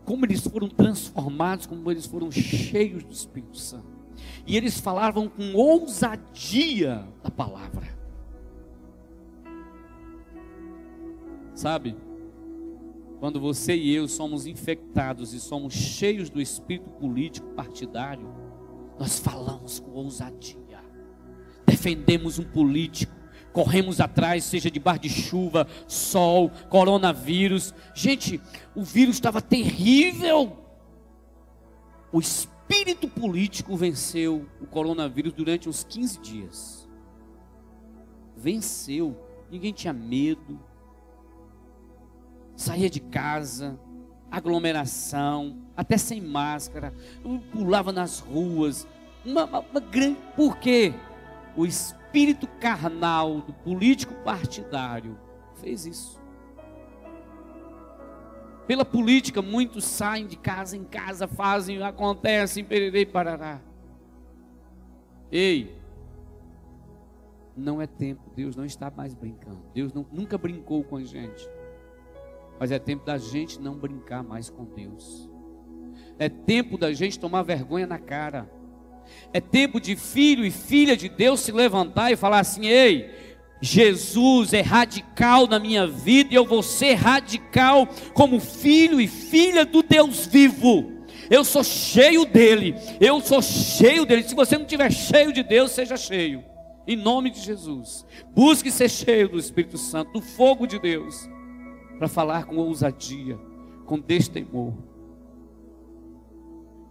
como 0.05 0.27
eles 0.27 0.45
foram 0.45 0.69
transformados, 0.69 1.65
como 1.65 1.89
eles 1.89 2.05
foram 2.05 2.29
cheios 2.29 3.03
do 3.03 3.11
Espírito 3.11 3.57
Santo 3.57 4.00
e 4.45 4.57
eles 4.57 4.79
falavam 4.79 5.27
com 5.27 5.53
ousadia 5.53 7.07
da 7.23 7.29
palavra. 7.29 7.87
Sabe? 11.53 11.95
Quando 13.19 13.39
você 13.39 13.75
e 13.75 13.93
eu 13.93 14.07
somos 14.07 14.47
infectados 14.47 15.31
e 15.31 15.39
somos 15.39 15.73
cheios 15.73 16.29
do 16.29 16.41
espírito 16.41 16.89
político 16.89 17.47
partidário, 17.49 18.33
nós 18.97 19.19
falamos 19.19 19.79
com 19.79 19.91
ousadia, 19.91 20.79
defendemos 21.65 22.39
um 22.39 22.43
político, 22.43 23.13
corremos 23.53 23.99
atrás, 23.99 24.43
seja 24.43 24.71
debaixo 24.71 25.01
de 25.01 25.09
chuva, 25.09 25.67
sol, 25.87 26.51
coronavírus. 26.69 27.73
Gente, 27.93 28.41
o 28.75 28.83
vírus 28.83 29.15
estava 29.15 29.41
terrível. 29.41 30.57
O 32.11 32.19
espírito 32.19 32.50
espírito 32.71 33.09
político 33.09 33.75
venceu 33.75 34.47
o 34.61 34.65
coronavírus 34.65 35.33
durante 35.33 35.67
uns 35.67 35.83
15 35.83 36.19
dias. 36.19 36.89
Venceu. 38.35 39.17
Ninguém 39.51 39.73
tinha 39.73 39.91
medo. 39.91 40.57
Saía 42.55 42.89
de 42.89 43.01
casa, 43.01 43.77
aglomeração, 44.29 45.57
até 45.75 45.97
sem 45.97 46.21
máscara, 46.21 46.93
pulava 47.51 47.91
nas 47.91 48.19
ruas. 48.19 48.87
Uma, 49.25 49.43
uma, 49.43 49.59
uma 49.59 49.79
grande. 49.81 50.17
Por 50.35 50.57
quê? 50.57 50.93
O 51.57 51.65
espírito 51.65 52.47
carnal 52.47 53.41
do 53.41 53.51
político 53.51 54.13
partidário 54.23 55.19
fez 55.55 55.85
isso. 55.85 56.20
Pela 58.71 58.85
política, 58.85 59.41
muitos 59.41 59.83
saem 59.83 60.25
de 60.25 60.37
casa 60.37 60.77
em 60.77 60.85
casa, 60.85 61.27
fazem, 61.27 61.83
acontecem, 61.83 62.63
pererei, 62.63 63.05
parará. 63.05 63.59
Ei, 65.29 65.75
não 67.53 67.81
é 67.81 67.85
tempo, 67.85 68.31
Deus 68.33 68.55
não 68.55 68.63
está 68.63 68.89
mais 68.89 69.13
brincando. 69.13 69.61
Deus 69.73 69.91
não, 69.91 70.05
nunca 70.09 70.37
brincou 70.37 70.85
com 70.85 70.95
a 70.95 71.03
gente. 71.03 71.45
Mas 72.57 72.71
é 72.71 72.79
tempo 72.79 73.05
da 73.05 73.17
gente 73.17 73.59
não 73.59 73.75
brincar 73.75 74.23
mais 74.23 74.49
com 74.49 74.63
Deus. 74.63 75.29
É 76.17 76.29
tempo 76.29 76.77
da 76.77 76.93
gente 76.93 77.19
tomar 77.19 77.43
vergonha 77.43 77.85
na 77.85 77.99
cara. 77.99 78.49
É 79.33 79.41
tempo 79.41 79.81
de 79.81 79.97
filho 79.97 80.45
e 80.45 80.49
filha 80.49 80.95
de 80.95 81.09
Deus 81.09 81.41
se 81.41 81.51
levantar 81.51 82.09
e 82.09 82.15
falar 82.15 82.39
assim: 82.39 82.67
ei, 82.67 83.30
Jesus 83.61 84.53
é 84.53 84.61
radical 84.61 85.45
na 85.45 85.59
minha 85.59 85.85
vida 85.85 86.33
e 86.33 86.35
eu 86.35 86.45
vou 86.45 86.63
ser 86.63 86.95
radical 86.95 87.87
como 88.13 88.39
filho 88.39 88.99
e 88.99 89.07
filha 89.07 89.63
do 89.63 89.83
Deus 89.83 90.25
vivo. 90.25 90.91
Eu 91.29 91.45
sou 91.45 91.63
cheio 91.63 92.25
dele, 92.25 92.75
eu 92.99 93.21
sou 93.21 93.41
cheio 93.41 94.05
dele. 94.05 94.23
Se 94.23 94.35
você 94.35 94.57
não 94.57 94.65
tiver 94.65 94.91
cheio 94.91 95.31
de 95.31 95.43
Deus, 95.43 95.71
seja 95.71 95.95
cheio. 95.95 96.43
Em 96.87 96.95
nome 96.95 97.29
de 97.29 97.39
Jesus. 97.39 98.05
Busque 98.35 98.71
ser 98.71 98.89
cheio 98.89 99.29
do 99.29 99.37
Espírito 99.37 99.77
Santo, 99.77 100.11
do 100.13 100.21
fogo 100.21 100.65
de 100.65 100.79
Deus, 100.79 101.29
para 101.99 102.07
falar 102.07 102.45
com 102.45 102.57
ousadia, 102.57 103.39
com 103.85 103.99
destemor. 103.99 104.73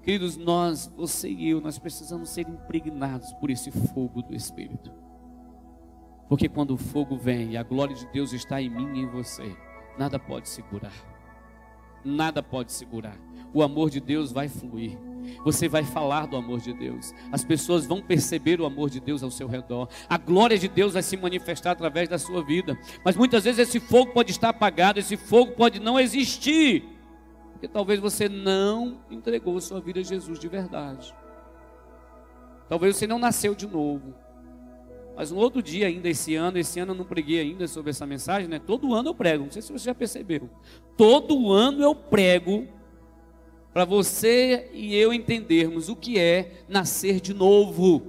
Queridos, 0.03 0.37
nós, 0.37 0.91
você 0.97 1.29
e 1.29 1.51
eu, 1.51 1.61
nós 1.61 1.79
precisamos 1.79 2.31
ser 2.31 2.49
impregnados 2.49 3.33
por 3.35 3.51
esse 3.51 3.71
fogo 3.71 4.23
do 4.23 4.35
Espírito. 4.35 5.00
Porque 6.31 6.49
quando 6.49 6.75
o 6.75 6.77
fogo 6.77 7.17
vem 7.17 7.51
e 7.51 7.57
a 7.57 7.63
glória 7.65 7.93
de 7.93 8.07
Deus 8.07 8.33
está 8.33 8.63
em 8.63 8.71
mim 8.71 8.89
e 8.95 9.01
em 9.01 9.07
você, 9.07 9.53
nada 9.99 10.17
pode 10.17 10.49
segurar. 10.49 10.93
Nada 12.05 12.41
pode 12.41 12.71
segurar. 12.71 13.17
O 13.53 13.65
amor 13.65 13.91
de 13.91 13.99
Deus 13.99 14.31
vai 14.31 14.49
fluir. 14.49 14.97
Você 15.45 15.69
vai 15.69 15.83
falar 15.83 16.29
do 16.29 16.37
amor 16.37 16.61
de 16.61 16.73
Deus. 16.73 17.13
As 17.33 17.43
pessoas 17.43 17.85
vão 17.85 18.01
perceber 18.01 18.61
o 18.61 18.65
amor 18.65 18.89
de 18.89 19.01
Deus 19.01 19.25
ao 19.25 19.31
seu 19.31 19.49
redor. 19.49 19.89
A 20.09 20.17
glória 20.17 20.57
de 20.57 20.69
Deus 20.69 20.93
vai 20.93 21.03
se 21.03 21.17
manifestar 21.17 21.73
através 21.73 22.09
da 22.09 22.17
sua 22.17 22.45
vida. 22.45 22.79
Mas 23.05 23.17
muitas 23.17 23.43
vezes 23.43 23.69
esse 23.69 23.81
fogo 23.81 24.13
pode 24.13 24.31
estar 24.31 24.51
apagado, 24.51 25.01
esse 25.01 25.17
fogo 25.17 25.57
pode 25.57 25.81
não 25.81 25.99
existir. 25.99 26.85
Porque 27.51 27.67
talvez 27.67 27.99
você 27.99 28.29
não 28.29 29.01
entregou 29.11 29.61
sua 29.61 29.81
vida 29.81 29.99
a 29.99 30.05
Jesus 30.05 30.39
de 30.39 30.47
verdade. 30.47 31.13
Talvez 32.69 32.97
você 32.97 33.09
não 33.09 33.19
nasceu 33.19 33.53
de 33.53 33.67
novo. 33.67 34.15
Mas 35.21 35.31
no 35.31 35.37
outro 35.37 35.63
dia, 35.63 35.87
ainda 35.87 36.09
esse 36.09 36.35
ano, 36.35 36.57
esse 36.57 36.81
ano 36.81 36.93
eu 36.93 36.97
não 36.97 37.05
preguei 37.05 37.41
ainda 37.41 37.69
sobre 37.69 37.91
essa 37.91 38.07
mensagem, 38.07 38.49
né? 38.49 38.59
Todo 38.59 38.95
ano 38.95 39.11
eu 39.11 39.15
prego, 39.15 39.45
não 39.45 39.51
sei 39.51 39.61
se 39.61 39.71
você 39.71 39.85
já 39.85 39.95
percebeu. 39.95 40.49
Todo 40.97 41.53
ano 41.53 41.83
eu 41.83 41.95
prego 41.95 42.67
para 43.71 43.85
você 43.85 44.71
e 44.73 44.97
eu 44.97 45.13
entendermos 45.13 45.91
o 45.91 45.95
que 45.95 46.19
é 46.19 46.65
nascer 46.67 47.21
de 47.21 47.35
novo. 47.35 48.01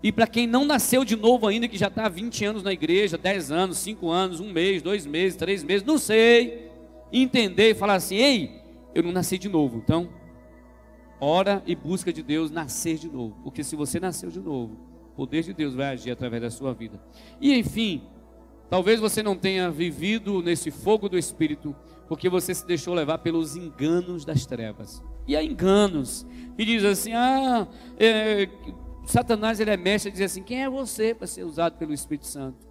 E 0.00 0.12
para 0.12 0.28
quem 0.28 0.46
não 0.46 0.64
nasceu 0.64 1.04
de 1.04 1.16
novo 1.16 1.48
ainda, 1.48 1.66
que 1.66 1.76
já 1.76 1.88
está 1.88 2.06
há 2.06 2.08
20 2.08 2.44
anos 2.44 2.62
na 2.62 2.72
igreja, 2.72 3.18
10 3.18 3.50
anos, 3.50 3.78
5 3.78 4.08
anos, 4.08 4.38
um 4.38 4.52
mês, 4.52 4.80
dois 4.80 5.04
meses, 5.04 5.36
três 5.36 5.64
meses, 5.64 5.84
não 5.84 5.98
sei, 5.98 6.70
entender 7.12 7.70
e 7.70 7.74
falar 7.74 7.94
assim: 7.94 8.14
ei, 8.14 8.62
eu 8.94 9.02
não 9.02 9.10
nasci 9.10 9.38
de 9.38 9.48
novo. 9.48 9.78
Então, 9.78 10.08
ora 11.20 11.64
e 11.66 11.74
busca 11.74 12.12
de 12.12 12.22
Deus 12.22 12.48
nascer 12.48 12.96
de 12.96 13.08
novo. 13.08 13.34
Porque 13.42 13.64
se 13.64 13.74
você 13.74 13.98
nasceu 13.98 14.30
de 14.30 14.38
novo, 14.38 14.89
poder 15.20 15.42
de 15.42 15.52
Deus 15.52 15.74
vai 15.74 15.88
agir 15.88 16.10
através 16.10 16.40
da 16.40 16.50
sua 16.50 16.72
vida. 16.72 16.98
E 17.42 17.54
enfim, 17.54 18.00
talvez 18.70 18.98
você 18.98 19.22
não 19.22 19.36
tenha 19.36 19.70
vivido 19.70 20.40
nesse 20.40 20.70
fogo 20.70 21.10
do 21.10 21.18
Espírito, 21.18 21.76
porque 22.08 22.26
você 22.26 22.54
se 22.54 22.66
deixou 22.66 22.94
levar 22.94 23.18
pelos 23.18 23.54
enganos 23.54 24.24
das 24.24 24.46
trevas. 24.46 25.02
E 25.28 25.36
há 25.36 25.44
enganos. 25.44 26.26
E 26.56 26.64
diz 26.64 26.82
assim: 26.84 27.12
ah, 27.12 27.68
é, 27.98 28.48
Satanás 29.04 29.60
ele 29.60 29.70
é 29.70 29.76
mestre, 29.76 30.10
diz 30.10 30.22
assim: 30.22 30.42
quem 30.42 30.62
é 30.62 30.70
você 30.70 31.14
para 31.14 31.26
ser 31.26 31.44
usado 31.44 31.76
pelo 31.76 31.92
Espírito 31.92 32.26
Santo? 32.26 32.66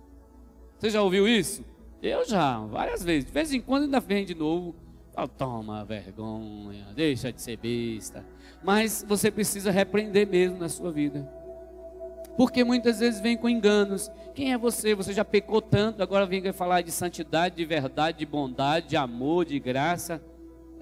Você 0.80 0.90
já 0.90 1.04
ouviu 1.04 1.28
isso? 1.28 1.64
Eu 2.02 2.28
já, 2.28 2.58
várias 2.62 3.04
vezes. 3.04 3.26
De 3.26 3.32
vez 3.32 3.54
em 3.54 3.62
quando 3.62 3.84
ainda 3.84 4.00
vem 4.00 4.26
de 4.26 4.34
novo. 4.34 4.74
Fala, 5.14 5.28
toma 5.28 5.86
vergonha, 5.86 6.88
deixa 6.96 7.32
de 7.32 7.40
ser 7.44 7.58
besta. 7.58 8.26
Mas 8.64 9.06
você 9.08 9.30
precisa 9.30 9.70
repreender 9.70 10.28
mesmo 10.28 10.58
na 10.58 10.70
sua 10.70 10.92
vida 10.92 11.39
porque 12.40 12.64
muitas 12.64 13.02
vezes 13.02 13.20
vem 13.20 13.36
com 13.36 13.50
enganos. 13.50 14.10
Quem 14.34 14.54
é 14.54 14.58
você? 14.58 14.96
Você 14.96 15.12
já 15.12 15.26
pecou 15.26 15.62
tanto, 15.62 16.02
agora 16.02 16.26
vem 16.26 16.54
falar 16.54 16.80
de 16.80 16.90
santidade, 16.90 17.58
de 17.58 17.66
verdade, 17.66 18.20
de 18.20 18.26
bondade, 18.26 18.88
de 18.88 18.96
amor, 18.96 19.44
de 19.44 19.60
graça. 19.60 20.24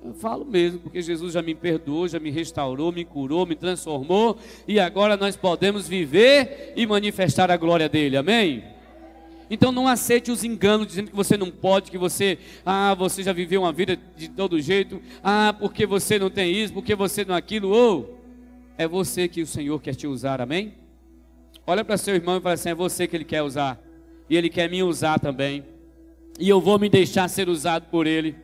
Eu 0.05 0.13
falo 0.13 0.45
mesmo, 0.45 0.77
porque 0.81 1.01
Jesus 1.01 1.33
já 1.33 1.41
me 1.41 1.55
perdoou, 1.55 2.07
já 2.07 2.19
me 2.19 2.29
restaurou, 2.29 2.91
me 2.91 3.03
curou, 3.03 3.43
me 3.47 3.55
transformou, 3.55 4.37
e 4.67 4.79
agora 4.79 5.17
nós 5.17 5.35
podemos 5.35 5.87
viver 5.87 6.73
e 6.75 6.85
manifestar 6.85 7.49
a 7.49 7.57
glória 7.57 7.89
dele. 7.89 8.17
Amém? 8.17 8.63
Então 9.49 9.71
não 9.71 9.87
aceite 9.87 10.29
os 10.29 10.43
enganos 10.43 10.85
dizendo 10.85 11.09
que 11.09 11.15
você 11.15 11.35
não 11.35 11.49
pode, 11.49 11.89
que 11.89 11.97
você, 11.97 12.37
ah, 12.63 12.93
você 12.93 13.23
já 13.23 13.33
viveu 13.33 13.63
uma 13.63 13.73
vida 13.73 13.97
de 14.15 14.29
todo 14.29 14.61
jeito, 14.61 15.01
ah, 15.23 15.55
porque 15.59 15.87
você 15.87 16.19
não 16.19 16.29
tem 16.29 16.51
isso, 16.51 16.71
porque 16.71 16.93
você 16.93 17.25
não 17.25 17.33
aquilo, 17.33 17.69
ou 17.69 18.21
é 18.77 18.87
você 18.87 19.27
que 19.27 19.41
o 19.41 19.47
Senhor 19.47 19.81
quer 19.81 19.95
te 19.95 20.05
usar, 20.05 20.39
amém? 20.39 20.85
Olha 21.69 21.83
para 21.83 21.97
seu 21.97 22.15
irmão 22.15 22.37
e 22.37 22.41
fala 22.41 22.53
assim: 22.53 22.69
é 22.69 22.75
você 22.75 23.05
que 23.05 23.15
ele 23.17 23.25
quer 23.25 23.43
usar. 23.43 23.77
E 24.29 24.37
ele 24.37 24.49
quer 24.49 24.69
me 24.69 24.81
usar 24.81 25.19
também. 25.19 25.65
E 26.39 26.47
eu 26.47 26.61
vou 26.61 26.79
me 26.79 26.87
deixar 26.87 27.27
ser 27.27 27.49
usado 27.49 27.89
por 27.89 28.07
ele. 28.07 28.37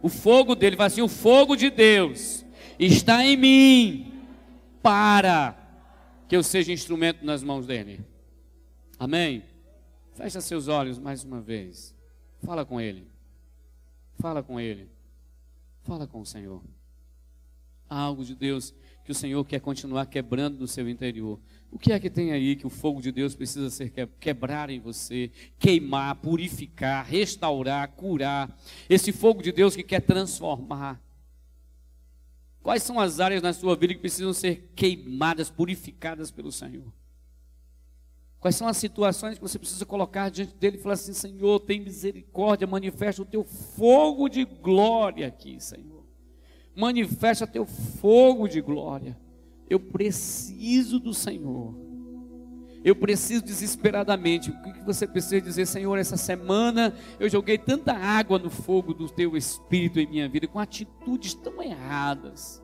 O 0.00 0.08
fogo 0.08 0.54
dele, 0.54 0.76
fala 0.76 0.86
assim: 0.86 1.02
o 1.02 1.08
fogo 1.08 1.56
de 1.56 1.70
Deus 1.70 2.44
está 2.78 3.24
em 3.24 3.36
mim 3.36 4.12
para 4.80 5.56
que 6.28 6.36
eu 6.36 6.42
seja 6.42 6.72
instrumento 6.72 7.24
nas 7.24 7.42
mãos 7.42 7.66
dele. 7.66 8.00
Amém? 8.96 9.42
Fecha 10.12 10.40
seus 10.40 10.68
olhos 10.68 11.00
mais 11.00 11.24
uma 11.24 11.40
vez. 11.40 11.94
Fala 12.44 12.64
com 12.64 12.80
ele. 12.80 13.08
Fala 14.20 14.40
com 14.40 14.60
ele. 14.60 14.88
Fala 15.82 16.06
com 16.06 16.20
o 16.20 16.26
Senhor. 16.26 16.62
Há 17.90 17.98
algo 17.98 18.24
de 18.24 18.34
Deus 18.34 18.72
que 19.04 19.10
o 19.10 19.14
Senhor 19.14 19.44
quer 19.44 19.60
continuar 19.60 20.06
quebrando 20.06 20.58
no 20.58 20.68
seu 20.68 20.88
interior. 20.88 21.40
O 21.70 21.78
que 21.78 21.92
é 21.92 22.00
que 22.00 22.08
tem 22.08 22.32
aí 22.32 22.56
que 22.56 22.66
o 22.66 22.70
fogo 22.70 23.00
de 23.00 23.12
Deus 23.12 23.34
precisa 23.34 23.68
ser 23.70 23.90
quebrar 24.18 24.70
em 24.70 24.80
você, 24.80 25.30
queimar, 25.58 26.16
purificar, 26.16 27.04
restaurar, 27.04 27.88
curar? 27.92 28.56
Esse 28.88 29.12
fogo 29.12 29.42
de 29.42 29.52
Deus 29.52 29.76
que 29.76 29.82
quer 29.82 30.00
transformar. 30.00 31.00
Quais 32.62 32.82
são 32.82 32.98
as 32.98 33.20
áreas 33.20 33.42
na 33.42 33.52
sua 33.52 33.76
vida 33.76 33.94
que 33.94 34.00
precisam 34.00 34.32
ser 34.32 34.70
queimadas, 34.74 35.50
purificadas 35.50 36.30
pelo 36.30 36.50
Senhor? 36.50 36.92
Quais 38.40 38.54
são 38.56 38.68
as 38.68 38.76
situações 38.76 39.36
que 39.36 39.42
você 39.42 39.58
precisa 39.58 39.84
colocar 39.84 40.30
diante 40.30 40.54
dele 40.54 40.76
e 40.76 40.80
falar 40.80 40.94
assim: 40.94 41.12
Senhor, 41.12 41.60
tem 41.60 41.80
misericórdia, 41.80 42.66
manifesta 42.66 43.22
o 43.22 43.26
teu 43.26 43.44
fogo 43.44 44.28
de 44.28 44.44
glória 44.44 45.26
aqui, 45.26 45.60
Senhor. 45.60 46.04
Manifesta 46.74 47.46
teu 47.46 47.66
fogo 47.66 48.46
de 48.46 48.60
glória. 48.60 49.16
Eu 49.68 49.78
preciso 49.78 50.98
do 50.98 51.12
Senhor. 51.12 51.74
Eu 52.84 52.94
preciso 52.94 53.44
desesperadamente. 53.44 54.50
O 54.50 54.72
que 54.72 54.84
você 54.84 55.06
precisa 55.06 55.40
dizer, 55.40 55.66
Senhor? 55.66 55.96
Essa 55.98 56.16
semana 56.16 56.94
eu 57.18 57.28
joguei 57.28 57.58
tanta 57.58 57.92
água 57.92 58.38
no 58.38 58.48
fogo 58.48 58.94
do 58.94 59.08
teu 59.08 59.36
espírito 59.36 59.98
em 59.98 60.06
minha 60.06 60.28
vida, 60.28 60.46
com 60.46 60.58
atitudes 60.58 61.34
tão 61.34 61.62
erradas. 61.62 62.62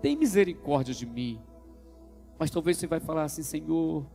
Tem 0.00 0.16
misericórdia 0.16 0.94
de 0.94 1.04
mim. 1.04 1.40
Mas 2.38 2.50
talvez 2.50 2.78
você 2.78 2.86
vai 2.86 3.00
falar 3.00 3.24
assim, 3.24 3.42
Senhor, 3.42 4.06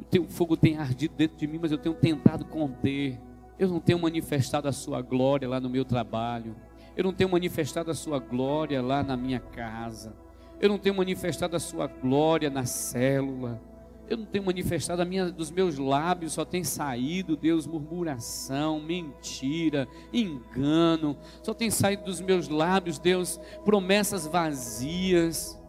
o 0.00 0.04
teu 0.04 0.24
fogo 0.24 0.56
tem 0.56 0.78
ardido 0.78 1.14
dentro 1.14 1.36
de 1.36 1.46
mim, 1.46 1.58
mas 1.60 1.70
eu 1.70 1.78
tenho 1.78 1.94
tentado 1.94 2.44
conter. 2.46 3.20
Eu 3.58 3.68
não 3.68 3.80
tenho 3.80 3.98
manifestado 3.98 4.68
a 4.68 4.72
sua 4.72 5.02
glória 5.02 5.48
lá 5.48 5.60
no 5.60 5.68
meu 5.68 5.84
trabalho. 5.84 6.56
Eu 6.96 7.04
não 7.04 7.12
tenho 7.12 7.28
manifestado 7.28 7.90
a 7.90 7.94
sua 7.94 8.18
glória 8.18 8.80
lá 8.80 9.02
na 9.02 9.16
minha 9.16 9.40
casa. 9.40 10.16
Eu 10.64 10.70
não 10.70 10.78
tenho 10.78 10.94
manifestado 10.94 11.54
a 11.54 11.60
sua 11.60 11.86
glória 11.86 12.48
na 12.48 12.64
célula. 12.64 13.60
Eu 14.08 14.16
não 14.16 14.24
tenho 14.24 14.46
manifestado 14.46 15.02
a 15.02 15.04
minha 15.04 15.30
dos 15.30 15.50
meus 15.50 15.76
lábios, 15.76 16.32
só 16.32 16.42
tem 16.42 16.64
saído, 16.64 17.36
Deus, 17.36 17.66
murmuração, 17.66 18.80
mentira, 18.80 19.86
engano. 20.10 21.18
Só 21.42 21.52
tem 21.52 21.70
saído 21.70 22.04
dos 22.04 22.18
meus 22.18 22.48
lábios, 22.48 22.98
Deus, 22.98 23.38
promessas 23.62 24.26
vazias. 24.26 25.60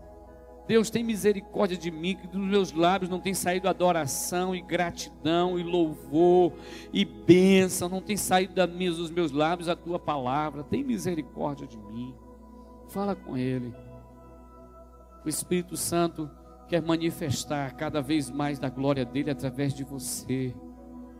Deus 0.66 0.89
tem 0.89 1.04
misericórdia 1.04 1.76
de 1.76 1.91
mim, 1.91 2.16
que 2.16 2.28
dos 2.28 2.39
meus 2.39 2.72
lábios 2.72 3.10
não 3.12 3.20
tem 3.20 3.34
saído 3.34 3.68
adoração 3.68 4.56
e 4.56 4.62
gratidão 4.62 5.60
e 5.60 5.64
louvor 5.64 6.54
e 6.93 7.04
bênção, 7.04 7.89
não 7.89 8.00
tem 8.00 8.16
saído 8.16 8.66
dos 8.66 9.12
meus 9.12 9.34
lábios 9.34 9.68
a 9.68 9.76
tua 9.76 10.00
palavra. 10.00 10.64
Tem 10.64 10.86
misericórdia 10.86 11.68
de 11.68 11.78
mim. 11.78 12.16
Fala 12.88 13.14
com 13.14 13.36
Ele 13.36 13.74
o 15.26 15.30
Espírito 15.30 15.76
Santo 15.76 16.30
quer 16.67 16.82
manifestar 16.82 17.76
cada 17.76 18.01
vez 18.01 18.30
mais 18.30 18.59
da 18.59 18.69
glória 18.69 19.05
dele 19.05 19.32
através 19.32 19.73
de 19.73 19.84
você, 19.84 20.53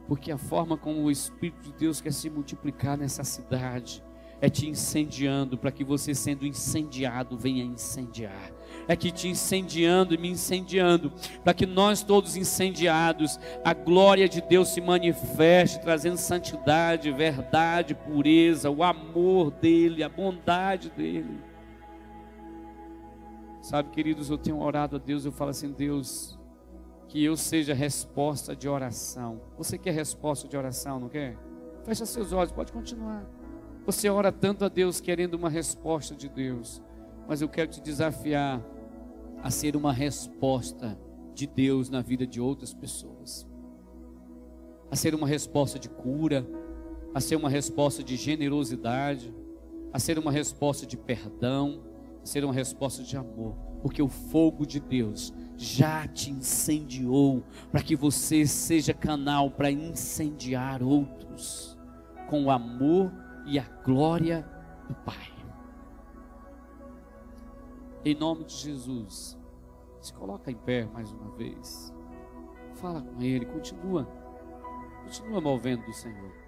porque 0.07 0.31
a 0.31 0.37
forma 0.37 0.77
como 0.77 1.01
o 1.01 1.11
Espírito 1.11 1.61
de 1.61 1.73
Deus 1.73 2.01
quer 2.01 2.13
se 2.13 2.29
multiplicar 2.29 2.97
nessa 2.97 3.23
cidade 3.23 4.03
é 4.41 4.49
te 4.49 4.67
incendiando 4.67 5.57
para 5.57 5.71
que 5.71 5.83
você, 5.83 6.13
sendo 6.13 6.45
incendiado, 6.45 7.37
venha 7.37 7.63
incendiar. 7.63 8.51
É 8.87 8.95
que 8.95 9.09
te 9.09 9.27
incendiando 9.27 10.13
e 10.13 10.17
me 10.17 10.29
incendiando, 10.29 11.11
para 11.43 11.53
que 11.53 11.65
nós 11.65 12.03
todos 12.03 12.35
incendiados, 12.35 13.39
a 13.63 13.73
glória 13.73 14.27
de 14.27 14.41
Deus 14.41 14.69
se 14.69 14.81
manifeste, 14.81 15.81
trazendo 15.81 16.17
santidade, 16.17 17.11
verdade, 17.11 17.95
pureza, 17.95 18.69
o 18.69 18.83
amor 18.83 19.51
dEle, 19.51 20.03
a 20.03 20.09
bondade 20.09 20.91
dEle. 20.95 21.54
Sabe, 23.66 23.89
queridos, 23.89 24.30
eu 24.30 24.38
tenho 24.38 24.61
orado 24.61 24.95
a 24.95 24.99
Deus, 24.99 25.26
eu 25.26 25.32
falo 25.32 25.49
assim, 25.49 25.72
Deus, 25.72 26.38
que 27.07 27.24
eu 27.24 27.36
seja 27.36 27.74
resposta 27.74 28.55
de 28.55 28.70
oração. 28.70 29.41
Você 29.57 29.76
quer 29.76 29.89
resposta 29.89 30.47
de 30.47 30.55
oração, 30.55 30.99
não 30.99 31.09
quer? 31.09 31.36
Fecha 31.84 32.05
seus 32.05 32.32
olhos, 32.32 32.51
pode 32.51 32.72
continuar. 32.72 33.26
Você 33.84 34.07
ora 34.07 34.32
tanto 34.32 34.66
a 34.66 34.70
Deus 34.70 35.01
querendo 35.01 35.34
uma 35.34 35.49
resposta 35.49 36.13
de 36.13 36.30
Deus, 36.30 36.80
mas 37.28 37.41
eu 37.41 37.49
quero 37.49 37.72
te 37.72 37.82
desafiar 37.82 38.63
a 39.41 39.49
ser 39.49 39.76
uma 39.76 39.91
resposta 39.91 40.95
de 41.34 41.47
Deus 41.47 41.89
na 41.89 42.03
vida 42.03 42.28
de 42.28 42.39
outras 42.39 42.72
pessoas. 42.72 43.47
A 44.91 44.95
ser 44.95 45.16
uma 45.16 45.26
resposta 45.28 45.80
de 45.80 45.89
cura, 45.89 46.47
a 47.16 47.20
ser 47.20 47.36
uma 47.36 47.49
resposta 47.49 48.03
de 48.03 48.16
generosidade, 48.16 49.34
a 49.91 49.97
ser 49.97 50.20
uma 50.20 50.32
resposta 50.32 50.86
de 50.86 50.95
perdão, 50.95 51.82
ser 52.26 52.43
uma 52.43 52.53
resposta 52.53 53.03
de 53.03 53.15
amor, 53.15 53.55
porque 53.82 54.01
o 54.01 54.09
fogo 54.09 54.65
de 54.65 54.80
Deus 54.80 55.34
já 55.55 56.07
te 56.07 56.32
incendiou 56.32 57.43
para 57.71 57.82
que 57.82 57.95
você 57.95 58.45
seja 58.45 58.93
canal 58.93 59.51
para 59.51 59.71
incendiar 59.71 60.82
outros 60.82 61.78
com 62.30 62.45
o 62.45 62.51
amor 62.51 63.13
e 63.45 63.59
a 63.59 63.63
glória 63.84 64.41
do 64.88 64.95
Pai. 64.95 65.32
Em 68.03 68.15
nome 68.15 68.43
de 68.43 68.53
Jesus, 68.53 69.38
se 69.99 70.13
coloca 70.13 70.51
em 70.51 70.55
pé 70.55 70.86
mais 70.86 71.11
uma 71.11 71.32
vez. 71.32 71.93
Fala 72.76 73.01
com 73.01 73.21
Ele, 73.21 73.45
continua, 73.45 74.05
continua 75.03 75.41
movendo 75.41 75.86
do 75.86 75.93
Senhor. 75.93 76.44